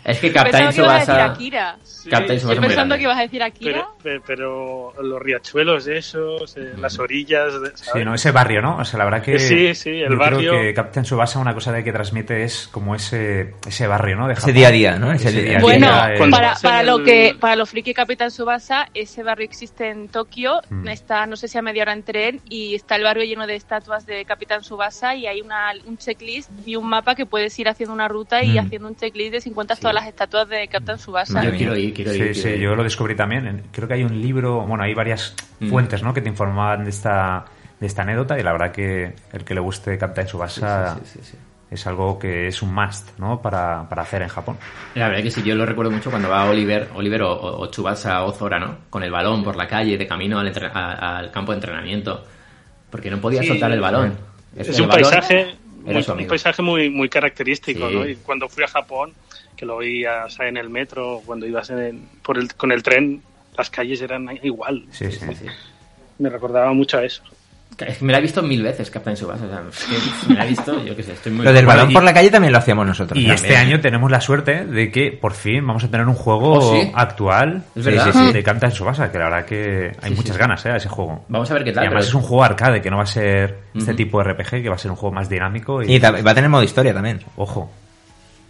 Es 0.05 0.19
que 0.21 0.33
Captain 0.33 0.73
Subasa... 0.73 1.25
Akira. 1.25 1.77
Captain 2.11 2.37
Estoy 2.37 2.39
Subasa 2.41 2.53
es 2.55 2.59
muy 2.61 2.67
pensando 2.69 2.97
que 2.97 3.03
ibas 3.03 3.19
a 3.19 3.23
decir 3.23 3.43
Akira. 3.43 3.89
pero, 4.03 4.21
pe- 4.21 4.25
pero 4.27 5.03
los 5.03 5.21
riachuelos 5.23 5.87
esos, 5.87 6.57
eh, 6.57 6.75
las 6.79 6.99
orillas. 6.99 7.55
Sí, 7.75 8.05
¿no? 8.05 8.15
Ese 8.15 8.31
barrio, 8.31 8.61
¿no? 8.61 8.77
O 8.77 8.85
sea, 8.85 8.99
la 8.99 9.05
verdad 9.07 9.23
que. 9.23 9.39
Sí, 9.39 9.75
sí, 9.75 9.91
el 9.91 10.11
yo 10.13 10.19
barrio. 10.19 10.51
Creo 10.51 10.63
que 10.63 10.75
Captain 10.75 11.05
Subasa, 11.07 11.39
una 11.39 11.55
cosa 11.55 11.73
de 11.73 11.83
que 11.83 11.93
transmite 11.93 12.45
es 12.45 12.69
como 12.71 12.95
ese, 12.95 13.55
ese 13.67 13.87
barrio, 13.87 14.17
¿no? 14.17 14.27
De 14.29 14.35
Ese 14.35 14.53
día 14.53 14.69
a 14.69 14.71
día, 14.71 14.99
¿no? 14.99 15.13
Ese 15.13 15.29
Ese 15.31 15.43
día 15.43 15.59
a 15.59 15.61
Bueno, 15.63 15.87
día, 15.87 16.15
eh, 16.15 16.31
para, 16.31 16.55
para 16.63 16.83
lo 16.83 17.03
que 17.03 17.35
para 17.41 17.57
lo 17.57 17.65
friki 17.65 17.95
Capitán 17.95 18.31
Subasa, 18.31 18.89
ese 18.95 19.23
barrio 19.23 19.45
existe 19.47 19.89
en 19.89 20.09
Tokio, 20.09 20.61
Mm. 20.69 20.89
está 20.89 21.27
no 21.27 21.37
sé 21.37 21.49
si 21.49 21.57
a 21.59 21.63
media 21.63 21.83
hora 21.83 21.93
en 21.95 22.03
tren 22.03 22.41
y 22.49 22.75
está 22.75 22.97
el 22.97 23.05
barrio 23.05 23.25
lleno 23.25 23.47
de 23.47 23.55
estatuas 23.57 24.05
de 24.07 24.25
Capitán 24.25 24.63
Subasa 24.65 25.15
y 25.15 25.27
hay 25.27 25.41
una, 25.41 25.73
un 25.87 25.97
checklist 25.97 26.51
y 26.67 26.77
un 26.77 26.87
mapa 26.89 27.15
que 27.15 27.25
puedes 27.27 27.59
ir 27.59 27.69
haciendo 27.69 27.95
una 27.95 28.09
ruta 28.09 28.43
y 28.43 28.55
Mm. 28.55 28.59
haciendo 28.67 28.89
un 28.89 28.97
checklist 28.97 29.33
de 29.33 29.41
50 29.41 29.77
todas 29.77 29.94
las 29.95 30.07
estatuas 30.07 30.49
de 30.49 30.67
Capitán 30.69 30.99
Subasa. 30.99 31.43
Yo 31.45 31.51
quiero 31.57 31.77
ir, 31.77 31.95
quiero 31.95 32.13
ir. 32.13 32.35
Sí, 32.35 32.41
quiero 32.43 32.49
sí, 32.49 32.49
ir. 32.51 32.59
yo 32.61 32.75
lo 32.77 32.83
descubrí 32.85 33.15
también. 33.15 33.63
Creo 33.73 33.89
que 33.89 33.95
hay 33.95 34.05
un 34.05 34.21
libro, 34.21 34.61
bueno, 34.67 34.85
hay 34.85 34.95
varias 34.95 35.35
Mm. 35.61 35.71
fuentes, 35.71 36.03
¿no? 36.03 36.13
Que 36.13 36.21
te 36.21 36.29
informaban 36.29 36.85
de 36.85 36.91
esta, 36.91 37.45
de 37.81 37.87
esta 37.87 38.03
anécdota 38.03 38.39
y 38.39 38.43
la 38.43 38.53
verdad 38.53 38.73
que 38.73 39.15
el 39.33 39.45
que 39.45 39.55
le 39.55 39.61
guste 39.61 39.97
Captain 39.99 40.27
Subasa 40.29 40.97
Sí, 40.97 41.01
sí, 41.05 41.19
sí, 41.23 41.31
sí. 41.33 41.37
es 41.71 41.87
algo 41.87 42.19
que 42.19 42.49
es 42.49 42.61
un 42.63 42.75
must, 42.75 43.19
¿no? 43.19 43.41
Para, 43.41 43.89
para 43.89 44.03
hacer 44.03 44.23
en 44.23 44.29
Japón. 44.29 44.57
La 44.95 45.09
verdad 45.09 45.23
que 45.23 45.31
sí, 45.31 45.43
yo 45.43 45.55
lo 45.55 45.65
recuerdo 45.67 45.91
mucho 45.93 46.11
cuando 46.11 46.29
va 46.29 46.45
Oliver, 46.49 46.89
Oliver 46.95 47.23
o, 47.23 47.33
o, 47.33 47.61
o 47.63 47.71
Tsubasa 47.71 48.23
o 48.25 48.33
Zora, 48.33 48.59
¿no? 48.59 48.79
Con 48.91 49.03
el 49.03 49.11
balón 49.11 49.43
por 49.45 49.57
la 49.57 49.67
calle, 49.69 49.97
de 49.97 50.07
camino 50.07 50.39
al, 50.41 50.49
entre- 50.49 50.67
a- 50.67 51.19
al 51.19 51.31
campo 51.31 51.53
de 51.53 51.57
entrenamiento. 51.59 52.25
Porque 52.91 53.11
no 53.11 53.19
podía 53.21 53.43
Sí, 53.43 53.49
soltar 53.49 53.73
el 53.73 53.81
balón. 53.81 54.17
Es, 54.57 54.69
que 54.69 54.77
el 54.77 54.83
un 54.83 54.89
balón 54.89 55.11
paisaje, 55.11 55.55
muy, 55.85 56.05
un 56.23 56.27
paisaje 56.29 56.63
muy, 56.63 56.91
muy 56.91 57.09
característico, 57.09 57.89
Sí. 57.89 57.95
¿no? 57.95 58.07
Y 58.07 58.17
cuando 58.17 58.49
fui 58.49 58.63
a 58.63 58.69
Japón, 58.69 59.13
que 59.57 59.67
lo 59.67 59.77
veías 59.79 60.39
en 60.41 60.57
el 60.57 60.69
metro, 60.71 61.21
cuando 61.25 61.47
ibas 61.47 61.71
en- 61.71 62.09
por 62.23 62.39
el, 62.39 62.53
con 62.55 62.73
el 62.73 62.83
tren, 62.83 63.23
las 63.57 63.71
calles 63.71 64.01
eran 64.03 64.29
igual. 64.43 64.85
Sí, 64.91 65.11
sí. 65.13 65.21
Sí. 65.35 65.47
Me 66.19 66.29
recordaba 66.29 66.73
mucho 66.73 66.99
a 66.99 67.05
eso. 67.05 67.23
Es 67.77 67.99
que 67.99 68.05
Me 68.05 68.13
la 68.13 68.19
he 68.19 68.23
visto 68.23 68.41
mil 68.41 68.63
veces, 68.63 68.89
Captain 68.89 69.17
Subasa. 69.17 69.47
O 69.47 69.49
sea, 69.49 69.63
es 69.69 69.85
que 69.85 70.29
me 70.29 70.35
la 70.37 70.45
he 70.45 70.49
visto, 70.49 70.85
yo 70.85 70.95
qué 70.95 71.03
sé, 71.03 71.13
estoy 71.15 71.33
muy... 71.33 71.45
Lo 71.45 71.53
del 71.53 71.67
balón 71.67 71.91
y- 71.91 71.95
por 71.95 72.05
la 72.05 72.15
calle 72.15 72.31
también 72.31 72.53
lo 72.53 72.59
hacíamos 72.59 72.87
nosotros. 72.87 73.19
Y 73.19 73.23
también. 73.27 73.35
este 73.35 73.57
año 73.57 73.81
tenemos 73.81 74.11
la 74.13 74.21
suerte 74.21 74.65
de 74.65 74.93
que 74.93 75.11
por 75.11 75.33
fin 75.35 75.67
vamos 75.67 75.83
a 75.83 75.89
tener 75.91 76.07
un 76.07 76.15
juego 76.15 76.53
Oh, 76.59 76.73
sí. 76.81 76.93
actual 76.95 77.65
Es 77.75 77.85
verdad. 77.85 78.33
de 78.33 78.43
Captain 78.45 78.71
Subasa, 78.73 79.11
que 79.11 79.19
la 79.19 79.25
verdad 79.25 79.45
que 79.45 79.91
hay 80.03 80.11
Sí, 80.11 80.17
muchas 80.17 80.37
sí. 80.37 80.41
ganas 80.41 80.65
¿eh? 80.67 80.71
a 80.71 80.77
ese 80.77 80.89
juego. 80.89 81.25
Vamos 81.29 81.51
a 81.51 81.55
ver 81.55 81.65
qué 81.65 81.71
Y 81.71 81.73
tal. 81.75 81.85
además 81.87 82.05
pero- 82.05 82.09
es 82.11 82.15
un 82.15 82.23
juego 82.23 82.45
arcade, 82.45 82.81
que 82.81 82.91
no 82.91 82.97
va 82.99 83.03
a 83.03 83.07
ser 83.07 83.59
este 83.75 83.91
Ujú. 83.91 83.97
tipo 83.97 84.19
de 84.23 84.25
RPG, 84.33 84.63
que 84.63 84.69
va 84.69 84.77
a 84.77 84.79
ser 84.79 84.93
un 84.93 84.97
juego 84.97 85.15
más 85.17 85.29
dinámico 85.29 85.83
y, 85.83 85.95
Y 85.95 85.99
va 85.99 86.11
a 86.31 86.35
tener 86.35 86.49
modo 86.51 86.63
historia 86.63 86.95
también. 86.95 87.21
ojo. 87.37 87.71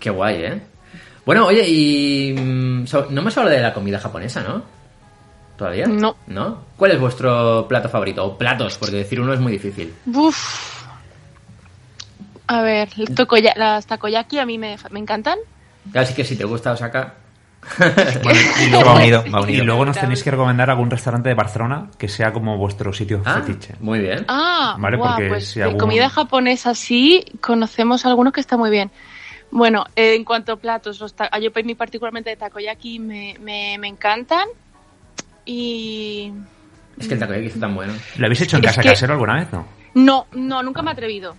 Qué 0.01 0.11
guay, 0.11 0.35
¿eh? 0.45 0.61
Bueno, 1.27 1.47
oye, 1.47 1.65
y... 1.67 2.35
mm, 2.39 2.85
no 3.11 3.21
hemos 3.21 3.37
hablado 3.39 3.57
de 3.57 3.63
la 3.63 3.73
comida 3.75 3.99
japonesa, 3.99 4.43
¿no? 4.43 4.63
¿Todavía? 5.57 5.87
No. 5.87 6.17
¿No? 6.27 6.63
¿Cuál 6.77 6.91
es 6.93 7.01
vuestro 7.01 7.67
plato 7.69 7.89
favorito? 7.89 8.25
O 8.25 8.37
platos, 8.37 8.77
porque 8.77 8.97
decir 8.97 9.21
uno 9.21 9.33
es 9.33 9.41
muy 9.41 9.53
difícil. 9.53 9.95
Uf. 10.13 10.83
A 12.47 12.61
ver, 12.63 12.89
el 12.99 13.15
tokoya- 13.15 13.55
las 13.57 13.87
takoyaki 13.87 14.39
a 14.39 14.47
mí 14.47 14.59
me, 14.59 14.77
me 14.91 14.99
encantan. 14.99 15.39
Claro, 15.93 16.07
sí 16.07 16.15
que 16.15 16.25
si 16.25 16.37
te 16.37 16.45
gusta 16.45 16.73
Osaka... 16.73 17.15
Y 18.63 18.69
luego- 18.71 18.85
va 18.85 18.95
unido, 18.97 19.25
va 19.33 19.51
y 19.51 19.57
luego 19.63 19.85
nos 19.87 19.99
tenéis 19.99 20.23
que 20.23 20.31
recomendar 20.31 20.69
algún 20.69 20.91
restaurante 20.91 21.31
de 21.31 21.35
Barcelona 21.35 21.87
que 21.97 22.09
sea 22.09 22.31
como 22.35 22.59
vuestro 22.59 22.93
sitio 22.93 23.23
Ah, 23.25 23.41
fetiche. 23.43 23.75
muy 23.81 24.01
bien. 24.01 24.27
Ah, 24.29 24.77
Vale, 24.79 24.99
porque 24.99 25.29
pues 25.29 25.49
si 25.49 25.61
de 25.61 25.65
algún- 25.65 25.79
comida 25.81 26.11
japonesa 26.11 26.75
sí, 26.75 27.25
conocemos 27.41 28.05
algunos 28.05 28.35
que 28.35 28.41
están 28.41 28.59
muy 28.59 28.71
bien. 28.71 28.91
Bueno, 29.57 29.85
eh, 29.95 30.17
en 30.17 30.25
cuanto 30.25 30.53
a 30.53 30.57
platos, 30.57 30.99
los 30.99 31.15
ta- 31.15 31.31
yo 31.39 31.53
para 31.53 31.65
mí 31.65 31.77
particularmente 31.77 32.29
de 32.31 32.35
takoyaki 32.37 32.99
me, 32.99 33.37
me, 33.41 33.79
me 33.79 33.87
encantan. 33.87 34.49
Y 35.45 36.33
Es 36.99 37.07
que 37.09 37.15
el 37.15 37.21
takoyaki 37.21 37.47
está 37.47 37.61
tan 37.61 37.75
bueno. 37.75 37.93
¿Lo 38.17 38.27
habéis 38.27 38.41
hecho 38.41 38.57
en 38.57 38.65
Es 38.65 38.71
casa 38.71 38.83
que- 38.83 38.89
casero 38.91 39.13
alguna 39.13 39.37
vez? 39.37 39.53
No. 39.53 39.67
no, 39.95 40.27
no, 40.33 40.63
nunca 40.63 40.83
me 40.83 40.91
he 40.91 40.93
atrevido. 40.93 41.37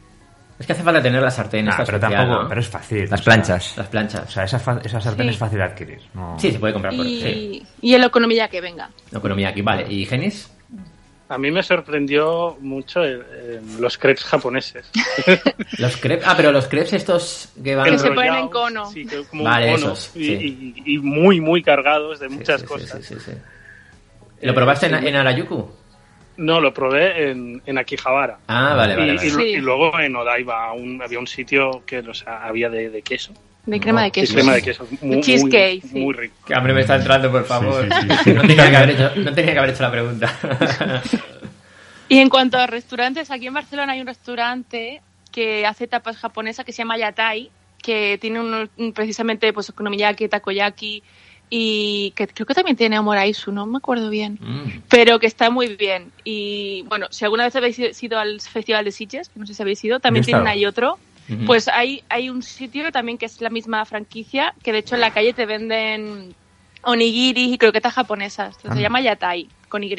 Es 0.57 0.65
que 0.65 0.71
hace 0.71 0.83
falta 0.83 1.01
tener 1.01 1.21
la 1.21 1.29
sartén 1.29 1.67
esta 1.67 1.83
pero 1.83 1.97
especial, 1.97 2.21
tampoco, 2.21 2.43
¿no? 2.43 2.47
pero 2.47 2.61
es 2.61 2.69
fácil. 2.69 3.09
Las 3.09 3.19
sea, 3.19 3.25
planchas. 3.25 3.77
Las 3.77 3.87
planchas. 3.87 4.29
O 4.29 4.31
sea, 4.31 4.43
esa, 4.45 4.59
fa- 4.59 4.79
esa 4.81 5.01
sartén 5.01 5.25
Sí. 5.27 5.31
es 5.33 5.37
fácil 5.37 5.57
de 5.57 5.63
adquirir. 5.65 5.99
No... 6.13 6.39
Sí, 6.39 6.51
se 6.53 6.59
puede 6.59 6.71
comprar 6.71 6.95
por... 6.95 7.05
Sí. 7.05 7.65
Y, 7.81 7.89
y 7.91 7.93
el 7.95 8.03
okonomiyaki 8.05 8.51
que 8.51 8.61
venga. 8.61 8.89
Economía 9.11 9.49
aquí, 9.49 9.61
vale. 9.61 9.91
¿Y 9.91 10.05
Genis? 10.05 10.49
A 11.27 11.37
mí 11.39 11.49
me 11.49 11.63
sorprendió 11.63 12.55
mucho 12.61 13.03
el- 13.03 13.23
el- 13.49 13.81
los 13.81 13.97
crepes 13.97 14.23
japoneses. 14.25 14.91
Los 15.79 15.97
crepes... 15.97 16.25
Ah, 16.27 16.35
pero 16.37 16.51
los 16.51 16.67
crepes 16.67 16.93
estos 16.93 17.49
que 17.63 17.75
van... 17.75 17.89
Que 17.89 17.97
se 17.97 18.11
ponen 18.11 18.35
en 18.35 18.47
cono. 18.49 18.85
sí, 18.91 19.07
como 19.31 19.43
Vale, 19.43 19.71
cono, 19.71 19.93
esos, 19.93 20.11
y, 20.15 20.25
sí. 20.25 20.73
y- 20.85 20.93
y 20.95 20.97
muy, 20.99 21.41
muy 21.41 21.63
cargados 21.63 22.19
de 22.19 22.29
Sí, 22.29 22.35
muchas 22.35 22.61
sí, 22.61 22.67
cosas. 22.67 23.03
sí, 23.03 23.15
sí, 23.15 23.19
sí. 23.25 23.31
¿Lo 24.41 24.53
probaste 24.53 24.85
en, 24.85 24.99
sí. 24.99 25.07
en 25.07 25.15
Harajuku? 25.15 25.71
No, 26.37 26.59
lo 26.61 26.73
probé 26.73 27.31
en, 27.31 27.61
en 27.65 27.77
Akihabara. 27.79 28.37
Ah, 28.47 28.75
vale, 28.75 28.95
vale, 28.95 29.13
y, 29.13 29.15
vale. 29.15 29.27
y- 29.27 29.31
Sí. 29.31 29.41
y 29.43 29.57
luego 29.57 29.99
en 29.99 30.15
Odaiba 30.15 30.73
un- 30.73 31.01
había 31.01 31.17
un 31.17 31.27
sitio 31.27 31.81
que 31.87 31.99
o 31.99 32.13
sea, 32.13 32.45
había 32.45 32.69
de, 32.69 32.89
de 32.91 33.01
queso. 33.01 33.33
De 33.65 33.79
crema 33.79 34.01
de 34.01 34.05
De 34.07 34.11
queso. 34.11 34.33
crema 34.33 34.53
de 34.53 34.61
queso. 34.61 34.87
Muy, 35.01 35.21
Cheesecake, 35.21 35.81
muy, 35.83 35.89
sí. 35.91 35.99
muy 35.99 36.13
rico. 36.13 36.35
Que 36.45 36.53
hambre 36.53 36.73
me 36.73 36.81
está 36.81 36.95
entrando, 36.97 37.31
por 37.31 37.45
favor. 37.45 37.83
Sí, 37.91 38.07
sí, 38.09 38.17
sí. 38.25 38.33
No, 38.33 38.41
tenía 38.41 38.69
que 38.69 38.75
haber 38.77 38.89
hecho, 38.91 39.11
no 39.15 39.33
tenía 39.33 39.53
que 39.53 39.57
haber 39.59 39.69
hecho 39.71 39.83
la 39.83 39.91
pregunta. 39.91 40.33
Y 42.07 42.19
en 42.19 42.29
cuanto 42.29 42.57
a 42.59 42.67
restaurantes, 42.67 43.31
aquí 43.31 43.47
en 43.47 43.53
Barcelona 43.55 43.93
hay 43.93 44.01
un 44.01 44.07
restaurante 44.07 45.01
que 45.31 45.65
hace 45.65 45.87
tapas 45.87 46.17
japonesas 46.17 46.63
que 46.63 46.71
se 46.71 46.79
llama 46.79 46.97
Yatai, 46.99 47.49
que 47.81 48.17
tiene 48.21 48.39
un, 48.39 48.69
un- 48.77 48.93
precisamente 48.93 49.51
pues 49.53 49.71
okonomiyaki, 49.71 50.27
takoyaki 50.27 51.01
y 51.49 52.11
que 52.15 52.27
creo 52.27 52.45
que 52.45 52.53
también 52.53 52.77
tiene 52.77 52.99
omoraisu, 52.99 53.51
no 53.51 53.65
me 53.65 53.77
acuerdo 53.77 54.09
bien, 54.11 54.37
Mm. 54.39 54.81
pero 54.87 55.17
que 55.19 55.25
está 55.27 55.49
muy 55.49 55.75
bien. 55.75 56.11
Y 56.23 56.83
bueno, 56.87 57.07
si 57.09 57.25
alguna 57.25 57.43
vez 57.45 57.55
habéis 57.55 57.79
ido 58.03 58.19
al 58.19 58.39
Festival 58.39 58.85
de 58.85 58.91
Sitges, 58.91 59.29
que 59.29 59.39
no 59.39 59.47
sé 59.47 59.55
si 59.55 59.61
habéis 59.63 59.83
ido, 59.83 59.99
también 59.99 60.23
tienen 60.25 60.45
ahí 60.47 60.63
otro. 60.65 60.99
Pues 61.45 61.67
hay, 61.67 62.03
hay 62.09 62.29
un 62.29 62.43
sitio 62.43 62.91
también 62.91 63.17
que 63.17 63.25
es 63.25 63.41
la 63.41 63.49
misma 63.49 63.83
franquicia, 63.85 64.53
que 64.63 64.71
de 64.71 64.79
hecho 64.79 64.95
en 64.95 65.01
la 65.01 65.11
calle 65.11 65.33
te 65.33 65.45
venden 65.45 66.35
onigiris 66.83 67.53
y 67.53 67.57
croquetas 67.57 67.93
japonesas. 67.93 68.55
Se 68.61 68.67
Anda. 68.67 68.79
llama 68.81 69.01
Yatai, 69.01 69.49
con 69.69 69.83
Y. 69.83 69.95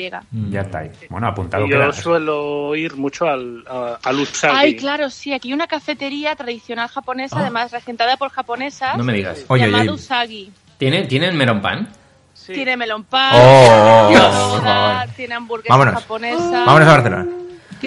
Ya 0.50 0.60
está 0.60 0.78
ahí. 0.78 0.90
Bueno, 1.10 1.26
apuntado 1.26 1.66
yo 1.66 1.78
queda. 1.78 1.92
suelo 1.92 2.76
ir 2.76 2.94
mucho 2.96 3.26
al, 3.26 3.64
a- 3.68 3.98
al 4.04 4.20
Usagi. 4.20 4.54
Ay, 4.56 4.76
claro, 4.76 5.10
sí, 5.10 5.32
aquí 5.32 5.48
hay 5.48 5.54
una 5.54 5.66
cafetería 5.66 6.36
tradicional 6.36 6.88
japonesa, 6.88 7.36
Ah. 7.38 7.40
además 7.42 7.72
regentada 7.72 8.16
por 8.16 8.30
japonesas, 8.30 8.96
No 8.96 9.02
me 9.02 9.12
digas. 9.14 9.44
Oye, 9.48 9.64
llamada 9.66 9.82
oye. 9.82 9.90
Usagi. 9.92 10.52
¿Tienen, 10.78 11.08
¿tienen 11.08 11.36
melon 11.36 11.60
pan? 11.60 11.88
Sí. 12.34 12.52
Tiene 12.52 12.76
melón 12.76 13.02
pan, 13.02 13.32
Oh, 13.34 14.06
tiene 14.08 14.22
oh, 14.24 14.28
oh, 14.28 14.58
soda, 14.58 15.04
por 15.06 15.14
tiene 15.16 15.34
hamburguesas 15.34 15.76
Vámonos. 15.76 16.00
japonesas. 16.02 16.52
Vámonos 16.66 16.88
a 16.88 16.92
Barcelona. 16.92 17.26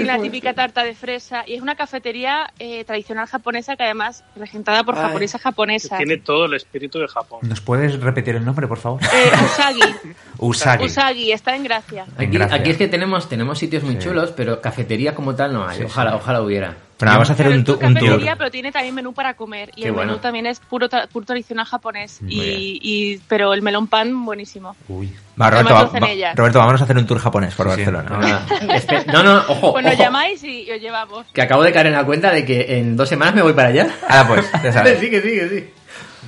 Tiene 0.05 0.17
la 0.17 0.21
típica 0.23 0.53
tarta 0.53 0.83
de 0.83 0.95
fresa 0.95 1.43
y 1.47 1.55
es 1.55 1.61
una 1.61 1.75
cafetería 1.75 2.51
eh, 2.59 2.83
tradicional 2.85 3.27
japonesa 3.27 3.75
que 3.75 3.83
además 3.83 4.23
regentada 4.35 4.83
por 4.83 4.95
Ay. 4.95 5.01
japonesas 5.03 5.41
japonesas. 5.41 5.97
Tiene 5.97 6.17
todo 6.17 6.45
el 6.45 6.53
espíritu 6.53 6.99
de 6.99 7.07
Japón. 7.07 7.39
¿Nos 7.43 7.61
puedes 7.61 7.99
repetir 7.99 8.35
el 8.35 8.45
nombre, 8.45 8.67
por 8.67 8.77
favor? 8.77 9.01
Eh, 9.03 9.31
Usagi. 9.45 9.79
Usagi. 10.39 10.85
Usagi, 10.85 11.31
está 11.31 11.55
en 11.55 11.63
Gracia. 11.63 12.05
Aquí, 12.17 12.27
Gracias. 12.31 12.59
aquí 12.59 12.69
es 12.71 12.77
que 12.77 12.87
tenemos, 12.87 13.27
tenemos 13.29 13.57
sitios 13.59 13.83
muy 13.83 13.93
Sí. 13.95 13.99
chulos, 13.99 14.31
pero 14.35 14.61
cafetería 14.61 15.15
como 15.15 15.35
tal 15.35 15.53
no 15.53 15.67
hay. 15.67 15.77
Sí, 15.79 15.83
ojalá, 15.83 16.11
sí. 16.11 16.17
ojalá 16.21 16.41
hubiera. 16.41 16.75
Bueno, 16.99 17.13
vamos 17.13 17.29
a 17.29 17.33
hacer 17.33 17.45
Pero 17.47 17.55
un, 17.55 17.69
un 17.87 17.93
cafetería, 17.95 18.31
tour. 18.31 18.37
pero 18.37 18.51
tiene 18.51 18.71
también 18.73 18.93
menú 18.93 19.13
para 19.13 19.33
comer. 19.33 19.69
Y 19.75 19.81
Qué 19.83 19.87
el 19.87 19.93
bueno. 19.93 20.11
menú 20.11 20.21
también 20.21 20.45
es 20.45 20.59
puro, 20.59 20.89
tra- 20.89 21.07
puro 21.07 21.25
tradicional 21.25 21.65
japonés. 21.65 22.19
Y, 22.27 22.79
y- 22.81 23.21
pero 23.29 23.53
el 23.53 23.61
melón 23.61 23.87
pan, 23.87 24.25
buenísimo. 24.25 24.75
Uy. 24.89 25.13
Va, 25.41 25.49
Roberto, 25.49 25.73
va- 25.73 25.83
va-. 25.85 26.33
Roberto, 26.35 26.59
vámonos 26.59 26.81
a 26.81 26.83
hacer 26.83 26.97
un 26.97 27.05
tour 27.07 27.19
japonés 27.19 27.55
por 27.55 27.67
Sí, 27.73 27.83
sí. 27.85 27.89
Barcelona. 27.91 28.09
No, 28.09 28.19
nada. 28.19 28.45
Espe- 28.77 29.05
no, 29.05 29.23
no, 29.23 29.37
ojo. 29.47 29.71
Pues 29.71 29.85
nos 29.85 29.93
ojo, 29.93 30.03
llamáis 30.03 30.43
y 30.43 30.69
os 30.69 30.81
llevamos. 30.81 31.25
Que 31.33 31.41
acabo 31.41 31.63
de 31.63 31.71
caer 31.71 31.87
en 31.87 31.93
la 31.93 32.03
cuenta 32.03 32.31
de 32.31 32.43
que 32.43 32.77
en 32.77 32.97
dos 32.97 33.07
semanas 33.07 33.33
me 33.33 33.41
voy 33.43 33.53
para 33.53 33.69
allá. 33.69 33.87
Ah, 34.09 34.25
pues, 34.27 34.45
ya 34.61 34.73
sabes. 34.73 34.99
sí, 34.99 35.09
que 35.09 35.21
sí, 35.21 35.29
que 35.29 35.49
sí. 35.49 35.69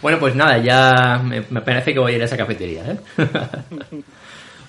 Bueno, 0.02 0.20
pues 0.20 0.36
nada, 0.36 0.58
ya 0.58 1.22
me, 1.24 1.44
me 1.50 1.62
parece 1.62 1.94
que 1.94 2.00
voy 2.00 2.14
a 2.14 2.16
ir 2.16 2.22
a 2.22 2.26
esa 2.26 2.38
cafetería, 2.38 2.84
¿eh? 2.86 2.98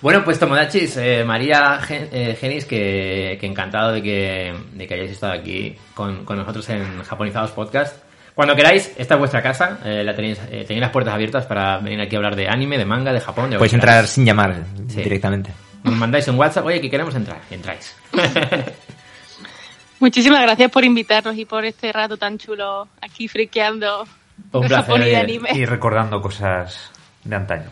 bueno, 0.02 0.22
pues 0.24 0.38
Tomodachis, 0.38 0.96
eh, 0.98 1.24
María 1.24 1.78
Gen- 1.80 2.08
eh, 2.12 2.36
Genis, 2.38 2.64
que, 2.66 3.38
que 3.40 3.46
encantado 3.46 3.92
de 3.92 4.02
que, 4.02 4.54
de 4.74 4.86
que 4.86 4.94
hayáis 4.94 5.12
estado 5.12 5.32
aquí 5.32 5.74
con, 5.94 6.24
con 6.24 6.36
nosotros 6.36 6.68
en 6.68 7.02
Japonizados 7.02 7.52
Podcast. 7.52 7.96
Cuando 8.34 8.56
queráis, 8.56 8.92
esta 8.96 9.14
es 9.14 9.18
vuestra 9.18 9.42
casa, 9.42 9.78
eh, 9.84 10.02
la 10.04 10.14
tenéis, 10.16 10.38
eh, 10.50 10.64
tenéis 10.66 10.80
las 10.80 10.90
puertas 10.90 11.14
abiertas 11.14 11.46
para 11.46 11.78
venir 11.78 12.00
aquí 12.00 12.16
a 12.16 12.18
hablar 12.18 12.34
de 12.36 12.48
anime, 12.48 12.76
de 12.78 12.84
manga, 12.84 13.12
de 13.12 13.20
Japón. 13.20 13.50
De 13.50 13.56
Podéis 13.58 13.74
entrar 13.74 14.06
sin 14.06 14.24
llamar 14.26 14.64
Sí. 14.88 15.02
directamente. 15.02 15.50
Nos 15.84 15.94
mandáis 15.96 16.26
un 16.28 16.36
WhatsApp, 16.38 16.64
oye, 16.66 16.80
que 16.80 16.88
queremos 16.90 17.14
entrar, 17.14 17.40
y 17.50 17.54
entráis. 17.54 17.94
Muchísimas 20.00 20.42
gracias 20.42 20.70
por 20.70 20.84
invitarnos 20.84 21.36
y 21.36 21.44
por 21.44 21.64
este 21.64 21.92
rato 21.92 22.16
tan 22.16 22.38
chulo 22.38 22.88
aquí 23.00 23.28
friqueando 23.28 24.04
Un 24.52 24.66
placer, 24.66 24.76
Japón 24.86 25.02
y 25.02 25.06
de 25.06 25.16
anime. 25.16 25.50
Y 25.54 25.64
recordando 25.64 26.20
cosas 26.20 26.90
de 27.22 27.36
antaño. 27.36 27.70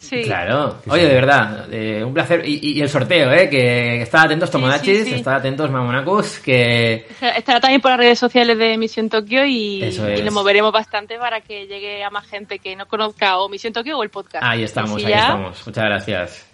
Sí. 0.00 0.22
Claro. 0.22 0.78
Oye, 0.88 1.06
de 1.06 1.14
verdad, 1.14 1.66
eh, 1.70 2.02
un 2.02 2.14
placer. 2.14 2.42
Y, 2.48 2.78
y 2.78 2.80
el 2.80 2.88
sorteo, 2.88 3.30
¿eh? 3.32 3.50
Que 3.50 4.00
estad 4.00 4.22
atentos 4.22 4.50
Tomodachis, 4.50 5.04
sí, 5.04 5.10
sí. 5.10 5.14
estad 5.16 5.34
atentos 5.34 5.70
Mamonakus, 5.70 6.38
que... 6.38 7.06
Estará 7.20 7.60
también 7.60 7.82
por 7.82 7.90
las 7.90 8.00
redes 8.00 8.18
sociales 8.18 8.56
de 8.56 8.78
Misión 8.78 9.10
Tokio 9.10 9.44
y, 9.44 9.82
es. 9.82 9.98
lo 9.98 10.32
moveremos 10.32 10.72
bastante 10.72 11.18
para 11.18 11.42
que 11.42 11.66
llegue 11.66 12.02
a 12.02 12.08
más 12.08 12.26
gente 12.26 12.58
que 12.58 12.74
no 12.76 12.88
conozca 12.88 13.38
o 13.38 13.50
Misión 13.50 13.74
Tokio 13.74 13.98
o 13.98 14.02
el 14.02 14.08
podcast. 14.08 14.42
Ahí 14.42 14.62
estamos, 14.62 15.04
ahí 15.04 15.10
ya, 15.10 15.20
estamos. 15.20 15.66
Muchas 15.66 15.84
gracias. 15.84 16.46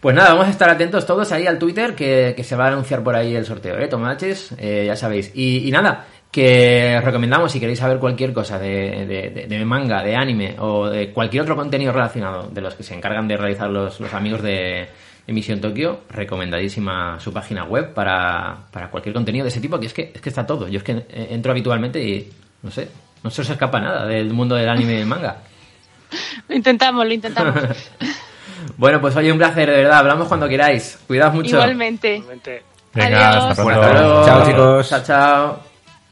Pues 0.00 0.14
nada, 0.14 0.30
vamos 0.30 0.48
a 0.48 0.50
estar 0.50 0.68
atentos 0.68 1.06
todos 1.06 1.30
ahí 1.32 1.46
al 1.46 1.58
Twitter, 1.58 1.94
que, 1.94 2.34
que 2.36 2.44
se 2.44 2.56
va 2.56 2.64
a 2.64 2.68
anunciar 2.68 3.02
por 3.02 3.14
ahí 3.14 3.34
el 3.34 3.46
sorteo, 3.46 3.78
¿eh? 3.78 3.86
Tomodachis, 3.86 4.52
eh, 4.58 4.84
ya 4.86 4.96
sabéis. 4.96 5.30
Y, 5.34 5.66
y 5.66 5.70
nada, 5.70 6.04
que 6.30 6.94
os 6.98 7.04
recomendamos, 7.04 7.50
si 7.50 7.58
queréis 7.60 7.78
saber 7.78 7.98
cualquier 7.98 8.32
cosa 8.32 8.58
de, 8.58 9.46
de- 9.48 9.64
manga, 9.64 10.02
de 10.02 10.14
anime 10.14 10.54
o 10.58 10.86
de 10.88 11.10
cualquier 11.12 11.42
otro 11.42 11.56
contenido 11.56 11.92
relacionado 11.92 12.48
de 12.50 12.60
los 12.60 12.74
que 12.74 12.82
se 12.82 12.94
encargan 12.94 13.26
de 13.26 13.36
realizar 13.36 13.70
los, 13.70 13.98
los 14.00 14.12
amigos 14.12 14.42
de 14.42 14.86
Emisión 15.26 15.60
Tokio, 15.60 16.00
recomendadísima 16.10 17.18
su 17.20 17.32
página 17.32 17.64
web 17.64 17.92
para, 17.94 18.56
para 18.70 18.90
cualquier 18.90 19.14
contenido 19.14 19.44
de 19.44 19.48
ese 19.48 19.60
tipo, 19.60 19.80
que 19.80 19.86
es 19.86 19.94
que, 19.94 20.12
es 20.14 20.20
que 20.20 20.28
está 20.28 20.46
todo. 20.46 20.68
Yo 20.68 20.78
es 20.78 20.84
que 20.84 21.04
entro 21.10 21.52
habitualmente 21.52 22.02
y 22.02 22.30
no 22.62 22.70
sé, 22.70 22.88
no 23.22 23.30
se 23.30 23.40
os 23.42 23.50
escapa 23.50 23.80
nada 23.80 24.06
del 24.06 24.32
mundo 24.32 24.54
del 24.56 24.68
anime 24.68 24.92
y 24.92 24.96
del 24.98 25.06
manga. 25.06 25.38
Lo 26.48 26.54
intentamos, 26.54 27.04
lo 27.06 27.12
intentamos. 27.12 27.54
Bueno, 28.78 29.00
pues 29.00 29.14
oye, 29.16 29.30
un 29.30 29.38
placer, 29.38 29.68
de 29.70 29.76
verdad. 29.76 29.98
Hablamos 29.98 30.26
cuando 30.28 30.48
queráis. 30.48 30.98
Cuidaos 31.06 31.32
mucho. 31.34 31.50
Igualmente. 31.56 32.22
Venga, 32.94 33.28
Adiós. 33.30 33.44
hasta 33.50 33.64
pronto. 33.64 33.80
Hasta 33.82 34.00
luego. 34.02 34.24
Chao, 34.26 34.46
chicos. 34.46 34.88
Chao, 34.88 35.02
chao. 35.04 35.65